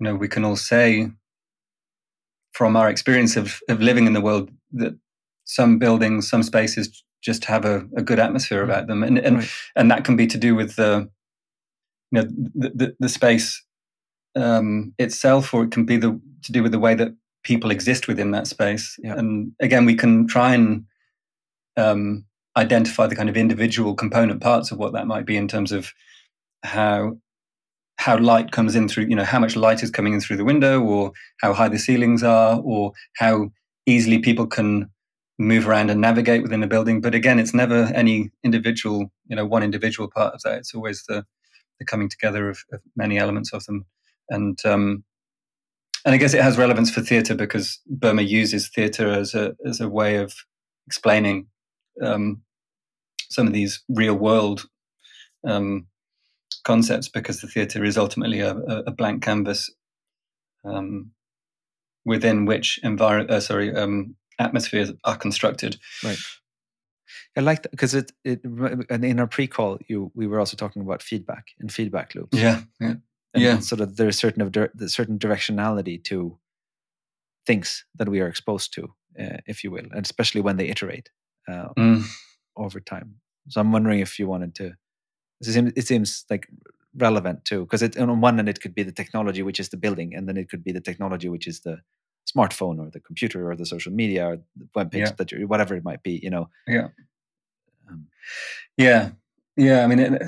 know 0.00 0.16
we 0.16 0.28
can 0.28 0.44
all 0.44 0.56
say 0.56 1.10
from 2.52 2.76
our 2.76 2.90
experience 2.90 3.36
of 3.36 3.60
of 3.68 3.80
living 3.80 4.06
in 4.06 4.12
the 4.12 4.20
world 4.20 4.50
that 4.72 4.98
some 5.44 5.78
buildings, 5.78 6.28
some 6.28 6.42
spaces 6.42 7.04
just 7.22 7.44
have 7.44 7.64
a, 7.64 7.86
a 7.96 8.02
good 8.02 8.18
atmosphere 8.18 8.60
mm. 8.60 8.64
about 8.64 8.88
them, 8.88 9.02
and 9.04 9.18
and 9.18 9.36
right. 9.38 9.50
and 9.76 9.90
that 9.90 10.04
can 10.04 10.16
be 10.16 10.26
to 10.26 10.38
do 10.38 10.56
with 10.56 10.74
the 10.74 11.08
you 12.10 12.20
know 12.20 12.28
the 12.54 12.70
the, 12.74 12.96
the 12.98 13.08
space 13.08 13.62
um, 14.34 14.92
itself, 14.98 15.54
or 15.54 15.62
it 15.62 15.70
can 15.70 15.84
be 15.84 15.96
the 15.96 16.20
to 16.42 16.52
do 16.52 16.64
with 16.64 16.72
the 16.72 16.80
way 16.80 16.94
that 16.96 17.14
people 17.44 17.70
exist 17.70 18.08
within 18.08 18.32
that 18.32 18.48
space. 18.48 18.98
Yeah. 19.02 19.14
And 19.16 19.52
again, 19.60 19.84
we 19.84 19.94
can 19.94 20.26
try 20.26 20.54
and 20.54 20.84
um, 21.76 22.24
identify 22.56 23.06
the 23.06 23.16
kind 23.16 23.28
of 23.28 23.36
individual 23.36 23.94
component 23.94 24.40
parts 24.40 24.70
of 24.70 24.78
what 24.78 24.92
that 24.92 25.06
might 25.06 25.26
be 25.26 25.36
in 25.36 25.48
terms 25.48 25.72
of 25.72 25.92
how 26.62 27.16
how 27.96 28.18
light 28.18 28.50
comes 28.50 28.74
in 28.74 28.88
through 28.88 29.04
you 29.04 29.14
know 29.14 29.24
how 29.24 29.38
much 29.38 29.56
light 29.56 29.82
is 29.82 29.90
coming 29.90 30.14
in 30.14 30.20
through 30.20 30.36
the 30.36 30.44
window 30.44 30.82
or 30.82 31.12
how 31.40 31.52
high 31.52 31.68
the 31.68 31.78
ceilings 31.78 32.22
are 32.22 32.60
or 32.64 32.92
how 33.16 33.50
easily 33.86 34.18
people 34.18 34.46
can 34.46 34.90
move 35.38 35.66
around 35.68 35.90
and 35.90 36.00
navigate 36.00 36.42
within 36.42 36.62
a 36.62 36.66
building. 36.66 37.00
But 37.00 37.14
again, 37.14 37.38
it's 37.38 37.54
never 37.54 37.90
any 37.94 38.30
individual, 38.42 39.10
you 39.26 39.36
know, 39.36 39.44
one 39.44 39.62
individual 39.62 40.08
part 40.08 40.34
of 40.34 40.42
that. 40.42 40.58
It's 40.58 40.74
always 40.74 41.04
the, 41.08 41.24
the 41.78 41.84
coming 41.84 42.08
together 42.08 42.48
of, 42.48 42.58
of 42.72 42.80
many 42.96 43.18
elements 43.18 43.52
of 43.52 43.64
them. 43.64 43.84
And 44.30 44.58
um, 44.64 45.04
and 46.06 46.14
I 46.14 46.18
guess 46.18 46.34
it 46.34 46.42
has 46.42 46.58
relevance 46.58 46.90
for 46.90 47.00
theatre 47.00 47.34
because 47.34 47.80
Böhme 47.98 48.26
uses 48.26 48.68
theatre 48.68 49.08
as 49.08 49.34
a 49.34 49.54
as 49.66 49.80
a 49.80 49.88
way 49.88 50.16
of 50.16 50.34
explaining 50.86 51.46
um, 52.02 52.42
some 53.30 53.46
of 53.46 53.52
these 53.52 53.82
real 53.88 54.14
world 54.14 54.66
um, 55.46 55.86
concepts 56.64 57.08
because 57.08 57.40
the 57.40 57.48
theatre 57.48 57.84
is 57.84 57.98
ultimately 57.98 58.40
a, 58.40 58.56
a, 58.56 58.90
blank 58.90 59.22
canvas 59.22 59.70
um, 60.64 61.10
within 62.04 62.46
which 62.46 62.80
envir- 62.84 63.30
uh, 63.30 63.40
sorry 63.40 63.74
um, 63.74 64.16
atmospheres 64.38 64.92
are 65.04 65.16
constructed. 65.16 65.76
Right. 66.02 66.18
I 67.36 67.40
like 67.40 67.62
that 67.62 67.70
because 67.70 67.94
it, 67.94 68.12
it 68.24 68.44
in 68.44 69.20
our 69.20 69.26
pre-call 69.26 69.78
you 69.88 70.12
we 70.14 70.26
were 70.26 70.38
also 70.38 70.56
talking 70.56 70.82
about 70.82 71.02
feedback 71.02 71.48
and 71.58 71.72
feedback 71.72 72.14
loops. 72.14 72.38
Yeah, 72.38 72.62
yeah, 72.80 72.94
and, 73.34 73.42
yeah. 73.42 73.58
Sort 73.58 73.80
of 73.80 73.96
there's 73.96 74.16
certain 74.16 74.40
of 74.40 74.52
di- 74.52 74.68
certain 74.86 75.18
directionality 75.18 76.02
to 76.04 76.38
things 77.44 77.84
that 77.96 78.08
we 78.08 78.20
are 78.20 78.28
exposed 78.28 78.72
to, 78.74 78.84
uh, 79.20 79.38
if 79.46 79.64
you 79.64 79.70
will, 79.70 79.86
and 79.92 80.04
especially 80.04 80.40
when 80.40 80.56
they 80.56 80.68
iterate 80.68 81.10
uh, 81.48 81.68
mm. 81.78 82.04
over 82.56 82.80
time. 82.80 83.16
So 83.48 83.60
I'm 83.60 83.72
wondering 83.72 84.00
if 84.00 84.18
you 84.18 84.26
wanted 84.26 84.54
to. 84.56 84.74
It 85.40 85.46
seems, 85.46 85.72
it 85.76 85.86
seems 85.86 86.24
like 86.30 86.48
relevant 86.96 87.44
too, 87.44 87.66
because 87.66 87.82
on 87.96 88.20
one 88.20 88.38
end 88.38 88.48
it 88.48 88.60
could 88.60 88.74
be 88.74 88.82
the 88.82 88.92
technology, 88.92 89.42
which 89.42 89.60
is 89.60 89.68
the 89.68 89.76
building, 89.76 90.14
and 90.14 90.28
then 90.28 90.36
it 90.36 90.48
could 90.48 90.64
be 90.64 90.72
the 90.72 90.80
technology, 90.80 91.28
which 91.28 91.46
is 91.46 91.60
the 91.60 91.80
smartphone 92.26 92.78
or 92.78 92.90
the 92.90 93.00
computer 93.00 93.50
or 93.50 93.56
the 93.56 93.66
social 93.66 93.92
media 93.92 94.26
or 94.26 94.36
the 94.56 94.68
web 94.74 94.90
page 94.90 95.00
yeah. 95.00 95.12
that 95.16 95.30
you 95.30 95.46
whatever 95.46 95.74
it 95.74 95.84
might 95.84 96.02
be 96.02 96.18
you 96.22 96.30
know 96.30 96.48
yeah 96.66 96.88
um, 97.90 98.06
yeah 98.76 99.10
yeah 99.56 99.84
i 99.84 99.86
mean 99.86 99.98
it, 99.98 100.22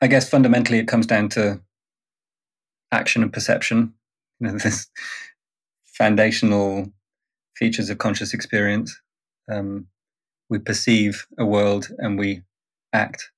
i 0.00 0.06
guess 0.06 0.28
fundamentally 0.28 0.78
it 0.78 0.86
comes 0.86 1.06
down 1.06 1.28
to 1.28 1.60
action 2.92 3.22
and 3.22 3.32
perception 3.32 3.92
you 4.40 4.46
know 4.46 4.58
this 4.58 4.86
foundational 5.84 6.92
features 7.58 7.90
of 7.90 7.98
conscious 7.98 8.32
experience 8.32 9.00
um, 9.50 9.86
we 10.48 10.58
perceive 10.58 11.26
a 11.38 11.44
world 11.44 11.88
and 11.98 12.18
we 12.18 12.42
act 12.92 13.30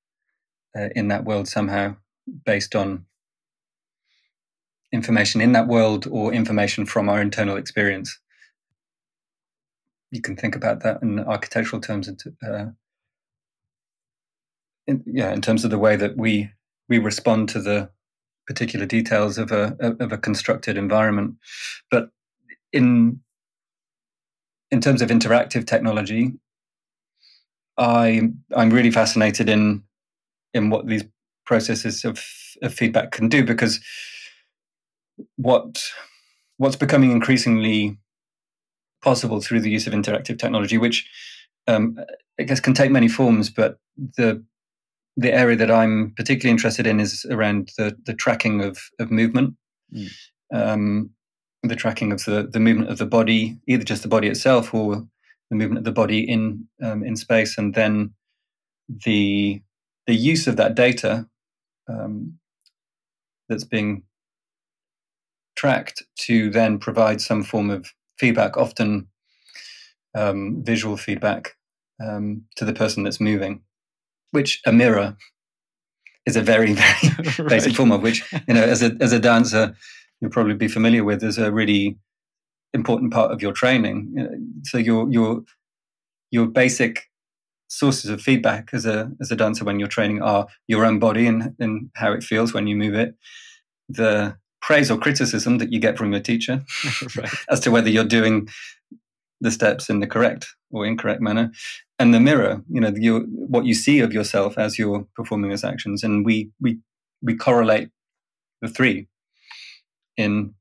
uh, 0.77 0.89
in 0.95 1.09
that 1.09 1.25
world 1.25 1.49
somehow 1.49 1.97
based 2.45 2.75
on 2.75 3.05
information 4.93 5.41
in 5.41 5.53
that 5.53 5.69
world 5.69 6.07
or 6.11 6.33
information 6.33 6.87
from 6.87 7.09
our 7.09 7.21
internal 7.21 7.57
experience. 7.57 8.19
You 10.11 10.21
can 10.21 10.37
think 10.37 10.57
about 10.57 10.83
that 10.83 11.03
in 11.03 11.21
architectural 11.21 11.81
terms, 11.81 12.09
uh, 12.09 12.67
in, 14.87 15.05
yeah, 15.07 15.33
in 15.33 15.41
terms 15.41 15.65
of 15.65 15.71
the 15.71 15.79
way 15.79 15.97
that 15.97 16.17
we 16.17 16.51
we 16.89 16.99
respond 16.99 17.49
to 17.51 17.61
the 17.61 17.89
particular 18.49 18.87
details 18.87 19.39
of 19.39 19.53
a 19.53 19.77
of 20.01 20.11
a 20.11 20.19
constructed 20.19 20.77
environment. 20.77 21.37
But 21.93 22.11
in 22.73 23.21
in 24.71 24.81
terms 24.81 25.03
of 25.03 25.11
interactive 25.11 25.67
technology, 25.67 26.33
I 27.77 28.31
I'm 28.55 28.71
really 28.71 28.91
fascinated 28.91 29.49
in 29.49 29.83
in 30.55 30.71
what 30.71 30.87
these 30.87 31.05
processes 31.47 32.05
of, 32.05 32.23
of 32.63 32.75
feedback 32.75 33.11
can 33.11 33.29
do 33.29 33.45
because 33.45 33.81
what 35.37 35.83
what's 36.59 36.77
becoming 36.77 37.11
increasingly 37.11 37.97
possible 39.03 39.41
through 39.41 39.61
the 39.61 39.71
use 39.71 39.87
of 39.87 39.95
interactive 39.95 40.39
technology, 40.39 40.77
which 40.77 41.09
um, 41.67 41.99
I 42.39 42.43
guess 42.43 42.61
can 42.61 42.75
take 42.75 42.91
many 42.91 43.09
forms, 43.09 43.51
but 43.51 43.79
the 43.97 44.45
the 45.17 45.33
area 45.33 45.57
that 45.57 45.71
I'm 45.71 46.13
particularly 46.17 46.53
interested 46.53 46.87
in 46.87 47.01
is 47.01 47.27
around 47.31 47.73
the 47.77 47.97
the 48.05 48.15
tracking 48.15 48.63
of 48.63 48.79
of 48.99 49.11
movement, 49.11 49.55
mm. 49.95 50.11
um, 50.53 51.11
the 51.63 51.77
tracking 51.77 52.13
of 52.13 52.25
the 52.25 52.49
the 52.51 52.61
movement 52.61 52.91
of 52.91 52.99
the 52.99 53.07
body, 53.07 53.59
either 53.67 53.85
just 53.85 54.03
the 54.03 54.09
body 54.09 54.29
itself 54.29 54.75
or 54.75 55.07
the 55.51 55.57
movement 55.57 55.79
of 55.79 55.85
the 55.85 55.93
body 55.93 56.21
in 56.21 56.67
um, 56.83 57.03
in 57.05 57.17
space, 57.17 57.59
and 57.59 57.75
then 57.75 58.15
the 59.05 59.63
the 60.07 60.15
use 60.15 60.47
of 60.47 60.57
that 60.57 60.75
data 60.75 61.27
um, 61.89 62.39
that's 63.49 63.65
being 63.65 64.03
tracked 65.57 66.03
to 66.17 66.51
then 66.51 66.79
provide 66.79 67.21
some 67.21 67.43
form 67.43 67.69
of 67.71 67.93
feedback, 68.19 68.57
often 68.57 69.09
um, 70.15 70.63
visual 70.65 70.97
feedback 70.97 71.57
um, 72.03 72.45
to 72.57 72.65
the 72.65 72.73
person 72.73 73.03
that's 73.03 73.21
moving, 73.21 73.63
which 74.31 74.61
a 74.65 74.73
mirror 74.73 75.17
is 76.27 76.37
a 76.37 76.43
very, 76.43 76.73
very 76.75 77.13
right. 77.39 77.49
basic 77.49 77.75
form 77.75 77.93
of 77.93 78.03
which, 78.03 78.25
you 78.49 78.55
know, 78.55 78.63
as 78.63 78.83
a, 78.83 78.97
as 79.01 79.13
a 79.13 79.19
dancer, 79.19 79.75
you'll 80.21 80.31
probably 80.31 80.55
be 80.55 80.69
familiar 80.69 81.05
with 81.05 81.23
as 81.23 81.39
a 81.39 81.53
really 81.53 81.97
important 82.73 83.13
part 83.13 83.33
of 83.33 83.43
your 83.43 83.53
training. 83.53 84.15
Uh, 84.19 84.37
so 84.65 84.79
your, 84.79 85.11
your, 85.11 85.43
your 86.31 86.47
basic 86.47 87.05
sources 87.69 88.11
of 88.11 88.21
feedback 88.21 88.71
as 88.73 88.87
a, 88.87 89.11
as 89.21 89.31
a 89.31 89.37
dancer 89.37 89.65
when 89.65 89.79
you're 89.79 89.89
training 89.89 90.23
are 90.23 90.47
your 90.67 90.85
own 90.85 90.99
body 90.99 91.27
and, 91.27 91.55
and 91.59 91.91
how 91.97 92.13
it 92.13 92.23
feels 92.23 92.53
when 92.53 92.67
you 92.67 92.77
move 92.77 92.95
it, 92.95 93.15
the 93.89 94.37
praise 94.61 94.91
or 94.91 94.99
criticism 94.99 95.59
that 95.59 95.73
you 95.73 95.81
get 95.81 95.97
from 95.97 96.13
your 96.13 96.21
teacher 96.21 96.63
right. 97.17 97.31
as 97.49 97.61
to 97.61 97.71
whether 97.71 97.89
you're 97.89 98.05
doing 98.05 98.49
the 99.41 99.51
steps 99.51 99.89
in 99.89 100.01
the 100.01 100.07
correct 100.07 100.55
or 100.71 100.85
incorrect 100.85 101.21
manner 101.21 101.51
and 101.99 102.13
the 102.13 102.21
mirror 102.21 102.63
you 102.69 102.81
know 102.81 102.93
you, 102.95 103.27
what 103.31 103.65
you 103.65 103.75
see 103.75 104.01
of 104.01 104.13
yourself 104.13 104.59
as 104.59 104.79
you're 104.79 105.07
performing 105.17 105.51
those 105.51 105.65
actions 105.65 106.05
and 106.05 106.27
we 106.27 106.51
we 106.61 106.79
we 107.23 107.35
correlate 107.35 107.89
the 108.61 108.69
three 108.69 109.09
in 110.21 110.55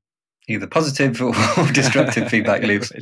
either 0.48 0.66
positive 0.66 1.20
or 1.22 1.32
destructive 1.72 2.28
feedback 2.28 2.62
loops, 2.62 2.92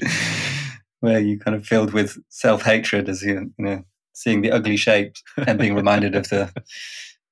where 1.00 1.20
you 1.20 1.38
kind 1.38 1.56
of 1.56 1.66
filled 1.66 1.92
with 1.92 2.18
self 2.28 2.62
hatred 2.62 3.08
as 3.08 3.22
you 3.22 3.52
you 3.58 3.64
know 3.64 3.84
seeing 4.12 4.42
the 4.42 4.50
ugly 4.50 4.76
shapes 4.76 5.22
and 5.46 5.58
being 5.58 5.74
reminded 5.74 6.14
of 6.16 6.28
the 6.28 6.52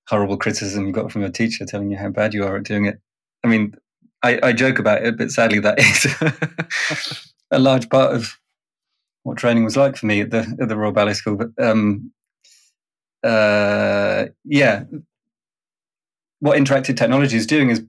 horrible 0.09 0.37
criticism 0.37 0.87
you 0.87 0.93
got 0.93 1.11
from 1.11 1.23
your 1.23 1.31
teacher 1.31 1.65
telling 1.67 1.91
you 1.91 1.99
how 1.99 2.09
bad 2.09 2.33
you 2.33 2.45
are 2.45 2.57
at 2.57 2.63
doing 2.63 2.87
it. 2.87 3.01
I 3.45 3.49
mean, 3.49 3.75
I, 4.23 4.39
I 4.43 4.53
joke 4.53 4.79
about 4.79 5.05
it, 5.05 5.19
but 5.19 5.31
sadly, 5.31 5.59
that 5.61 5.79
is 5.79 7.33
a 7.51 7.59
large 7.59 7.89
part 7.91 8.15
of 8.15 8.39
what 9.25 9.37
training 9.37 9.65
was 9.65 9.77
like 9.77 9.97
for 9.97 10.07
me 10.07 10.21
at 10.21 10.31
the 10.31 10.57
at 10.61 10.69
the 10.69 10.77
Royal 10.77 10.93
Ballet 10.93 11.15
School. 11.15 11.37
But 11.37 11.51
um, 11.63 12.13
uh, 13.25 14.27
yeah, 14.45 14.85
what 16.39 16.59
interactive 16.59 16.97
technology 16.97 17.37
is 17.37 17.47
doing 17.47 17.71
is 17.71 17.83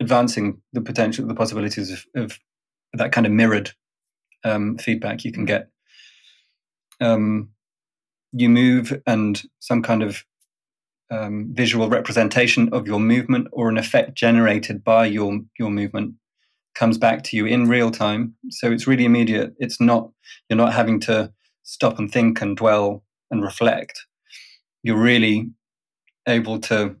advancing 0.00 0.60
the 0.72 0.80
potential, 0.80 1.26
the 1.26 1.34
possibilities 1.34 1.90
of, 1.90 2.04
of 2.14 2.38
that 2.92 3.12
kind 3.12 3.26
of 3.26 3.32
mirrored 3.32 3.72
um, 4.44 4.78
feedback 4.78 5.24
you 5.24 5.32
can 5.32 5.44
get. 5.44 5.68
Um, 7.00 7.50
you 8.32 8.48
move, 8.48 9.00
and 9.06 9.42
some 9.60 9.82
kind 9.82 10.02
of 10.02 10.24
um, 11.10 11.50
visual 11.52 11.88
representation 11.88 12.68
of 12.72 12.86
your 12.86 13.00
movement 13.00 13.48
or 13.52 13.68
an 13.68 13.78
effect 13.78 14.14
generated 14.14 14.84
by 14.84 15.06
your 15.06 15.40
your 15.58 15.70
movement 15.70 16.14
comes 16.74 16.98
back 16.98 17.24
to 17.24 17.36
you 17.36 17.46
in 17.46 17.68
real 17.68 17.90
time. 17.90 18.34
So 18.50 18.70
it's 18.70 18.86
really 18.86 19.04
immediate. 19.04 19.54
It's 19.58 19.80
not 19.80 20.10
you're 20.48 20.56
not 20.56 20.74
having 20.74 21.00
to 21.00 21.32
stop 21.62 21.98
and 21.98 22.10
think 22.10 22.40
and 22.40 22.56
dwell 22.56 23.04
and 23.30 23.42
reflect. 23.42 24.06
You're 24.82 25.00
really 25.00 25.50
able 26.26 26.60
to 26.60 26.96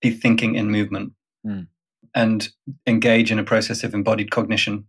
be 0.00 0.10
thinking 0.10 0.54
in 0.54 0.70
movement 0.70 1.12
mm. 1.46 1.66
And 2.14 2.48
engage 2.86 3.30
in 3.32 3.38
a 3.38 3.44
process 3.44 3.82
of 3.82 3.94
embodied 3.94 4.30
cognition 4.30 4.86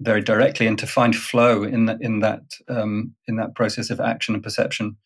very 0.00 0.20
directly 0.20 0.66
and 0.66 0.78
to 0.78 0.86
find 0.86 1.14
flow 1.14 1.62
in 1.62 1.86
that 1.86 2.00
in 2.00 2.20
that 2.20 2.42
um, 2.68 3.14
in 3.26 3.36
that 3.36 3.54
process 3.54 3.90
of 3.90 4.00
action 4.00 4.34
and 4.34 4.42
perception. 4.42 4.96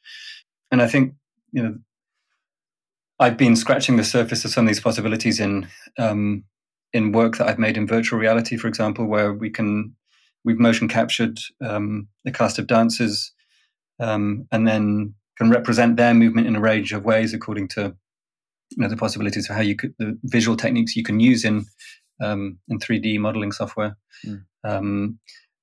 And 0.71 0.83
I 0.83 0.89
think 0.89 1.15
you 1.53 1.63
know 1.63 1.77
I've 3.19 3.37
been 3.37 3.57
scratching 3.57 3.97
the 3.97 4.05
surface 4.05 4.45
of 4.45 4.51
some 4.51 4.67
of 4.67 4.69
these 4.69 4.81
possibilities 4.81 5.41
in 5.41 5.69
um, 5.99 6.45
in 6.93 7.13
work 7.13 7.37
that 7.37 7.49
I've 7.49 7.59
made 7.59 7.77
in 7.77 7.87
virtual 7.87 8.19
reality, 8.19 8.57
for 8.57 8.69
example, 8.69 9.07
where 9.07 9.33
we 9.33 9.51
can 9.51 9.95
we've 10.45 10.59
motion 10.59 10.89
captured 10.89 11.39
um, 11.61 12.09
cast 12.33 12.59
of 12.59 12.67
dancers 12.67 13.33
um, 13.99 14.47
and 14.53 14.67
then 14.67 15.15
can 15.37 15.51
represent 15.51 15.97
their 15.97 16.15
movement 16.15 16.47
in 16.47 16.57
a 16.57 16.61
range 16.61 16.93
of 16.93 17.05
ways 17.05 17.35
according 17.35 17.69
to 17.69 17.95
you 18.71 18.83
know 18.83 18.89
the 18.89 18.97
possibilities 18.97 19.49
of 19.49 19.57
how 19.57 19.63
you 19.63 19.77
could 19.77 19.95
the 19.99 20.19
visual 20.25 20.57
techniques 20.57 20.97
you 20.97 21.03
can 21.03 21.21
use 21.21 21.45
in 21.45 21.65
um, 22.23 22.59
in 22.69 22.79
3D 22.79 23.19
modeling 23.19 23.53
software. 23.53 23.97
Mm 24.25 25.17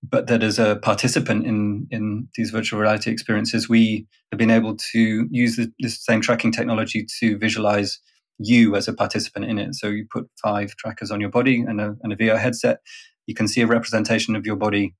but 0.09 0.27
that 0.27 0.43
as 0.43 0.59
a 0.59 0.75
participant 0.77 1.45
in 1.45 1.87
in 1.89 2.27
these 2.35 2.51
virtual 2.51 2.79
reality 2.79 3.09
experiences, 3.09 3.69
we 3.69 4.05
have 4.31 4.37
been 4.37 4.51
able 4.51 4.75
to 4.91 5.27
use 5.31 5.55
the, 5.55 5.71
the 5.79 5.89
same 5.89 6.21
tracking 6.21 6.51
technology 6.51 7.05
to 7.19 7.37
visualize 7.37 7.99
you 8.39 8.75
as 8.75 8.87
a 8.87 8.93
participant 8.93 9.45
in 9.45 9.57
it. 9.57 9.75
So 9.75 9.87
you 9.87 10.05
put 10.11 10.29
five 10.41 10.75
trackers 10.75 11.11
on 11.11 11.21
your 11.21 11.29
body 11.29 11.61
and 11.61 11.79
a, 11.79 11.95
and 12.01 12.11
a 12.11 12.17
VR 12.17 12.37
headset. 12.37 12.79
You 13.27 13.35
can 13.35 13.47
see 13.47 13.61
a 13.61 13.67
representation 13.67 14.35
of 14.35 14.45
your 14.45 14.55
body 14.55 14.95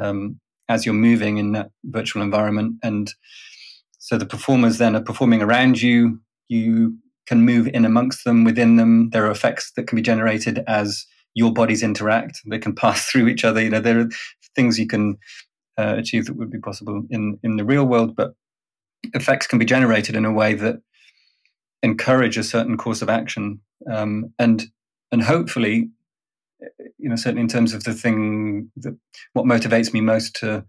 um, 0.00 0.40
as 0.68 0.86
you're 0.86 0.94
moving 0.94 1.36
in 1.36 1.52
that 1.52 1.70
virtual 1.84 2.22
environment, 2.22 2.76
and 2.82 3.12
so 3.98 4.16
the 4.16 4.26
performers 4.26 4.78
then 4.78 4.96
are 4.96 5.02
performing 5.02 5.42
around 5.42 5.82
you. 5.82 6.20
You 6.48 6.96
can 7.26 7.42
move 7.42 7.68
in 7.68 7.84
amongst 7.84 8.24
them, 8.24 8.44
within 8.44 8.76
them. 8.76 9.10
There 9.10 9.26
are 9.26 9.30
effects 9.30 9.72
that 9.76 9.86
can 9.86 9.96
be 9.96 10.02
generated 10.02 10.62
as 10.66 11.06
your 11.34 11.52
bodies 11.52 11.82
interact. 11.82 12.40
They 12.46 12.58
can 12.58 12.74
pass 12.84 13.06
through 13.06 13.28
each 13.28 13.44
other. 13.44 13.62
You 13.62 13.70
know, 13.70 13.80
there 13.80 14.00
are 14.00 14.08
things 14.54 14.78
you 14.78 14.86
can 14.86 15.18
uh, 15.78 15.94
achieve 15.98 16.26
that 16.26 16.36
would 16.36 16.50
be 16.50 16.58
possible 16.58 17.04
in 17.10 17.38
in 17.42 17.56
the 17.56 17.64
real 17.64 17.84
world, 17.84 18.16
but 18.16 18.32
effects 19.14 19.46
can 19.46 19.58
be 19.58 19.64
generated 19.64 20.16
in 20.16 20.24
a 20.24 20.32
way 20.32 20.54
that 20.54 20.76
encourage 21.82 22.36
a 22.36 22.42
certain 22.42 22.76
course 22.76 23.02
of 23.02 23.08
action, 23.08 23.60
um, 23.92 24.32
and 24.38 24.66
and 25.12 25.22
hopefully, 25.22 25.90
you 26.98 27.08
know, 27.08 27.16
certainly 27.16 27.42
in 27.42 27.48
terms 27.48 27.74
of 27.74 27.84
the 27.84 27.94
thing 27.94 28.70
that 28.76 28.96
what 29.34 29.44
motivates 29.44 29.92
me 29.92 30.00
most 30.00 30.34
to 30.36 30.64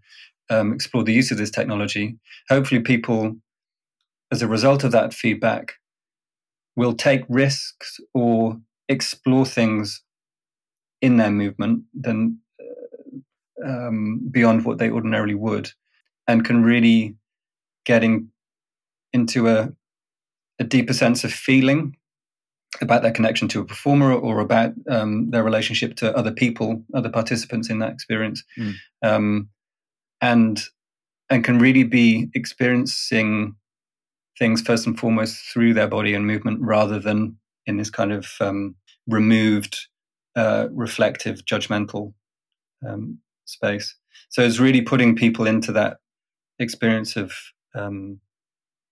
um, 0.50 0.72
explore 0.72 1.02
the 1.02 1.12
use 1.12 1.30
of 1.30 1.38
this 1.38 1.50
technology, 1.50 2.18
hopefully 2.48 2.80
people, 2.80 3.36
as 4.30 4.42
a 4.42 4.48
result 4.48 4.84
of 4.84 4.92
that 4.92 5.12
feedback, 5.12 5.74
will 6.78 6.94
take 6.94 7.24
risks 7.28 7.98
or 8.14 8.56
explore 8.88 9.44
things 9.44 10.00
in 11.02 11.16
their 11.16 11.30
movement 11.30 11.82
than 11.92 12.38
um, 13.66 14.20
beyond 14.30 14.64
what 14.64 14.78
they 14.78 14.88
ordinarily 14.88 15.34
would, 15.34 15.72
and 16.28 16.44
can 16.44 16.62
really 16.62 17.16
getting 17.84 18.28
into 19.12 19.48
a, 19.48 19.72
a 20.60 20.64
deeper 20.64 20.92
sense 20.92 21.24
of 21.24 21.32
feeling 21.32 21.96
about 22.80 23.02
their 23.02 23.10
connection 23.10 23.48
to 23.48 23.60
a 23.60 23.64
performer 23.64 24.12
or 24.12 24.38
about 24.38 24.72
um, 24.88 25.30
their 25.30 25.42
relationship 25.42 25.96
to 25.96 26.16
other 26.16 26.30
people, 26.30 26.80
other 26.94 27.10
participants 27.10 27.68
in 27.68 27.80
that 27.80 27.90
experience, 27.90 28.44
mm. 28.56 28.74
um, 29.02 29.48
and 30.20 30.62
and 31.28 31.42
can 31.42 31.58
really 31.58 31.82
be 31.82 32.30
experiencing 32.34 33.56
things 34.38 34.60
first 34.60 34.86
and 34.86 34.98
foremost 34.98 35.36
through 35.52 35.74
their 35.74 35.88
body 35.88 36.14
and 36.14 36.26
movement 36.26 36.60
rather 36.60 36.98
than 36.98 37.36
in 37.66 37.76
this 37.76 37.90
kind 37.90 38.12
of 38.12 38.26
um, 38.40 38.74
removed, 39.06 39.86
uh, 40.36 40.68
reflective, 40.72 41.44
judgmental 41.44 42.12
um, 42.86 43.18
space. 43.44 43.94
So 44.30 44.42
it's 44.42 44.58
really 44.58 44.82
putting 44.82 45.16
people 45.16 45.46
into 45.46 45.72
that 45.72 45.98
experience 46.58 47.16
of 47.16 47.32
um, 47.74 48.20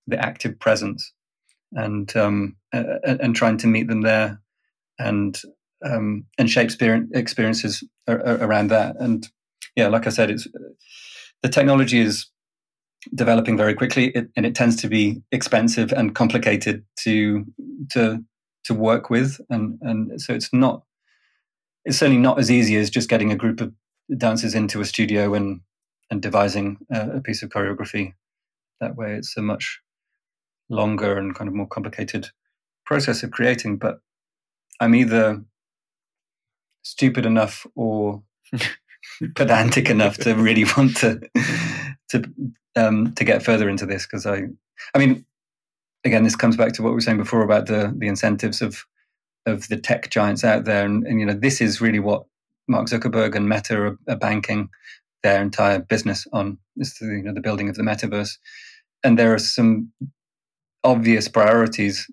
the 0.07 0.19
active 0.19 0.59
presence 0.59 1.13
and 1.73 2.15
um, 2.17 2.57
and, 2.73 3.21
and 3.21 3.37
trying 3.37 3.59
to 3.59 3.67
meet 3.67 3.89
them 3.89 4.03
there 4.03 4.41
and 4.99 5.41
um, 5.85 6.25
and 6.39 6.51
shape 6.51 6.71
experiences 7.13 7.85
around 8.09 8.69
that. 8.69 8.97
And 8.99 9.29
yeah, 9.75 9.89
like 9.89 10.07
I 10.07 10.11
said, 10.11 10.31
it's 10.31 10.47
the 11.43 11.49
technology 11.49 12.01
is 12.01 12.27
developing 13.15 13.57
very 13.57 13.75
quickly, 13.75 14.09
it, 14.09 14.29
and 14.37 14.47
it 14.47 14.55
tends 14.55 14.77
to 14.77 14.89
be 14.89 15.23
expensive 15.33 15.93
and 15.93 16.15
complicated 16.15 16.85
to 17.01 17.45
to 17.93 18.25
to 18.65 18.75
work 18.75 19.11
with, 19.11 19.41
and 19.51 19.79
and 19.83 20.21
so 20.21 20.35
it's 20.35 20.53
not 20.53 20.83
it's 21.85 21.99
certainly 21.99 22.21
not 22.21 22.39
as 22.39 22.51
easy 22.51 22.77
as 22.77 22.91
just 22.91 23.09
getting 23.09 23.31
a 23.31 23.37
group 23.37 23.61
of 23.61 23.73
dancers 24.19 24.55
into 24.55 24.81
a 24.81 24.85
studio 24.85 25.35
and 25.35 25.61
and 26.11 26.23
devising 26.23 26.79
a, 26.93 27.17
a 27.17 27.21
piece 27.21 27.43
of 27.43 27.51
choreography 27.51 28.13
that 28.81 28.97
way. 28.97 29.15
It's 29.15 29.37
a 29.37 29.43
much 29.43 29.81
longer 30.69 31.17
and 31.17 31.35
kind 31.35 31.49
of 31.49 31.55
more 31.55 31.67
complicated 31.67 32.29
process 32.85 33.23
of 33.23 33.31
creating. 33.31 33.79
But 33.79 34.01
I'm 34.81 34.95
either 34.95 35.43
stupid 36.83 37.27
enough 37.27 37.67
or 37.75 38.23
pedantic 39.35 39.91
enough 39.91 40.19
to 40.19 40.35
really 40.35 40.65
want 40.77 40.97
to 40.99 41.21
to 42.11 42.25
um, 42.77 43.13
to 43.15 43.25
get 43.25 43.43
further 43.43 43.69
into 43.69 43.87
this 43.87 44.07
because 44.07 44.27
I, 44.27 44.45
I 44.95 44.99
mean, 44.99 45.25
again, 46.05 46.23
this 46.23 46.37
comes 46.37 46.57
back 46.57 46.73
to 46.75 46.83
what 46.83 46.91
we 46.91 46.95
were 46.95 47.01
saying 47.01 47.19
before 47.19 47.43
about 47.43 47.67
the 47.67 47.95
the 47.97 48.09
incentives 48.09 48.63
of 48.63 48.85
of 49.47 49.69
the 49.69 49.77
tech 49.77 50.11
giants 50.11 50.45
out 50.45 50.65
there, 50.65 50.85
and, 50.85 51.07
and 51.07 51.21
you 51.21 51.27
know, 51.27 51.35
this 51.35 51.61
is 51.61 51.81
really 51.81 52.01
what 52.01 52.25
Mark 52.69 52.89
Zuckerberg 52.89 53.35
and 53.35 53.49
Meta 53.49 53.77
are, 53.81 53.99
are 54.09 54.17
banking 54.17 54.69
their 55.23 55.41
entire 55.41 55.79
business 55.79 56.27
on 56.33 56.59
is 56.77 56.95
the, 56.99 57.07
you 57.07 57.23
know 57.23 57.35
the 57.35 57.41
building 57.41 57.69
of 57.69 57.77
the 57.77 57.83
metaverse, 57.83 58.39
and 59.03 59.19
there 59.19 59.35
are 59.35 59.39
some 59.39 59.93
obvious 60.85 61.29
priorities 61.29 62.09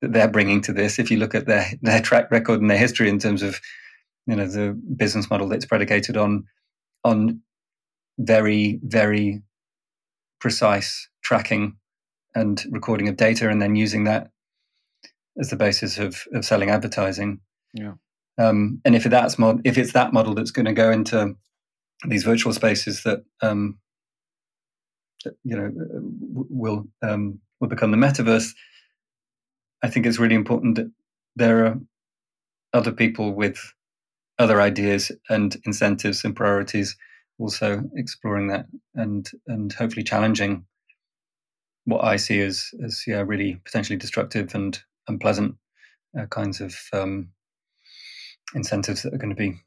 that 0.00 0.12
they're 0.12 0.28
bringing 0.28 0.60
to 0.62 0.72
this. 0.72 0.98
If 0.98 1.10
you 1.10 1.18
look 1.18 1.34
at 1.34 1.46
their 1.46 1.66
their 1.82 2.00
track 2.00 2.30
record 2.30 2.60
and 2.60 2.70
their 2.70 2.78
history 2.78 3.08
in 3.08 3.18
terms 3.18 3.42
of 3.42 3.60
you 4.26 4.36
know 4.36 4.46
the 4.46 4.78
business 4.96 5.28
model 5.30 5.48
that's 5.48 5.66
predicated 5.66 6.16
on 6.16 6.44
on 7.04 7.40
very 8.18 8.80
very 8.82 9.42
precise 10.40 11.08
tracking 11.22 11.76
and 12.34 12.64
recording 12.70 13.08
of 13.08 13.16
data, 13.16 13.48
and 13.48 13.60
then 13.60 13.76
using 13.76 14.04
that 14.04 14.30
as 15.38 15.50
the 15.50 15.56
basis 15.56 15.98
of 15.98 16.24
of 16.32 16.44
selling 16.44 16.70
advertising. 16.70 17.40
Yeah. 17.74 17.94
Um, 18.38 18.80
and 18.84 18.94
if 18.94 19.04
that's 19.04 19.38
mod- 19.38 19.62
if 19.64 19.76
it's 19.76 19.92
that 19.92 20.12
model 20.12 20.34
that's 20.34 20.52
going 20.52 20.66
to 20.66 20.72
go 20.72 20.90
into 20.90 21.34
these 22.06 22.22
virtual 22.22 22.52
spaces 22.52 23.02
that, 23.02 23.24
um, 23.42 23.78
that 25.24 25.34
you 25.42 25.56
know 25.56 25.72
will 26.48 26.86
um, 27.02 27.40
will 27.60 27.68
become 27.68 27.90
the 27.90 27.96
metaverse, 27.96 28.54
I 29.82 29.88
think 29.88 30.06
it's 30.06 30.18
really 30.18 30.36
important 30.36 30.76
that 30.76 30.90
there 31.34 31.66
are 31.66 31.80
other 32.72 32.92
people 32.92 33.34
with 33.34 33.58
other 34.38 34.60
ideas 34.60 35.10
and 35.28 35.56
incentives 35.64 36.24
and 36.24 36.36
priorities 36.36 36.96
also 37.38 37.82
exploring 37.94 38.48
that 38.48 38.66
and 38.94 39.30
and 39.46 39.72
hopefully 39.72 40.04
challenging 40.04 40.64
what 41.84 42.04
I 42.04 42.16
see 42.16 42.40
as 42.40 42.70
as 42.84 43.04
yeah 43.06 43.22
really 43.26 43.60
potentially 43.64 43.96
destructive 43.96 44.54
and 44.54 44.78
unpleasant 45.08 45.56
uh, 46.18 46.26
kinds 46.26 46.60
of 46.60 46.74
um, 46.92 47.30
incentives 48.54 49.02
that 49.02 49.14
are 49.14 49.18
going 49.18 49.34
to 49.34 49.36
be. 49.36 49.58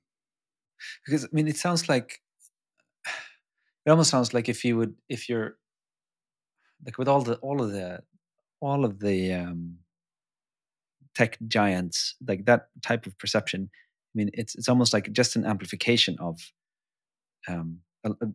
Because 1.05 1.26
I 1.26 1.30
mean, 1.32 1.47
it 1.47 1.57
sounds 1.57 1.89
like 1.89 2.19
it 3.86 3.89
almost 3.89 4.09
sounds 4.09 4.34
like 4.34 4.49
if 4.49 4.63
you 4.63 4.78
would, 4.78 4.95
if 5.09 5.30
you're 5.30 5.57
like 6.86 6.97
with 6.97 7.07
all 7.07 7.22
the 7.22 7.36
all 7.36 7.61
of 7.61 7.72
the 7.72 8.01
all 8.59 8.86
of 8.86 8.99
the 8.99 9.34
um, 9.34 9.78
tech 11.15 11.38
giants, 11.47 12.15
like 12.28 12.45
that 12.45 12.67
type 12.84 13.05
of 13.05 13.17
perception. 13.17 13.69
I 13.74 14.13
mean, 14.15 14.30
it's 14.34 14.55
it's 14.55 14.69
almost 14.69 14.93
like 14.93 15.11
just 15.11 15.36
an 15.36 15.45
amplification 15.45 16.17
of 16.19 16.39
um, 17.48 17.80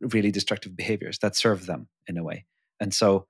really 0.00 0.30
destructive 0.30 0.76
behaviors 0.76 1.18
that 1.18 1.36
serve 1.36 1.66
them 1.66 1.88
in 2.06 2.16
a 2.16 2.24
way. 2.24 2.46
And 2.80 2.94
so 2.94 3.26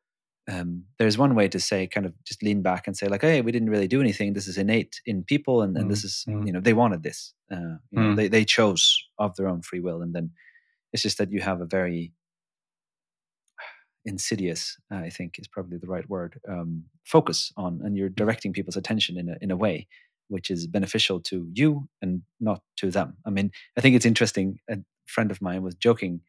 um, 0.49 0.85
there's 0.99 1.18
one 1.18 1.35
way 1.35 1.49
to 1.49 1.59
say, 1.59 1.87
kind 1.87 2.07
of 2.07 2.12
just 2.24 2.43
lean 2.43 2.62
back 2.62 2.87
and 2.87 2.97
say, 2.97 3.09
like, 3.09 3.22
hey, 3.22 3.41
we 3.41 3.53
didn't 3.53 3.70
really 3.70 3.89
do 3.89 4.01
anything. 4.01 4.33
This 4.33 4.47
is 4.47 4.59
innate 4.59 5.01
in 5.05 5.24
people, 5.24 5.62
and, 5.62 5.77
and 5.77 5.87
mm, 5.87 5.91
this 5.91 6.05
is, 6.05 6.24
mm. 6.29 6.47
you 6.47 6.53
know, 6.53 6.61
they 6.61 6.72
wanted 6.72 7.03
this. 7.03 7.35
Uh, 7.51 7.79
you 7.91 8.01
know, 8.01 8.12
mm. 8.12 8.16
they 8.16 8.29
they 8.29 8.45
chose 8.45 8.97
of 9.18 9.35
their 9.37 9.49
own 9.49 9.62
free 9.62 9.81
will, 9.81 10.03
and 10.03 10.14
then 10.14 10.31
it's 10.93 11.03
just 11.03 11.18
that 11.18 11.33
you 11.33 11.41
have 11.41 11.61
a 11.61 11.66
very 11.66 12.12
insidious, 14.05 14.77
I 14.91 15.11
think, 15.11 15.37
is 15.39 15.49
probably 15.49 15.79
the 15.79 15.89
right 15.89 16.09
word, 16.09 16.41
um, 16.49 16.85
focus 17.05 17.53
on, 17.57 17.81
and 17.83 17.97
you're 17.97 18.09
directing 18.09 18.53
people's 18.53 18.77
attention 18.77 19.18
in 19.18 19.29
a 19.29 19.37
in 19.41 19.51
a 19.51 19.57
way 19.57 19.89
which 20.29 20.51
is 20.51 20.66
beneficial 20.66 21.20
to 21.20 21.49
you 21.53 21.89
and 22.03 22.22
not 22.41 22.61
to 22.77 22.91
them. 22.91 23.16
I 23.24 23.31
mean, 23.31 23.51
I 23.77 23.81
think 23.81 23.97
it's 23.97 24.07
interesting. 24.07 24.59
A 24.70 24.77
friend 25.07 25.30
of 25.30 25.40
mine 25.40 25.62
was 25.62 25.74
joking 25.74 26.20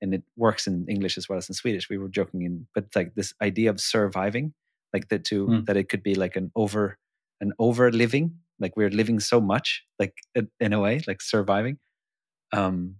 and 0.00 0.14
it 0.14 0.22
works 0.36 0.66
in 0.66 0.86
English 0.88 1.16
as 1.16 1.28
well 1.28 1.38
as 1.38 1.48
in 1.48 1.54
Swedish. 1.54 1.88
We 1.88 1.98
were 1.98 2.08
joking 2.08 2.42
in, 2.42 2.66
but 2.74 2.86
like 2.94 3.14
this 3.14 3.34
idea 3.42 3.70
of 3.70 3.80
surviving, 3.80 4.52
like 4.92 5.08
that 5.08 5.24
to 5.26 5.46
mm. 5.46 5.66
that 5.66 5.76
it 5.76 5.88
could 5.88 6.02
be 6.02 6.14
like 6.14 6.36
an 6.36 6.50
over 6.54 6.98
an 7.40 7.52
over 7.58 7.90
living, 7.90 8.38
like 8.58 8.76
we're 8.76 8.90
living 8.90 9.20
so 9.20 9.40
much, 9.40 9.84
like 9.98 10.14
in 10.60 10.72
a 10.72 10.80
way, 10.80 11.02
like 11.06 11.20
surviving. 11.20 11.78
Um, 12.52 12.96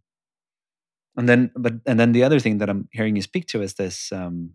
and 1.17 1.29
then, 1.29 1.51
but 1.57 1.75
and 1.87 1.99
then 1.99 2.13
the 2.13 2.25
other 2.25 2.41
thing 2.41 2.59
that 2.59 2.69
I'm 2.69 2.89
hearing 2.93 3.17
you 3.17 3.23
speak 3.23 3.47
to 3.49 3.63
is 3.63 3.75
this. 3.75 4.13
Um, 4.13 4.51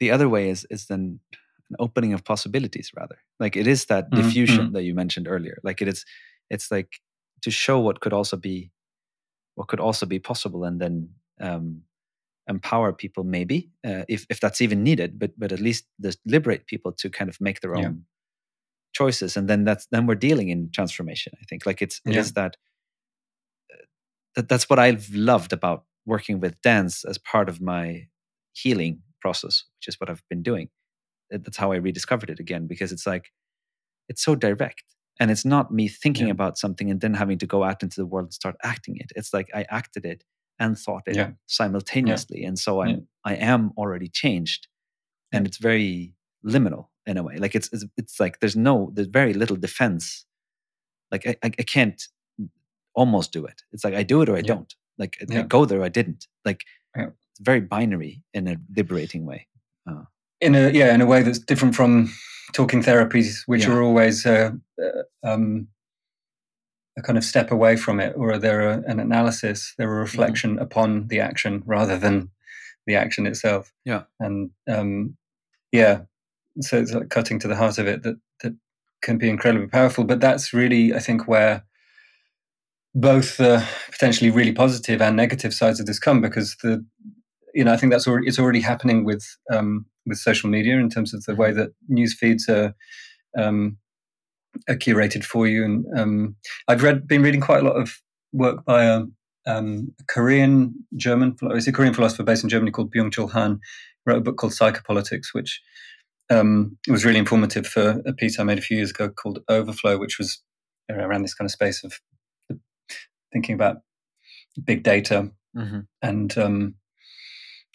the 0.00 0.10
other 0.10 0.28
way 0.28 0.48
is 0.48 0.66
is 0.70 0.86
then 0.86 1.20
an 1.70 1.76
opening 1.78 2.12
of 2.12 2.24
possibilities, 2.24 2.90
rather. 2.96 3.18
Like 3.38 3.56
it 3.56 3.66
is 3.66 3.86
that 3.86 4.10
mm 4.10 4.16
diffusion 4.16 4.70
mm 4.70 4.72
that 4.72 4.84
you 4.84 4.94
mentioned 4.94 5.28
earlier. 5.28 5.58
Like 5.62 5.82
it 5.82 5.88
is, 5.88 6.04
it's 6.50 6.70
like 6.70 7.00
to 7.42 7.50
show 7.50 7.78
what 7.78 8.00
could 8.00 8.12
also 8.12 8.36
be 8.36 8.70
what 9.54 9.68
could 9.68 9.80
also 9.80 10.06
be 10.06 10.18
possible 10.18 10.64
and 10.64 10.80
then 10.80 11.08
um, 11.40 11.82
empower 12.48 12.92
people 12.92 13.24
maybe 13.24 13.70
uh, 13.86 14.04
if, 14.08 14.26
if 14.28 14.40
that's 14.40 14.60
even 14.60 14.82
needed 14.82 15.18
but 15.18 15.32
but 15.38 15.52
at 15.52 15.60
least 15.60 15.86
this 15.98 16.16
liberate 16.26 16.66
people 16.66 16.92
to 16.92 17.08
kind 17.08 17.30
of 17.30 17.40
make 17.40 17.60
their 17.60 17.74
own 17.74 17.82
yeah. 17.82 17.90
choices 18.92 19.36
and 19.36 19.48
then 19.48 19.64
that's 19.64 19.86
then 19.86 20.06
we're 20.06 20.14
dealing 20.14 20.50
in 20.50 20.70
transformation 20.72 21.32
i 21.40 21.44
think 21.48 21.64
like 21.64 21.80
it's 21.80 22.00
it 22.04 22.14
yeah. 22.14 22.20
is 22.20 22.32
that, 22.34 22.56
uh, 23.72 23.84
that 24.36 24.48
that's 24.48 24.68
what 24.68 24.78
i've 24.78 25.08
loved 25.14 25.52
about 25.52 25.84
working 26.04 26.38
with 26.38 26.60
dance 26.60 27.04
as 27.04 27.16
part 27.16 27.48
of 27.48 27.60
my 27.60 28.06
healing 28.52 29.00
process 29.20 29.64
which 29.78 29.88
is 29.88 29.98
what 29.98 30.10
i've 30.10 30.22
been 30.28 30.42
doing 30.42 30.68
that's 31.30 31.56
how 31.56 31.72
i 31.72 31.76
rediscovered 31.76 32.28
it 32.28 32.38
again 32.38 32.66
because 32.66 32.92
it's 32.92 33.06
like 33.06 33.32
it's 34.08 34.22
so 34.22 34.34
direct 34.34 34.84
and 35.20 35.30
it's 35.30 35.44
not 35.44 35.72
me 35.72 35.88
thinking 35.88 36.26
yeah. 36.26 36.32
about 36.32 36.58
something 36.58 36.90
and 36.90 37.00
then 37.00 37.14
having 37.14 37.38
to 37.38 37.46
go 37.46 37.62
out 37.62 37.82
into 37.82 38.00
the 38.00 38.06
world 38.06 38.26
and 38.26 38.34
start 38.34 38.56
acting 38.62 38.96
it. 38.96 39.12
It's 39.16 39.32
like 39.32 39.48
i 39.54 39.64
acted 39.70 40.04
it 40.04 40.24
and 40.58 40.78
thought 40.78 41.02
it 41.06 41.16
yeah. 41.16 41.30
simultaneously 41.46 42.42
yeah. 42.42 42.48
and 42.48 42.58
so 42.58 42.80
i'm 42.80 43.08
i 43.24 43.34
am 43.34 43.72
already 43.76 44.08
changed 44.08 44.68
and 45.32 45.46
it's 45.46 45.58
very 45.58 46.14
liminal 46.46 46.86
in 47.06 47.16
a 47.16 47.22
way. 47.22 47.36
Like 47.36 47.54
it's, 47.54 47.68
it's 47.72 47.84
it's, 47.96 48.20
like 48.20 48.40
there's 48.40 48.56
no 48.56 48.90
there's 48.94 49.08
very 49.08 49.34
little 49.34 49.56
defense. 49.56 50.24
Like 51.10 51.26
i 51.26 51.36
i, 51.42 51.50
I 51.58 51.62
can't 51.62 52.02
almost 52.94 53.32
do 53.32 53.44
it. 53.44 53.62
It's 53.72 53.84
like 53.84 53.94
i 53.94 54.02
do 54.02 54.22
it 54.22 54.28
or 54.28 54.36
i 54.36 54.42
don't. 54.42 54.74
Like 54.98 55.18
i 55.30 55.42
go 55.42 55.64
there 55.64 55.80
or 55.80 55.84
i 55.84 55.88
didn't. 55.88 56.26
Like 56.44 56.64
it's 56.94 57.40
very 57.40 57.60
binary 57.60 58.22
in 58.32 58.46
a 58.46 58.56
liberating 58.76 59.26
way. 59.26 59.48
Uh, 59.90 60.04
in 60.40 60.54
a 60.54 60.70
yeah 60.70 60.94
in 60.94 61.00
a 61.00 61.06
way 61.06 61.22
that's 61.22 61.38
different 61.38 61.74
from 61.74 62.10
talking 62.52 62.82
therapies, 62.82 63.42
which 63.46 63.66
yeah. 63.66 63.72
are 63.72 63.82
always 63.82 64.24
uh, 64.24 64.50
uh, 64.80 65.28
um, 65.28 65.68
a 66.96 67.02
kind 67.02 67.18
of 67.18 67.24
step 67.24 67.50
away 67.50 67.76
from 67.76 68.00
it, 68.00 68.14
or 68.16 68.38
they're 68.38 68.68
a, 68.68 68.82
an 68.86 69.00
analysis, 69.00 69.74
they're 69.76 69.88
a 69.88 69.92
mm-hmm. 69.92 70.00
reflection 70.00 70.50
mm-hmm. 70.54 70.62
upon 70.62 71.08
the 71.08 71.20
action 71.20 71.62
rather 71.66 71.98
than 71.98 72.30
the 72.86 72.94
action 72.94 73.26
itself. 73.26 73.72
Yeah, 73.84 74.04
and 74.20 74.50
um, 74.68 75.16
yeah, 75.72 76.02
so 76.60 76.78
it's 76.78 76.92
like 76.92 77.10
cutting 77.10 77.38
to 77.40 77.48
the 77.48 77.56
heart 77.56 77.78
of 77.78 77.86
it 77.86 78.02
that 78.04 78.16
that 78.42 78.54
can 79.02 79.18
be 79.18 79.28
incredibly 79.28 79.66
powerful. 79.66 80.04
But 80.04 80.20
that's 80.20 80.52
really, 80.52 80.94
I 80.94 81.00
think, 81.00 81.26
where 81.26 81.64
both 82.94 83.38
the 83.38 83.66
potentially 83.90 84.30
really 84.30 84.52
positive 84.52 85.02
and 85.02 85.16
negative 85.16 85.52
sides 85.52 85.80
of 85.80 85.86
this 85.86 85.98
come, 85.98 86.20
because 86.20 86.56
the 86.62 86.84
you 87.54 87.64
know 87.64 87.72
I 87.72 87.76
think 87.76 87.92
that's 87.92 88.06
already 88.06 88.28
it's 88.28 88.38
already 88.38 88.60
happening 88.60 89.04
with 89.04 89.26
um, 89.50 89.86
with 90.06 90.18
social 90.18 90.50
media 90.50 90.78
in 90.78 90.90
terms 90.90 91.14
of 91.14 91.24
the 91.24 91.34
way 91.34 91.52
that 91.52 91.70
news 91.88 92.14
feeds 92.14 92.48
are, 92.48 92.74
um, 93.36 93.76
are 94.68 94.76
curated 94.76 95.24
for 95.24 95.46
you. 95.46 95.64
And 95.64 95.86
um, 95.98 96.36
I've 96.68 96.82
read, 96.82 97.06
been 97.06 97.22
reading 97.22 97.40
quite 97.40 97.62
a 97.62 97.66
lot 97.66 97.76
of 97.76 97.92
work 98.32 98.64
by 98.64 98.84
a, 98.84 99.02
um, 99.46 99.92
a 100.00 100.04
Korean 100.08 100.74
German, 100.96 101.36
it's 101.42 101.66
a 101.66 101.72
Korean 101.72 101.94
philosopher 101.94 102.22
based 102.22 102.42
in 102.42 102.50
Germany 102.50 102.70
called 102.70 102.92
Byung-Chul 102.92 103.30
Han. 103.32 103.60
Wrote 104.06 104.18
a 104.18 104.20
book 104.20 104.36
called 104.36 104.52
Psychopolitics, 104.52 105.32
which 105.32 105.62
um, 106.30 106.76
was 106.88 107.06
really 107.06 107.18
informative 107.18 107.66
for 107.66 108.02
a 108.06 108.12
piece 108.12 108.38
I 108.38 108.44
made 108.44 108.58
a 108.58 108.62
few 108.62 108.76
years 108.76 108.90
ago 108.90 109.08
called 109.08 109.38
Overflow, 109.48 109.98
which 109.98 110.18
was 110.18 110.42
around 110.90 111.22
this 111.22 111.32
kind 111.32 111.46
of 111.46 111.52
space 111.52 111.82
of 111.84 111.98
thinking 113.32 113.54
about 113.54 113.78
big 114.62 114.82
data 114.82 115.30
mm-hmm. 115.56 115.80
and 116.02 116.38
um, 116.38 116.74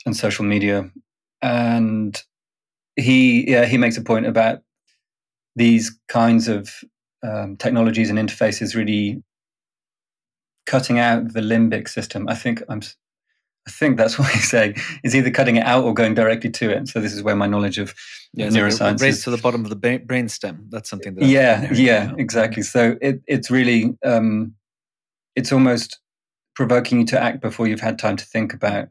and 0.05 0.15
social 0.15 0.45
media 0.45 0.89
and 1.41 2.21
he 2.95 3.49
yeah 3.49 3.65
he 3.65 3.77
makes 3.77 3.97
a 3.97 4.01
point 4.01 4.25
about 4.25 4.61
these 5.55 5.97
kinds 6.07 6.47
of 6.47 6.83
um, 7.23 7.57
technologies 7.57 8.09
and 8.09 8.17
interfaces 8.17 8.75
really 8.75 9.21
cutting 10.69 10.99
out 10.99 11.33
the 11.33 11.41
limbic 11.41 11.89
system. 11.89 12.27
I 12.29 12.35
think 12.35 12.63
I'm. 12.69 12.81
I 13.67 13.71
think 13.71 13.97
that's 13.97 14.17
what 14.19 14.29
he's 14.29 14.49
saying. 14.49 14.75
Is 15.03 15.15
either 15.15 15.31
cutting 15.31 15.57
it 15.57 15.65
out 15.65 15.83
or 15.83 15.93
going 15.93 16.13
directly 16.13 16.49
to 16.51 16.69
it. 16.69 16.87
So 16.87 16.99
this 16.99 17.13
is 17.13 17.23
where 17.23 17.35
my 17.35 17.47
knowledge 17.47 17.77
of 17.77 17.93
yeah, 18.33 18.47
neuroscience 18.47 19.01
raised 19.01 19.23
to 19.25 19.31
the 19.31 19.37
bottom 19.37 19.65
of 19.65 19.69
the 19.69 19.99
brain 20.05 20.29
stem. 20.29 20.67
That's 20.69 20.89
something 20.89 21.15
that. 21.15 21.25
Yeah, 21.25 21.71
yeah, 21.73 22.13
exactly. 22.17 22.63
So 22.63 22.97
it, 23.01 23.21
it's 23.27 23.51
really 23.51 23.97
um, 24.05 24.53
it's 25.35 25.51
almost 25.51 25.99
provoking 26.55 26.99
you 26.99 27.05
to 27.07 27.21
act 27.21 27.41
before 27.41 27.67
you've 27.67 27.81
had 27.81 27.97
time 27.97 28.17
to 28.17 28.25
think 28.25 28.53
about 28.53 28.89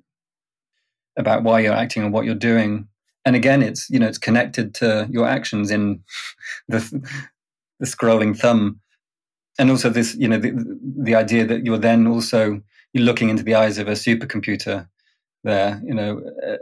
about 1.18 1.42
why 1.42 1.60
you're 1.60 1.74
acting 1.74 2.04
and 2.04 2.12
what 2.12 2.24
you're 2.24 2.34
doing. 2.34 2.88
And 3.24 3.36
again, 3.36 3.62
it's 3.62 3.90
you 3.90 3.98
know 3.98 4.06
it's 4.06 4.18
connected 4.18 4.74
to 4.76 5.06
your 5.10 5.26
actions 5.28 5.70
in 5.70 6.02
the 6.68 6.80
the 7.80 7.86
scrolling 7.86 8.38
thumb, 8.38 8.80
and 9.58 9.70
also 9.70 9.90
this 9.90 10.14
you 10.14 10.28
know 10.28 10.38
the 10.38 10.52
the 11.02 11.14
idea 11.14 11.44
that 11.46 11.66
you're 11.66 11.78
then 11.78 12.06
also 12.06 12.62
you're 12.94 13.04
looking 13.04 13.28
into 13.28 13.42
the 13.42 13.54
eyes 13.54 13.78
of 13.78 13.88
a 13.88 13.92
supercomputer 13.92 14.88
there. 15.44 15.82
You 15.84 15.94
know 15.94 16.22
uh, 16.46 16.56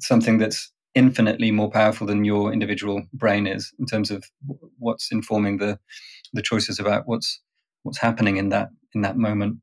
something 0.00 0.38
that's 0.38 0.70
infinitely 0.94 1.52
more 1.52 1.70
powerful 1.70 2.06
than 2.06 2.24
your 2.24 2.52
individual 2.52 3.04
brain 3.12 3.46
is 3.46 3.72
in 3.78 3.86
terms 3.86 4.10
of 4.10 4.24
what's 4.78 5.12
informing 5.12 5.58
the 5.58 5.78
the 6.32 6.42
choices 6.42 6.78
about 6.78 7.06
what's 7.06 7.40
what's 7.84 7.98
happening 7.98 8.36
in 8.36 8.48
that 8.50 8.68
in 8.94 9.02
that 9.02 9.16
moment 9.16 9.58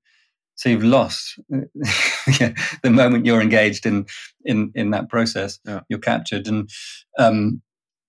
so 0.57 0.69
you've 0.69 0.83
lost 0.83 1.39
the 1.49 2.55
moment 2.83 3.25
you're 3.25 3.41
engaged 3.41 3.85
in 3.85 4.05
in 4.43 4.71
in 4.75 4.89
that 4.91 5.07
process. 5.07 5.59
Yeah. 5.65 5.81
You're 5.87 5.99
captured, 5.99 6.47
and 6.47 6.69
um, 7.17 7.61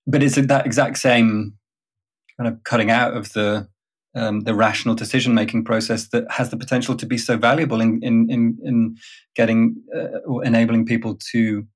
but 0.07 0.23
it's 0.23 0.35
that 0.37 0.67
exact 0.67 0.99
same 0.99 1.55
kind 2.39 2.49
of 2.49 2.65
cutting 2.65 2.91
out 2.91 3.15
of 3.15 3.33
the 3.35 3.69
um, 4.15 4.41
the 4.41 4.55
rational 4.55 4.95
decision 4.95 5.35
making 5.35 5.65
process 5.65 6.09
that 6.09 6.25
has 6.31 6.49
the 6.49 6.57
potential 6.57 6.97
to 6.97 7.07
be 7.07 7.19
so 7.19 7.37
valuable 7.37 7.83
in 7.83 8.01
in 8.03 8.31
in, 8.31 8.59
in 8.65 8.97
getting 9.37 9.77
uh, 9.95 10.19
or 10.27 10.43
enabling 10.43 10.87
people 10.87 11.17
to 11.33 11.67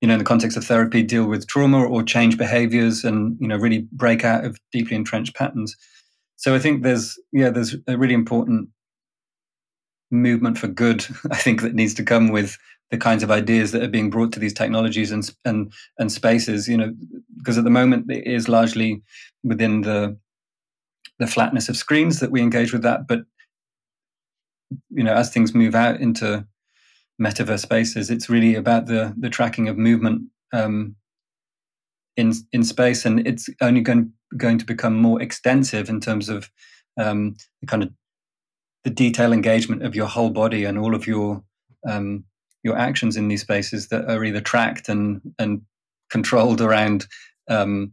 you 0.00 0.08
know 0.08 0.14
in 0.14 0.18
the 0.18 0.24
context 0.24 0.56
of 0.56 0.64
therapy 0.64 1.02
deal 1.02 1.26
with 1.26 1.48
trauma 1.48 1.82
or 1.82 2.04
change 2.04 2.38
behaviors 2.38 3.02
and 3.02 3.36
you 3.40 3.48
know 3.48 3.56
really 3.56 3.88
break 3.90 4.24
out 4.24 4.44
of 4.44 4.56
deeply 4.70 4.94
entrenched 4.94 5.34
patterns 5.34 5.76
so 6.36 6.54
i 6.54 6.58
think 6.58 6.82
there's 6.82 7.18
yeah 7.32 7.50
there's 7.50 7.74
a 7.88 7.98
really 7.98 8.14
important 8.14 8.68
movement 10.10 10.58
for 10.58 10.68
good 10.68 11.06
i 11.30 11.36
think 11.36 11.62
that 11.62 11.74
needs 11.74 11.94
to 11.94 12.04
come 12.04 12.28
with 12.28 12.56
the 12.90 12.98
kinds 12.98 13.22
of 13.22 13.30
ideas 13.30 13.72
that 13.72 13.82
are 13.82 13.88
being 13.88 14.10
brought 14.10 14.32
to 14.32 14.40
these 14.40 14.54
technologies 14.54 15.10
and 15.10 15.30
and 15.44 15.72
and 15.98 16.12
spaces 16.12 16.68
you 16.68 16.76
know 16.76 16.92
because 17.38 17.58
at 17.58 17.64
the 17.64 17.70
moment 17.70 18.10
it 18.10 18.26
is 18.26 18.48
largely 18.48 19.02
within 19.42 19.82
the 19.82 20.16
the 21.18 21.26
flatness 21.26 21.68
of 21.68 21.76
screens 21.76 22.20
that 22.20 22.30
we 22.30 22.40
engage 22.40 22.72
with 22.72 22.82
that 22.82 23.06
but 23.06 23.20
you 24.90 25.02
know 25.02 25.14
as 25.14 25.30
things 25.30 25.54
move 25.54 25.74
out 25.74 26.00
into 26.00 26.46
metaverse 27.20 27.60
spaces 27.60 28.10
it's 28.10 28.28
really 28.28 28.54
about 28.54 28.86
the 28.86 29.14
the 29.18 29.30
tracking 29.30 29.68
of 29.68 29.76
movement 29.76 30.22
um, 30.52 30.94
in 32.16 32.32
in 32.52 32.64
space, 32.64 33.04
and 33.04 33.26
it's 33.26 33.48
only 33.60 33.80
going 33.80 34.12
going 34.36 34.58
to 34.58 34.64
become 34.64 34.96
more 34.96 35.20
extensive 35.22 35.88
in 35.88 36.00
terms 36.00 36.28
of 36.28 36.50
um, 36.96 37.36
the 37.60 37.66
kind 37.66 37.82
of 37.82 37.90
the 38.86 38.90
detail 38.90 39.32
engagement 39.32 39.82
of 39.82 39.96
your 39.96 40.06
whole 40.06 40.30
body 40.30 40.62
and 40.62 40.78
all 40.78 40.94
of 40.94 41.08
your 41.08 41.42
um, 41.88 42.22
your 42.62 42.78
actions 42.78 43.16
in 43.16 43.26
these 43.26 43.40
spaces 43.40 43.88
that 43.88 44.08
are 44.08 44.24
either 44.24 44.40
tracked 44.40 44.88
and 44.88 45.20
and 45.40 45.62
controlled 46.08 46.60
around 46.60 47.08
um, 47.50 47.90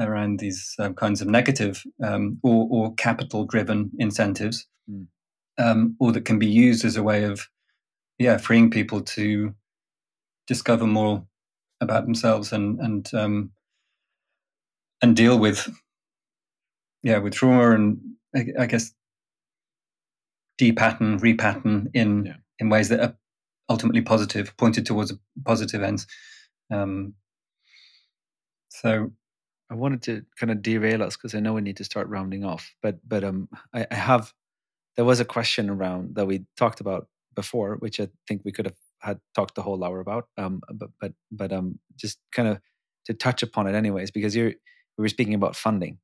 around 0.00 0.40
these 0.40 0.74
uh, 0.78 0.94
kinds 0.94 1.20
of 1.20 1.28
negative 1.28 1.84
um, 2.02 2.38
or, 2.42 2.66
or 2.70 2.94
capital 2.94 3.44
driven 3.44 3.90
incentives, 3.98 4.66
mm. 4.90 5.94
or 6.00 6.10
that 6.10 6.24
can 6.24 6.38
be 6.38 6.46
used 6.46 6.82
as 6.86 6.96
a 6.96 7.02
way 7.02 7.24
of 7.24 7.46
yeah 8.18 8.38
freeing 8.38 8.70
people 8.70 9.02
to 9.02 9.54
discover 10.46 10.86
more 10.86 11.22
about 11.82 12.06
themselves 12.06 12.50
and 12.50 12.80
and 12.80 13.12
um, 13.12 13.50
and 15.02 15.14
deal 15.14 15.38
with 15.38 15.68
yeah 17.02 17.18
with 17.18 17.34
trauma 17.34 17.72
and 17.72 17.98
I, 18.34 18.46
I 18.60 18.66
guess 18.66 18.95
depattern 20.58 21.18
repattern 21.20 21.88
in 21.94 22.26
yeah. 22.26 22.36
in 22.58 22.68
ways 22.68 22.88
that 22.88 23.00
are 23.00 23.16
ultimately 23.68 24.02
positive 24.02 24.56
pointed 24.56 24.86
towards 24.86 25.10
a 25.10 25.18
positive 25.44 25.82
ends 25.82 26.06
um, 26.70 27.14
so 28.68 29.10
I 29.70 29.74
wanted 29.74 30.02
to 30.02 30.22
kind 30.38 30.50
of 30.50 30.62
derail 30.62 31.02
us 31.02 31.16
because 31.16 31.34
I 31.34 31.40
know 31.40 31.54
we 31.54 31.60
need 31.60 31.76
to 31.78 31.84
start 31.84 32.08
rounding 32.08 32.44
off 32.44 32.74
but 32.82 32.98
but 33.06 33.24
um 33.24 33.48
I, 33.74 33.86
I 33.90 33.94
have 33.94 34.32
there 34.96 35.04
was 35.04 35.20
a 35.20 35.24
question 35.24 35.68
around 35.68 36.14
that 36.14 36.26
we 36.26 36.44
talked 36.56 36.80
about 36.80 37.08
before 37.34 37.76
which 37.76 38.00
I 38.00 38.08
think 38.26 38.42
we 38.44 38.52
could 38.52 38.66
have 38.66 38.76
had 39.00 39.20
talked 39.34 39.54
the 39.54 39.62
whole 39.62 39.82
hour 39.84 40.00
about. 40.00 40.28
Um, 40.36 40.60
but 40.72 40.90
but 41.00 41.12
but 41.30 41.52
um, 41.52 41.78
just 41.96 42.18
kind 42.32 42.48
of 42.48 42.60
to 43.06 43.14
touch 43.14 43.42
upon 43.42 43.66
it 43.66 43.74
anyways, 43.74 44.10
because 44.10 44.34
you're 44.34 44.52
we 44.98 45.02
were 45.02 45.08
speaking 45.08 45.34
about 45.34 45.56
funding. 45.56 45.98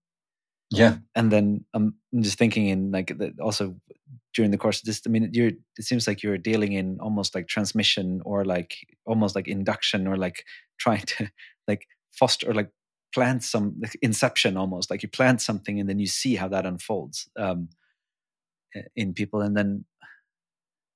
Yeah, 0.79 0.97
and 1.15 1.31
then 1.31 1.65
I'm 1.75 1.95
just 2.21 2.39
thinking 2.39 2.69
in 2.69 2.91
like 2.91 3.19
the, 3.19 3.35
also 3.41 3.77
during 4.35 4.51
the 4.51 4.59
course 4.59 4.79
of 4.81 4.85
this. 4.85 5.03
I 5.07 5.11
mean, 5.11 5.31
you're 5.33 5.53
it 5.79 5.85
seems 5.85 6.07
like 6.07 6.23
you're 6.23 6.39
dealing 6.39 6.73
in 6.73 6.99
almost 7.01 7.35
like 7.35 7.49
transmission 7.49 8.23
or 8.25 8.45
like 8.45 8.77
almost 9.07 9.35
like 9.35 9.49
induction 9.49 10.07
or 10.07 10.17
like 10.17 10.45
trying 10.79 11.03
to 11.03 11.31
like 11.69 11.87
foster 12.13 12.51
or 12.51 12.55
like 12.55 12.71
plant 13.15 13.45
some 13.45 13.75
like 13.81 13.97
inception 14.01 14.57
almost 14.57 14.91
like 14.91 15.03
you 15.03 15.09
plant 15.09 15.41
something 15.41 15.79
and 15.79 15.89
then 15.89 15.99
you 15.99 16.07
see 16.07 16.35
how 16.35 16.49
that 16.49 16.65
unfolds 16.65 17.29
um, 17.39 17.69
in 18.97 19.13
people 19.13 19.43
and 19.43 19.55
then 19.55 19.85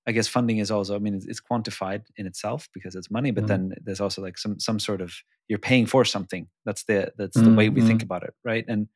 I 0.06 0.12
guess 0.12 0.28
funding 0.28 0.58
is 0.58 0.70
also, 0.70 0.94
I 0.94 1.00
mean, 1.00 1.14
it's, 1.14 1.26
it's 1.26 1.40
quantified 1.40 2.02
in 2.16 2.26
itself 2.26 2.68
because 2.72 2.94
it's 2.94 3.10
money, 3.10 3.32
but 3.32 3.44
mm. 3.44 3.48
then 3.48 3.74
there's 3.82 4.00
also 4.00 4.22
like 4.22 4.38
some 4.38 4.60
some 4.60 4.78
sort 4.78 5.00
of 5.00 5.12
you're 5.48 5.58
paying 5.58 5.86
for 5.86 6.04
something. 6.04 6.46
That's 6.64 6.84
the 6.84 7.12
that's 7.18 7.36
mm-hmm. 7.36 7.50
the 7.50 7.56
way 7.56 7.68
we 7.68 7.80
think 7.80 8.00
mm-hmm. 8.00 8.06
about 8.06 8.22
it, 8.22 8.34
right? 8.44 8.64
And 8.68 8.86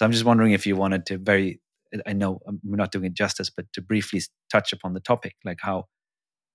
so 0.00 0.06
I'm 0.06 0.12
just 0.12 0.24
wondering 0.24 0.52
if 0.52 0.66
you 0.66 0.76
wanted 0.76 1.04
to 1.06 1.18
very, 1.18 1.60
I 2.06 2.14
know 2.14 2.40
um, 2.48 2.58
we're 2.64 2.76
not 2.76 2.90
doing 2.90 3.04
it 3.04 3.12
justice, 3.12 3.50
but 3.50 3.70
to 3.74 3.82
briefly 3.82 4.22
touch 4.50 4.72
upon 4.72 4.94
the 4.94 5.00
topic, 5.00 5.34
like 5.44 5.58
how 5.60 5.88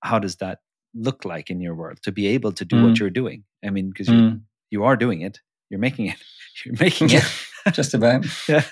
how 0.02 0.18
does 0.18 0.38
that 0.38 0.62
look 0.96 1.26
like 1.26 1.52
in 1.52 1.62
your 1.62 1.76
world 1.76 2.00
to 2.06 2.12
be 2.12 2.26
able 2.26 2.52
to 2.54 2.66
do 2.66 2.78
mm. 2.78 2.89
what 2.89 3.00
you're 3.00 3.12
doing? 3.12 3.43
I 3.64 3.70
mean, 3.70 3.89
because 3.89 4.08
you 4.08 4.16
mm. 4.16 4.41
you 4.72 4.84
are 4.84 4.96
doing 4.96 5.22
it, 5.22 5.41
you're 5.70 5.80
making 5.80 6.08
it, 6.08 6.16
you're 6.66 6.74
making 6.80 7.12
it, 7.12 7.24
just 7.72 7.93
about. 7.93 8.26
yeah. 8.50 8.64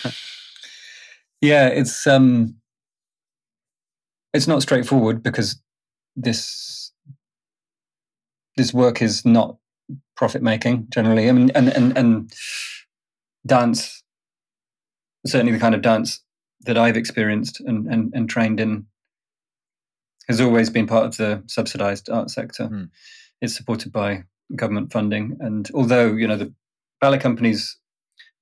yeah, 1.40 1.68
it's 1.68 2.06
um 2.06 2.56
it's 4.34 4.48
not 4.48 4.60
straightforward 4.60 5.22
because 5.22 5.62
this 6.14 6.92
this 8.58 8.74
work 8.74 9.00
is 9.00 9.24
not 9.24 9.56
profit 10.14 10.42
making 10.42 10.88
generally. 10.90 11.30
I 11.30 11.32
mean, 11.32 11.50
and 11.54 11.70
and 11.70 11.96
and 11.96 12.30
dance 13.46 14.02
certainly 15.26 15.52
the 15.52 15.58
kind 15.58 15.74
of 15.74 15.82
dance 15.82 16.20
that 16.62 16.78
I've 16.78 16.96
experienced 16.96 17.60
and 17.60 17.86
and, 17.86 18.12
and 18.14 18.28
trained 18.28 18.60
in 18.60 18.86
has 20.28 20.40
always 20.40 20.70
been 20.70 20.86
part 20.86 21.06
of 21.06 21.16
the 21.16 21.42
subsidized 21.46 22.08
art 22.08 22.30
sector. 22.30 22.64
Mm. 22.64 22.90
It's 23.40 23.56
supported 23.56 23.92
by 23.92 24.24
government 24.54 24.92
funding, 24.92 25.36
and 25.40 25.68
although 25.74 26.12
you 26.12 26.26
know 26.26 26.36
the 26.36 26.52
ballet 27.00 27.18
companies 27.18 27.78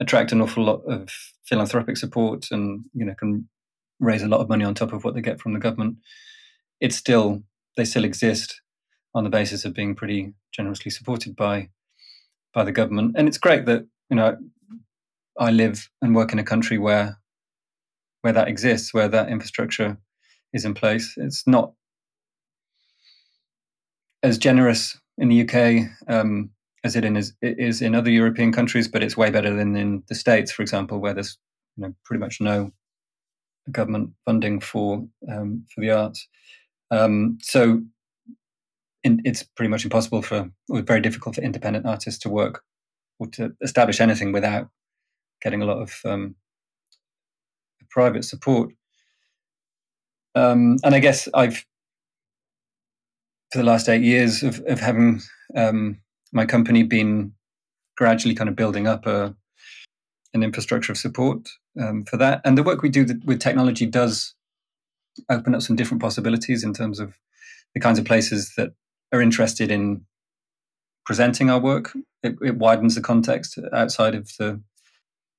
attract 0.01 0.33
an 0.33 0.41
awful 0.41 0.65
lot 0.65 0.83
of 0.87 1.11
philanthropic 1.47 1.97
support 1.97 2.47
and 2.51 2.85
you 2.93 3.05
know 3.05 3.15
can 3.15 3.49
raise 4.01 4.23
a 4.23 4.29
lot 4.29 4.41
of 4.41 4.49
money 4.49 4.65
on 4.65 4.75
top 4.75 4.93
of 4.93 5.03
what 5.03 5.15
they 5.15 5.21
get 5.21 5.41
from 5.41 5.55
the 5.55 5.61
government, 5.61 5.97
it's 6.81 6.97
still 6.97 7.43
they 7.77 7.85
still 7.85 8.05
exist 8.05 8.61
on 9.15 9.25
the 9.25 9.31
basis 9.31 9.65
of 9.65 9.75
being 9.75 9.95
pretty 9.95 10.35
generously 10.53 10.91
supported 10.91 11.35
by 11.37 11.69
by 12.53 12.65
the 12.65 12.73
government. 12.73 13.15
And 13.17 13.29
it's 13.29 13.39
great 13.39 13.67
that 13.67 13.87
you 14.11 14.17
know 14.17 14.37
I 15.39 15.51
live 15.51 15.89
and 16.03 16.15
work 16.15 16.33
in 16.33 16.39
a 16.39 16.45
country 16.45 16.79
where 16.79 17.19
where 18.23 18.33
that 18.33 18.49
exists, 18.49 18.93
where 18.93 19.09
that 19.09 19.29
infrastructure 19.29 19.97
is 20.53 20.65
in 20.65 20.75
place. 20.75 21.15
It's 21.17 21.47
not 21.47 21.73
as 24.23 24.39
generous 24.39 24.99
in 25.17 25.29
the 25.29 25.43
UK 25.43 25.89
um, 26.09 26.51
as 26.85 26.97
it, 26.97 27.05
is, 27.05 27.33
it 27.43 27.59
is 27.59 27.83
in 27.83 27.95
other 27.95 28.11
European 28.11 28.53
countries, 28.53 28.89
but 28.89 29.03
it's 29.03 29.17
way 29.17 29.31
better 29.31 29.55
than 29.55 29.77
in 29.77 30.03
the 30.09 30.15
States, 30.15 30.51
for 30.51 30.63
example, 30.63 30.99
where 30.99 31.15
there's 31.15 31.39
you 31.77 31.85
know 31.85 31.95
pretty 32.05 32.21
much 32.21 32.41
no 32.41 32.73
government 33.71 34.11
funding 34.25 34.61
for 34.61 35.07
um, 35.31 35.65
for 35.73 35.81
the 35.81 35.91
arts. 35.91 36.27
Um, 36.91 37.39
so 37.43 37.83
in, 39.05 39.21
it's 39.25 39.43
pretty 39.43 39.69
much 39.69 39.85
impossible 39.85 40.23
for, 40.23 40.51
or 40.69 40.83
very 40.83 41.01
difficult 41.01 41.35
for 41.35 41.43
independent 41.43 41.87
artists 41.87 42.21
to 42.21 42.29
work 42.29 42.63
or 43.19 43.27
to 43.29 43.55
establish 43.61 44.01
anything 44.01 44.33
without 44.33 44.69
getting 45.43 45.63
a 45.63 45.67
lot 45.67 45.79
of 45.79 46.01
um, 46.05 46.35
private 47.91 48.25
support. 48.25 48.73
Um, 50.35 50.77
and 50.85 50.95
I 50.95 51.01
guess 51.01 51.29
I've, 51.35 51.65
for 53.51 53.59
the 53.59 53.65
last 53.65 53.89
eight 53.89 54.03
years 54.03 54.43
of, 54.43 54.61
of 54.67 54.81
having 54.81 55.21
um, 55.57 56.01
my 56.33 56.45
company, 56.45 56.83
been 56.83 57.33
gradually 57.97 58.35
kind 58.35 58.49
of 58.49 58.57
building 58.57 58.87
up 58.87 59.07
a 59.07 59.35
an 60.35 60.43
infrastructure 60.43 60.93
of 60.93 60.99
support 60.99 61.49
um, 61.81 62.05
for 62.05 62.19
that. 62.19 62.41
And 62.45 62.57
the 62.57 62.63
work 62.63 62.83
we 62.83 62.91
do 62.91 63.07
with 63.25 63.41
technology 63.41 63.87
does 63.87 64.35
open 65.31 65.55
up 65.55 65.63
some 65.63 65.75
different 65.75 66.03
possibilities 66.03 66.63
in 66.63 66.75
terms 66.75 67.01
of 67.01 67.19
the 67.75 67.81
kinds 67.81 67.99
of 67.99 68.05
places 68.05 68.53
that 68.57 68.73
are 69.13 69.23
interested 69.23 69.71
in 69.71 70.05
presenting 71.07 71.51
our 71.51 71.59
work. 71.59 71.97
It, 72.23 72.37
it 72.43 72.57
widens 72.57 72.95
the 72.95 73.01
context 73.01 73.59
outside 73.73 74.15
of 74.15 74.31
the, 74.39 74.61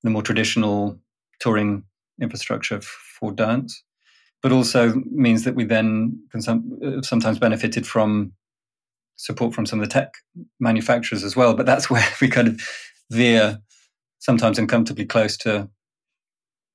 the 0.03 0.09
more 0.09 0.21
traditional 0.21 0.99
touring 1.39 1.83
infrastructure 2.21 2.81
for 2.81 3.31
dance, 3.31 3.83
but 4.41 4.51
also 4.51 5.01
means 5.11 5.43
that 5.43 5.55
we 5.55 5.65
then 5.65 6.21
can 6.31 6.41
some, 6.41 6.79
uh, 6.83 7.01
sometimes 7.01 7.39
benefited 7.39 7.85
from 7.85 8.33
support 9.15 9.53
from 9.53 9.65
some 9.65 9.79
of 9.79 9.87
the 9.87 9.93
tech 9.93 10.13
manufacturers 10.59 11.23
as 11.23 11.35
well. 11.35 11.53
But 11.53 11.65
that's 11.65 11.89
where 11.89 12.07
we 12.21 12.27
kind 12.27 12.47
of 12.47 12.61
veer 13.11 13.59
sometimes 14.19 14.59
uncomfortably 14.59 15.05
close 15.05 15.37
to 15.37 15.69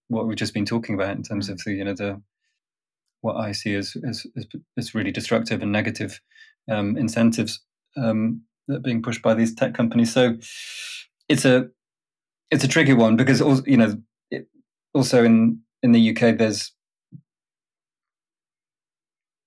what 0.08 0.26
we've 0.26 0.36
just 0.36 0.54
been 0.54 0.66
talking 0.66 0.94
about 0.94 1.16
in 1.16 1.22
terms 1.22 1.48
of 1.48 1.58
mm. 1.58 1.64
the 1.64 1.72
you 1.72 1.84
know 1.84 1.94
the 1.94 2.20
what 3.20 3.36
I 3.36 3.52
see 3.52 3.74
as 3.74 3.96
as, 4.06 4.26
as 4.76 4.94
really 4.94 5.12
destructive 5.12 5.62
and 5.62 5.72
negative 5.72 6.20
um, 6.70 6.96
incentives 6.96 7.60
um, 7.96 8.42
that 8.68 8.76
are 8.76 8.80
being 8.80 9.02
pushed 9.02 9.22
by 9.22 9.34
these 9.34 9.54
tech 9.54 9.74
companies. 9.74 10.12
So 10.12 10.36
it's 11.28 11.44
a 11.44 11.68
it's 12.54 12.64
a 12.64 12.68
tricky 12.68 12.92
one 12.92 13.16
because 13.16 13.42
also 13.42 13.64
you 13.66 13.76
know 13.76 13.96
it, 14.30 14.46
also 14.94 15.24
in 15.24 15.60
in 15.82 15.90
the 15.90 16.10
UK 16.10 16.38
there's 16.38 16.72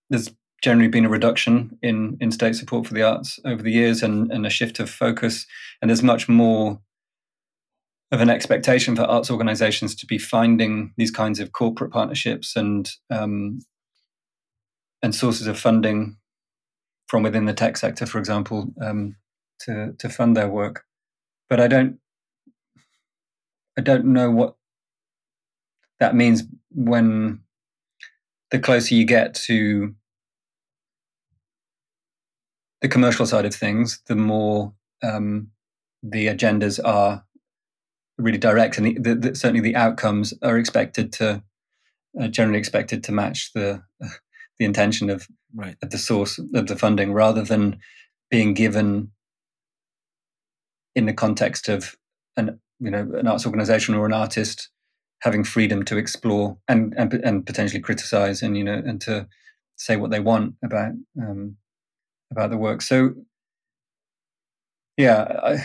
there's 0.10 0.30
generally 0.62 0.90
been 0.90 1.06
a 1.06 1.10
reduction 1.10 1.78
in 1.82 2.18
in 2.20 2.32
state 2.32 2.56
support 2.56 2.86
for 2.86 2.94
the 2.94 3.04
arts 3.04 3.40
over 3.46 3.64
the 3.64 3.72
years 3.72 4.04
and 4.04 4.30
and 4.32 4.46
a 4.46 4.50
shift 4.50 4.80
of 4.80 4.90
focus 4.90 5.48
and 5.82 5.90
there's 5.90 6.04
much 6.04 6.28
more 6.28 6.82
of 8.12 8.20
an 8.20 8.30
expectation 8.30 8.96
for 8.96 9.04
arts 9.04 9.32
organizations 9.32 9.96
to 9.96 10.06
be 10.06 10.18
finding 10.18 10.94
these 10.98 11.12
kinds 11.12 11.40
of 11.40 11.54
corporate 11.54 11.92
partnerships 11.92 12.56
and 12.58 12.92
um, 13.10 13.60
and 15.02 15.16
sources 15.16 15.48
of 15.48 15.58
funding 15.58 16.18
from 17.08 17.24
within 17.24 17.46
the 17.46 17.54
tech 17.54 17.78
sector, 17.78 18.06
for 18.06 18.20
example, 18.20 18.68
um, 18.82 19.16
to 19.62 19.94
to 20.00 20.10
fund 20.10 20.36
their 20.36 20.50
work. 20.50 20.84
But 21.50 21.62
I 21.62 21.68
don't 21.68 22.00
I 23.78 23.82
don't 23.82 24.06
know 24.06 24.32
what 24.32 24.56
that 26.00 26.16
means 26.16 26.44
when 26.72 27.42
the 28.52 28.60
closer 28.60 28.96
you 28.96 29.06
get 29.06 29.34
to 29.46 29.94
the 32.82 32.88
commercial 32.88 33.26
side 33.26 33.46
of 33.46 33.54
things, 33.54 34.02
the 34.08 34.16
more 34.16 34.74
um, 35.04 35.50
the 36.04 36.28
agendas 36.28 36.80
are 36.84 37.24
really 38.18 38.38
direct, 38.38 38.78
and 38.78 38.88
the, 38.88 38.98
the, 39.00 39.16
the, 39.16 39.36
certainly 39.36 39.62
the 39.62 39.76
outcomes 39.76 40.34
are 40.42 40.58
expected 40.58 41.12
to 41.14 41.44
uh, 42.20 42.28
generally 42.28 42.60
expected 42.60 43.04
to 43.04 43.12
match 43.12 43.52
the 43.54 43.84
the 44.60 44.66
intention 44.66 45.10
of 45.12 45.28
right. 45.56 45.76
at 45.84 45.92
the 45.92 45.98
source 46.00 46.40
of 46.40 46.68
the 46.68 46.76
funding, 46.76 47.14
rather 47.14 47.44
than 47.44 47.80
being 48.30 48.54
given 48.54 49.12
in 50.96 51.06
the 51.06 51.14
context 51.14 51.70
of 51.70 51.96
an 52.36 52.60
you 52.80 52.92
know 52.92 53.10
an 53.16 53.28
arts 53.28 53.46
organization 53.46 53.96
or 53.96 54.06
an 54.06 54.14
artist 54.14 54.70
having 55.22 55.44
freedom 55.44 55.84
to 55.84 55.98
explore 55.98 56.58
and 56.68 56.94
and, 56.98 57.14
and 57.14 57.46
potentially 57.46 57.82
criticize 57.82 58.42
and 58.42 58.58
you 58.58 58.64
know 58.64 58.82
and 58.86 59.02
to 59.02 59.28
say 59.76 59.96
what 59.96 60.12
they 60.12 60.20
want 60.20 60.56
about 60.64 60.92
um, 61.22 61.58
about 62.32 62.50
the 62.50 62.58
work. 62.58 62.82
So 62.82 63.14
yeah, 64.98 65.40
I, 65.44 65.58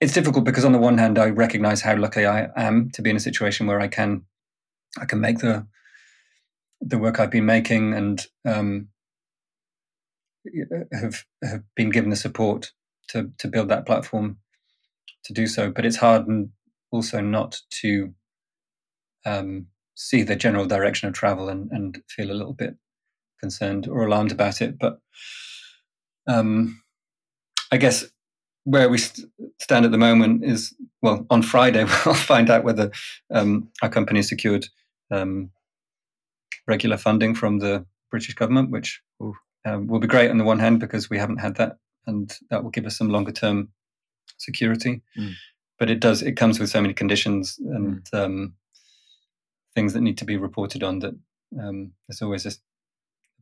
it's 0.00 0.12
difficult 0.12 0.44
because 0.44 0.64
on 0.64 0.72
the 0.72 0.78
one 0.78 0.98
hand, 0.98 1.18
I 1.18 1.30
recognize 1.30 1.80
how 1.80 1.96
lucky 1.96 2.26
I 2.26 2.48
am 2.56 2.90
to 2.90 3.02
be 3.02 3.10
in 3.10 3.16
a 3.16 3.20
situation 3.20 3.66
where 3.66 3.80
I 3.80 3.88
can 3.88 4.24
I 5.00 5.06
can 5.06 5.20
make 5.20 5.38
the 5.38 5.66
the 6.80 6.98
work 6.98 7.18
I've 7.18 7.30
been 7.30 7.46
making 7.46 7.94
and 7.94 8.26
um, 8.44 8.88
have 10.92 11.24
have 11.42 11.62
been 11.74 11.90
given 11.90 12.10
the 12.10 12.16
support 12.16 12.72
to 13.08 13.30
to 13.38 13.48
build 13.48 13.68
that 13.70 13.86
platform 13.86 14.38
to 15.24 15.32
do 15.32 15.46
so. 15.46 15.70
But 15.70 15.86
it's 15.86 15.96
hard 15.96 16.26
also 16.90 17.20
not 17.20 17.60
to 17.82 18.14
um, 19.26 19.66
see 19.94 20.22
the 20.22 20.36
general 20.36 20.66
direction 20.66 21.08
of 21.08 21.14
travel 21.14 21.48
and, 21.48 21.70
and 21.70 22.02
feel 22.08 22.30
a 22.30 22.34
little 22.34 22.52
bit 22.52 22.76
concerned 23.40 23.88
or 23.88 24.06
alarmed 24.06 24.32
about 24.32 24.60
it. 24.60 24.78
But 24.78 24.98
um, 26.26 26.82
I 27.70 27.76
guess 27.76 28.04
where 28.64 28.88
we 28.88 28.98
st- 28.98 29.28
stand 29.60 29.84
at 29.84 29.90
the 29.90 29.98
moment 29.98 30.44
is 30.44 30.74
well, 31.02 31.26
on 31.30 31.42
Friday 31.42 31.84
we'll 32.06 32.14
find 32.14 32.50
out 32.50 32.64
whether 32.64 32.90
um, 33.32 33.68
our 33.82 33.88
company 33.88 34.22
secured 34.22 34.66
um, 35.10 35.50
regular 36.66 36.96
funding 36.96 37.34
from 37.34 37.58
the 37.58 37.84
British 38.10 38.34
government, 38.34 38.70
which 38.70 39.02
um, 39.66 39.86
will 39.86 40.00
be 40.00 40.06
great 40.06 40.30
on 40.30 40.38
the 40.38 40.44
one 40.44 40.58
hand 40.58 40.80
because 40.80 41.10
we 41.10 41.18
haven't 41.18 41.38
had 41.38 41.56
that, 41.56 41.76
and 42.06 42.38
that 42.50 42.62
will 42.62 42.70
give 42.70 42.86
us 42.86 42.96
some 42.96 43.10
longer 43.10 43.32
term 43.32 43.68
security. 44.44 45.02
Mm. 45.18 45.32
But 45.78 45.90
it 45.90 46.00
does; 46.00 46.22
it 46.22 46.32
comes 46.32 46.60
with 46.60 46.70
so 46.70 46.80
many 46.80 46.94
conditions 46.94 47.58
and 47.58 48.04
mm. 48.04 48.18
um, 48.18 48.54
things 49.74 49.92
that 49.92 50.02
need 50.02 50.18
to 50.18 50.24
be 50.24 50.36
reported 50.36 50.82
on. 50.82 51.00
That 51.00 51.14
um, 51.60 51.92
there's 52.08 52.22
always 52.22 52.46
a 52.46 52.52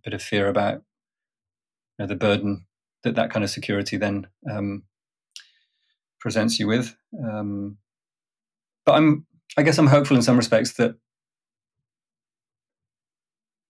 bit 0.04 0.14
of 0.14 0.22
fear 0.22 0.48
about 0.48 0.82
you 1.98 2.00
know, 2.00 2.06
the 2.06 2.16
burden 2.16 2.66
that 3.02 3.16
that 3.16 3.30
kind 3.30 3.44
of 3.44 3.50
security 3.50 3.96
then 3.96 4.26
um, 4.50 4.84
presents 6.20 6.58
you 6.58 6.66
with. 6.66 6.96
Um, 7.22 7.78
but 8.86 8.92
I'm, 8.92 9.26
I 9.56 9.62
guess, 9.62 9.78
I'm 9.78 9.88
hopeful 9.88 10.16
in 10.16 10.22
some 10.22 10.36
respects 10.36 10.74
that 10.74 10.96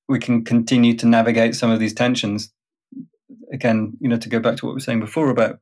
we 0.09 0.19
can 0.19 0.45
continue 0.45 0.95
to 0.99 1.07
navigate 1.07 1.55
some 1.55 1.71
of 1.71 1.81
these 1.81 1.95
tensions. 1.95 2.53
Again, 3.53 3.97
you 4.01 4.09
know, 4.09 4.19
to 4.19 4.29
go 4.29 4.41
back 4.41 4.57
to 4.57 4.67
what 4.67 4.73
we 4.73 4.77
were 4.77 4.81
saying 4.81 5.01
before 5.01 5.31
about 5.31 5.61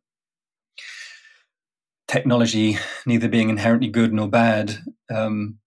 technology 2.11 2.77
neither 3.07 3.29
being 3.29 3.51
inherently 3.51 3.89
good 3.89 4.13
nor 4.13 4.29
bad. 4.29 4.79
Um, 5.15 5.59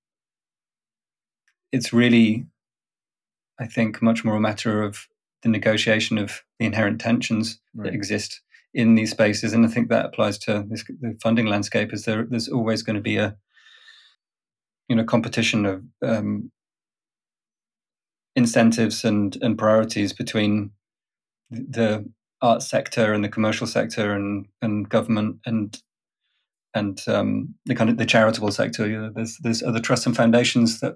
it's 1.71 1.93
really, 1.93 2.45
I 3.59 3.65
think, 3.65 4.01
much 4.01 4.25
more 4.25 4.35
a 4.35 4.41
matter 4.41 4.83
of 4.83 5.07
the 5.41 5.49
negotiation 5.49 6.17
of 6.17 6.43
the 6.59 6.65
inherent 6.65 6.99
tensions 6.99 7.59
right. 7.73 7.85
that 7.85 7.93
exist 7.93 8.41
in 8.73 8.95
these 8.95 9.11
spaces, 9.11 9.53
and 9.53 9.65
I 9.65 9.69
think 9.69 9.89
that 9.89 10.05
applies 10.05 10.37
to 10.39 10.65
this, 10.67 10.83
the 10.99 11.17
funding 11.21 11.45
landscape. 11.45 11.93
Is 11.93 12.05
there? 12.05 12.23
There's 12.23 12.49
always 12.49 12.81
going 12.81 12.95
to 12.95 13.01
be 13.01 13.17
a, 13.17 13.37
you 14.89 14.95
know, 14.95 15.03
competition 15.03 15.65
of 15.65 15.83
um, 16.01 16.51
incentives 18.35 19.05
and 19.05 19.37
and 19.41 19.57
priorities 19.57 20.11
between 20.11 20.71
the 21.51 22.09
arts 22.41 22.67
sector 22.67 23.13
and 23.13 23.23
the 23.23 23.29
commercial 23.29 23.67
sector 23.67 24.13
and 24.13 24.47
and 24.61 24.89
government 24.89 25.37
and 25.45 25.81
and 26.75 27.01
um, 27.07 27.53
the 27.65 27.75
kind 27.75 27.89
of 27.89 27.97
the 27.97 28.05
charitable 28.05 28.51
sector. 28.51 28.87
You 28.87 29.01
know, 29.01 29.11
there's 29.13 29.37
there's 29.39 29.63
other 29.63 29.79
trusts 29.79 30.05
and 30.05 30.15
foundations 30.15 30.79
that 30.79 30.95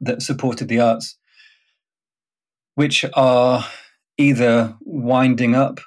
that 0.00 0.22
supported 0.22 0.68
the 0.68 0.80
arts, 0.80 1.16
which 2.74 3.04
are 3.14 3.64
either 4.18 4.74
winding 4.80 5.54
up 5.54 5.80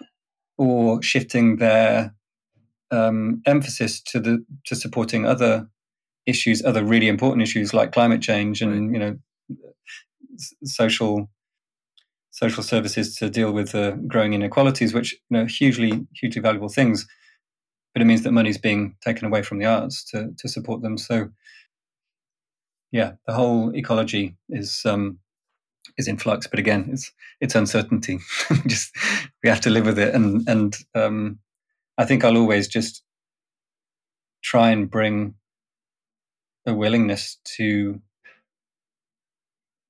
or 0.58 1.02
shifting 1.02 1.58
their 1.58 2.14
um, 2.92 3.42
emphasis 3.46 4.02
to 4.02 4.20
the 4.20 4.46
to 4.66 4.76
supporting 4.76 5.26
other 5.26 5.68
issues, 6.26 6.64
other 6.64 6.84
really 6.84 7.08
important 7.08 7.42
issues 7.42 7.74
like 7.74 7.92
climate 7.92 8.22
change 8.22 8.62
and 8.62 8.94
you 8.94 9.00
know 9.00 9.18
social 10.64 11.30
social 12.32 12.64
services 12.64 13.16
to 13.16 13.30
deal 13.30 13.52
with 13.52 13.72
the 13.72 14.02
growing 14.08 14.34
inequalities, 14.34 14.94
which 14.94 15.14
you 15.14 15.38
know 15.38 15.46
hugely 15.46 16.06
hugely 16.14 16.42
valuable 16.42 16.70
things. 16.70 17.08
But 17.94 18.02
it 18.02 18.06
means 18.06 18.24
that 18.24 18.32
money 18.32 18.50
is 18.50 18.58
being 18.58 18.96
taken 19.02 19.26
away 19.26 19.42
from 19.42 19.60
the 19.60 19.66
arts 19.66 20.04
to 20.12 20.34
to 20.38 20.48
support 20.48 20.82
them. 20.82 20.98
So 20.98 21.30
yeah, 22.92 23.14
the 23.28 23.34
whole 23.34 23.76
ecology 23.76 24.36
is 24.50 24.82
um, 24.86 25.20
is 25.98 26.08
in 26.08 26.18
flux. 26.18 26.48
But 26.48 26.60
again, 26.60 26.90
it's 26.92 27.12
it's 27.42 27.56
uncertainty. 27.56 28.20
just 28.68 28.96
we 29.44 29.50
have 29.50 29.62
to 29.62 29.70
live 29.70 29.86
with 29.86 30.00
it, 30.00 30.14
and 30.14 30.48
and 30.48 30.78
um, 30.96 31.40
I 31.98 32.06
think 32.06 32.24
I'll 32.24 32.38
always 32.38 32.68
just 32.68 33.04
try 34.44 34.70
and 34.70 34.90
bring 34.90 35.36
a 36.66 36.74
willingness 36.74 37.38
to 37.58 38.02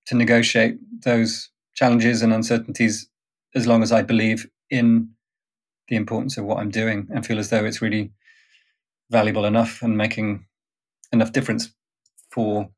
to 0.07 0.15
negotiate 0.15 0.77
those 1.03 1.49
challenges 1.75 2.21
and 2.23 2.33
uncertainties 2.33 3.07
as 3.55 3.67
long 3.67 3.83
as 3.83 3.91
I 3.91 4.01
believe 4.01 4.47
in 4.69 5.09
the 5.89 5.95
importance 5.95 6.37
of 6.37 6.45
what 6.45 6.59
I'm 6.59 6.71
doing 6.71 7.07
and 7.13 7.25
feel 7.25 7.39
as 7.39 7.49
though 7.49 7.65
it's 7.65 7.81
really 7.81 8.11
valuable 9.09 9.45
enough 9.45 9.81
and 9.81 9.97
making 9.97 10.45
enough 11.11 11.31
difference 11.31 11.73
for 12.31 12.69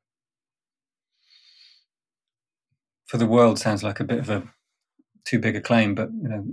for 3.06 3.18
the 3.18 3.26
world 3.26 3.58
sounds 3.58 3.82
like 3.82 4.00
a 4.00 4.04
bit 4.04 4.18
of 4.18 4.30
a 4.30 4.42
too 5.24 5.38
big 5.38 5.56
a 5.56 5.60
claim, 5.60 5.94
but 5.94 6.08
you 6.12 6.28
know, 6.28 6.44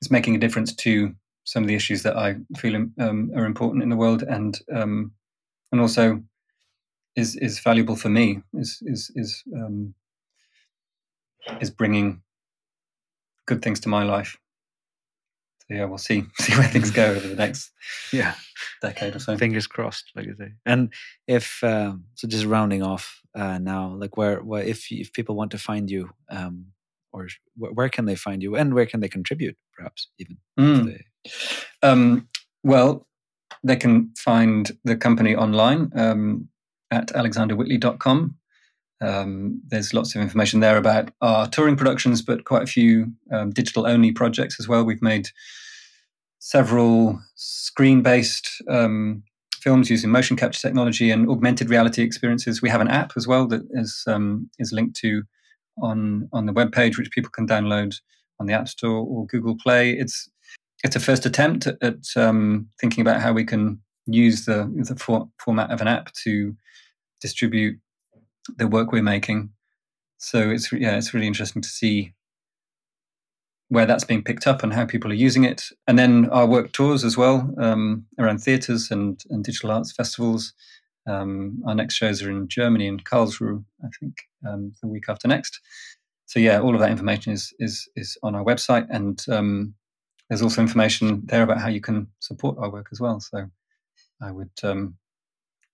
it's 0.00 0.10
making 0.10 0.34
a 0.34 0.40
difference 0.40 0.74
to 0.74 1.14
some 1.44 1.62
of 1.62 1.68
the 1.68 1.74
issues 1.74 2.02
that 2.02 2.16
I 2.16 2.36
feel 2.56 2.74
um, 2.74 3.30
are 3.34 3.46
important 3.46 3.82
in 3.82 3.88
the 3.88 3.96
world, 3.96 4.22
and 4.22 4.58
um, 4.74 5.12
and 5.72 5.80
also 5.80 6.22
is 7.14 7.36
is 7.36 7.60
valuable 7.60 7.96
for 7.96 8.08
me 8.08 8.42
is 8.54 8.82
is 8.82 9.10
is 9.14 9.42
um, 9.54 9.94
is 11.60 11.70
bringing 11.70 12.22
good 13.46 13.62
things 13.62 13.80
to 13.80 13.88
my 13.88 14.02
life. 14.02 14.36
So 15.68 15.74
yeah, 15.74 15.84
we'll 15.84 15.98
see 15.98 16.24
see 16.40 16.54
where 16.54 16.68
things 16.68 16.90
go 16.90 17.06
over 17.06 17.26
the 17.26 17.34
next 17.34 17.72
yeah 18.12 18.34
decade 18.82 19.16
or 19.16 19.18
so. 19.18 19.36
Fingers 19.36 19.66
crossed, 19.66 20.12
like 20.14 20.26
you 20.26 20.34
say. 20.38 20.52
And 20.64 20.92
if 21.26 21.62
um, 21.62 22.04
so, 22.14 22.28
just 22.28 22.46
rounding 22.46 22.82
off 22.82 23.20
uh, 23.34 23.58
now, 23.58 23.94
like 23.96 24.16
where, 24.16 24.42
where 24.42 24.62
if 24.62 24.90
if 24.90 25.12
people 25.12 25.34
want 25.34 25.50
to 25.52 25.58
find 25.58 25.90
you, 25.90 26.10
um, 26.30 26.66
or 27.12 27.28
where, 27.56 27.72
where 27.72 27.88
can 27.88 28.04
they 28.04 28.16
find 28.16 28.42
you, 28.42 28.56
and 28.56 28.74
where 28.74 28.86
can 28.86 29.00
they 29.00 29.08
contribute, 29.08 29.56
perhaps 29.76 30.08
even. 30.18 30.36
Mm. 30.58 30.84
They... 30.86 31.04
Um, 31.82 32.28
well, 32.62 33.06
they 33.62 33.76
can 33.76 34.12
find 34.16 34.70
the 34.84 34.96
company 34.96 35.34
online. 35.34 35.90
Um, 35.94 36.48
at 36.90 37.08
alexanderwhitley.com. 37.08 38.36
Um, 39.00 39.60
there's 39.68 39.92
lots 39.92 40.14
of 40.14 40.22
information 40.22 40.60
there 40.60 40.76
about 40.76 41.10
our 41.20 41.46
touring 41.46 41.76
productions, 41.76 42.22
but 42.22 42.44
quite 42.44 42.62
a 42.62 42.66
few 42.66 43.12
um, 43.30 43.50
digital 43.50 43.86
only 43.86 44.12
projects 44.12 44.58
as 44.58 44.68
well. 44.68 44.84
We've 44.84 45.02
made 45.02 45.28
several 46.38 47.20
screen 47.34 48.02
based 48.02 48.62
um, 48.68 49.22
films 49.60 49.90
using 49.90 50.10
motion 50.10 50.36
capture 50.36 50.60
technology 50.60 51.10
and 51.10 51.28
augmented 51.28 51.68
reality 51.68 52.02
experiences. 52.02 52.62
We 52.62 52.70
have 52.70 52.80
an 52.80 52.88
app 52.88 53.12
as 53.16 53.26
well 53.26 53.46
that 53.48 53.62
is 53.72 54.04
um, 54.06 54.48
is 54.58 54.72
linked 54.72 54.96
to 55.00 55.22
on 55.82 56.28
on 56.32 56.46
the 56.46 56.52
web 56.52 56.72
page, 56.72 56.96
which 56.96 57.10
people 57.10 57.30
can 57.30 57.46
download 57.46 57.96
on 58.38 58.46
the 58.46 58.52
App 58.52 58.68
Store 58.68 59.04
or 59.06 59.26
Google 59.26 59.56
Play. 59.56 59.90
It's 59.90 60.30
it's 60.84 60.96
a 60.96 61.00
first 61.00 61.26
attempt 61.26 61.66
at, 61.66 61.76
at 61.82 62.04
um, 62.16 62.68
thinking 62.80 63.02
about 63.02 63.20
how 63.20 63.32
we 63.32 63.44
can 63.44 63.80
use 64.06 64.44
the 64.44 64.72
the 64.88 64.96
for, 64.96 65.28
format 65.38 65.70
of 65.70 65.80
an 65.80 65.88
app 65.88 66.12
to 66.24 66.56
distribute 67.20 67.78
the 68.56 68.66
work 68.66 68.92
we're 68.92 69.02
making. 69.02 69.50
So 70.18 70.50
it's 70.50 70.72
yeah, 70.72 70.96
it's 70.96 71.12
really 71.12 71.26
interesting 71.26 71.62
to 71.62 71.68
see 71.68 72.12
where 73.68 73.86
that's 73.86 74.04
being 74.04 74.22
picked 74.22 74.46
up 74.46 74.62
and 74.62 74.72
how 74.72 74.86
people 74.86 75.10
are 75.10 75.14
using 75.14 75.44
it. 75.44 75.64
And 75.86 75.98
then 75.98 76.28
our 76.30 76.46
work 76.46 76.72
tours 76.72 77.04
as 77.04 77.16
well 77.16 77.52
um, 77.58 78.06
around 78.18 78.38
theatres 78.38 78.90
and, 78.90 79.20
and 79.30 79.44
digital 79.44 79.72
arts 79.72 79.92
festivals. 79.92 80.52
Um, 81.08 81.62
our 81.66 81.74
next 81.74 81.94
shows 81.94 82.22
are 82.22 82.30
in 82.30 82.48
Germany 82.48 82.86
in 82.86 82.98
Karlsruhe, 82.98 83.64
I 83.84 83.88
think, 84.00 84.14
um, 84.48 84.72
the 84.82 84.88
week 84.88 85.04
after 85.08 85.28
next. 85.28 85.60
So 86.26 86.40
yeah, 86.40 86.60
all 86.60 86.74
of 86.74 86.80
that 86.80 86.90
information 86.90 87.32
is 87.32 87.54
is 87.58 87.88
is 87.94 88.18
on 88.22 88.34
our 88.34 88.44
website, 88.44 88.86
and 88.90 89.24
um, 89.30 89.74
there's 90.28 90.42
also 90.42 90.60
information 90.60 91.22
there 91.26 91.42
about 91.42 91.60
how 91.60 91.68
you 91.68 91.80
can 91.80 92.08
support 92.18 92.58
our 92.58 92.70
work 92.70 92.88
as 92.90 93.00
well. 93.00 93.20
So 93.20 93.46
I 94.20 94.32
would 94.32 94.50
um, 94.64 94.96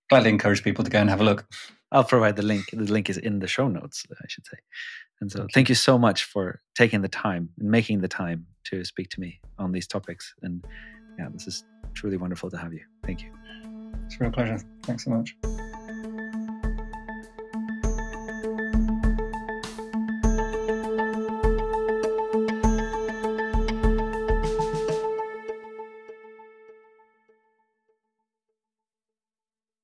gladly 0.09 0.29
encourage 0.29 0.63
people 0.63 0.83
to 0.83 0.91
go 0.91 0.99
and 0.99 1.09
have 1.09 1.21
a 1.21 1.23
look. 1.23 1.47
I'll 1.93 2.03
provide 2.03 2.35
the 2.35 2.43
link. 2.43 2.65
The 2.71 2.91
link 2.91 3.09
is 3.09 3.17
in 3.17 3.39
the 3.39 3.47
show 3.47 3.67
notes, 3.67 4.05
I 4.11 4.25
should 4.27 4.45
say. 4.45 4.57
And 5.21 5.31
so, 5.31 5.47
thank 5.53 5.69
you 5.69 5.75
so 5.75 5.97
much 5.97 6.25
for 6.25 6.61
taking 6.75 7.01
the 7.01 7.07
time 7.07 7.49
and 7.59 7.69
making 7.69 8.01
the 8.01 8.07
time 8.07 8.47
to 8.65 8.83
speak 8.83 9.09
to 9.11 9.19
me 9.21 9.39
on 9.59 9.71
these 9.71 9.87
topics. 9.87 10.33
And 10.41 10.65
yeah, 11.17 11.27
this 11.31 11.47
is 11.47 11.63
truly 11.93 12.17
wonderful 12.17 12.49
to 12.49 12.57
have 12.57 12.73
you. 12.73 12.81
Thank 13.05 13.21
you. 13.21 13.31
It's 14.05 14.15
a 14.15 14.23
real 14.23 14.31
pleasure. 14.31 14.59
Thanks 14.83 15.05
so 15.05 15.11
much. 15.11 15.35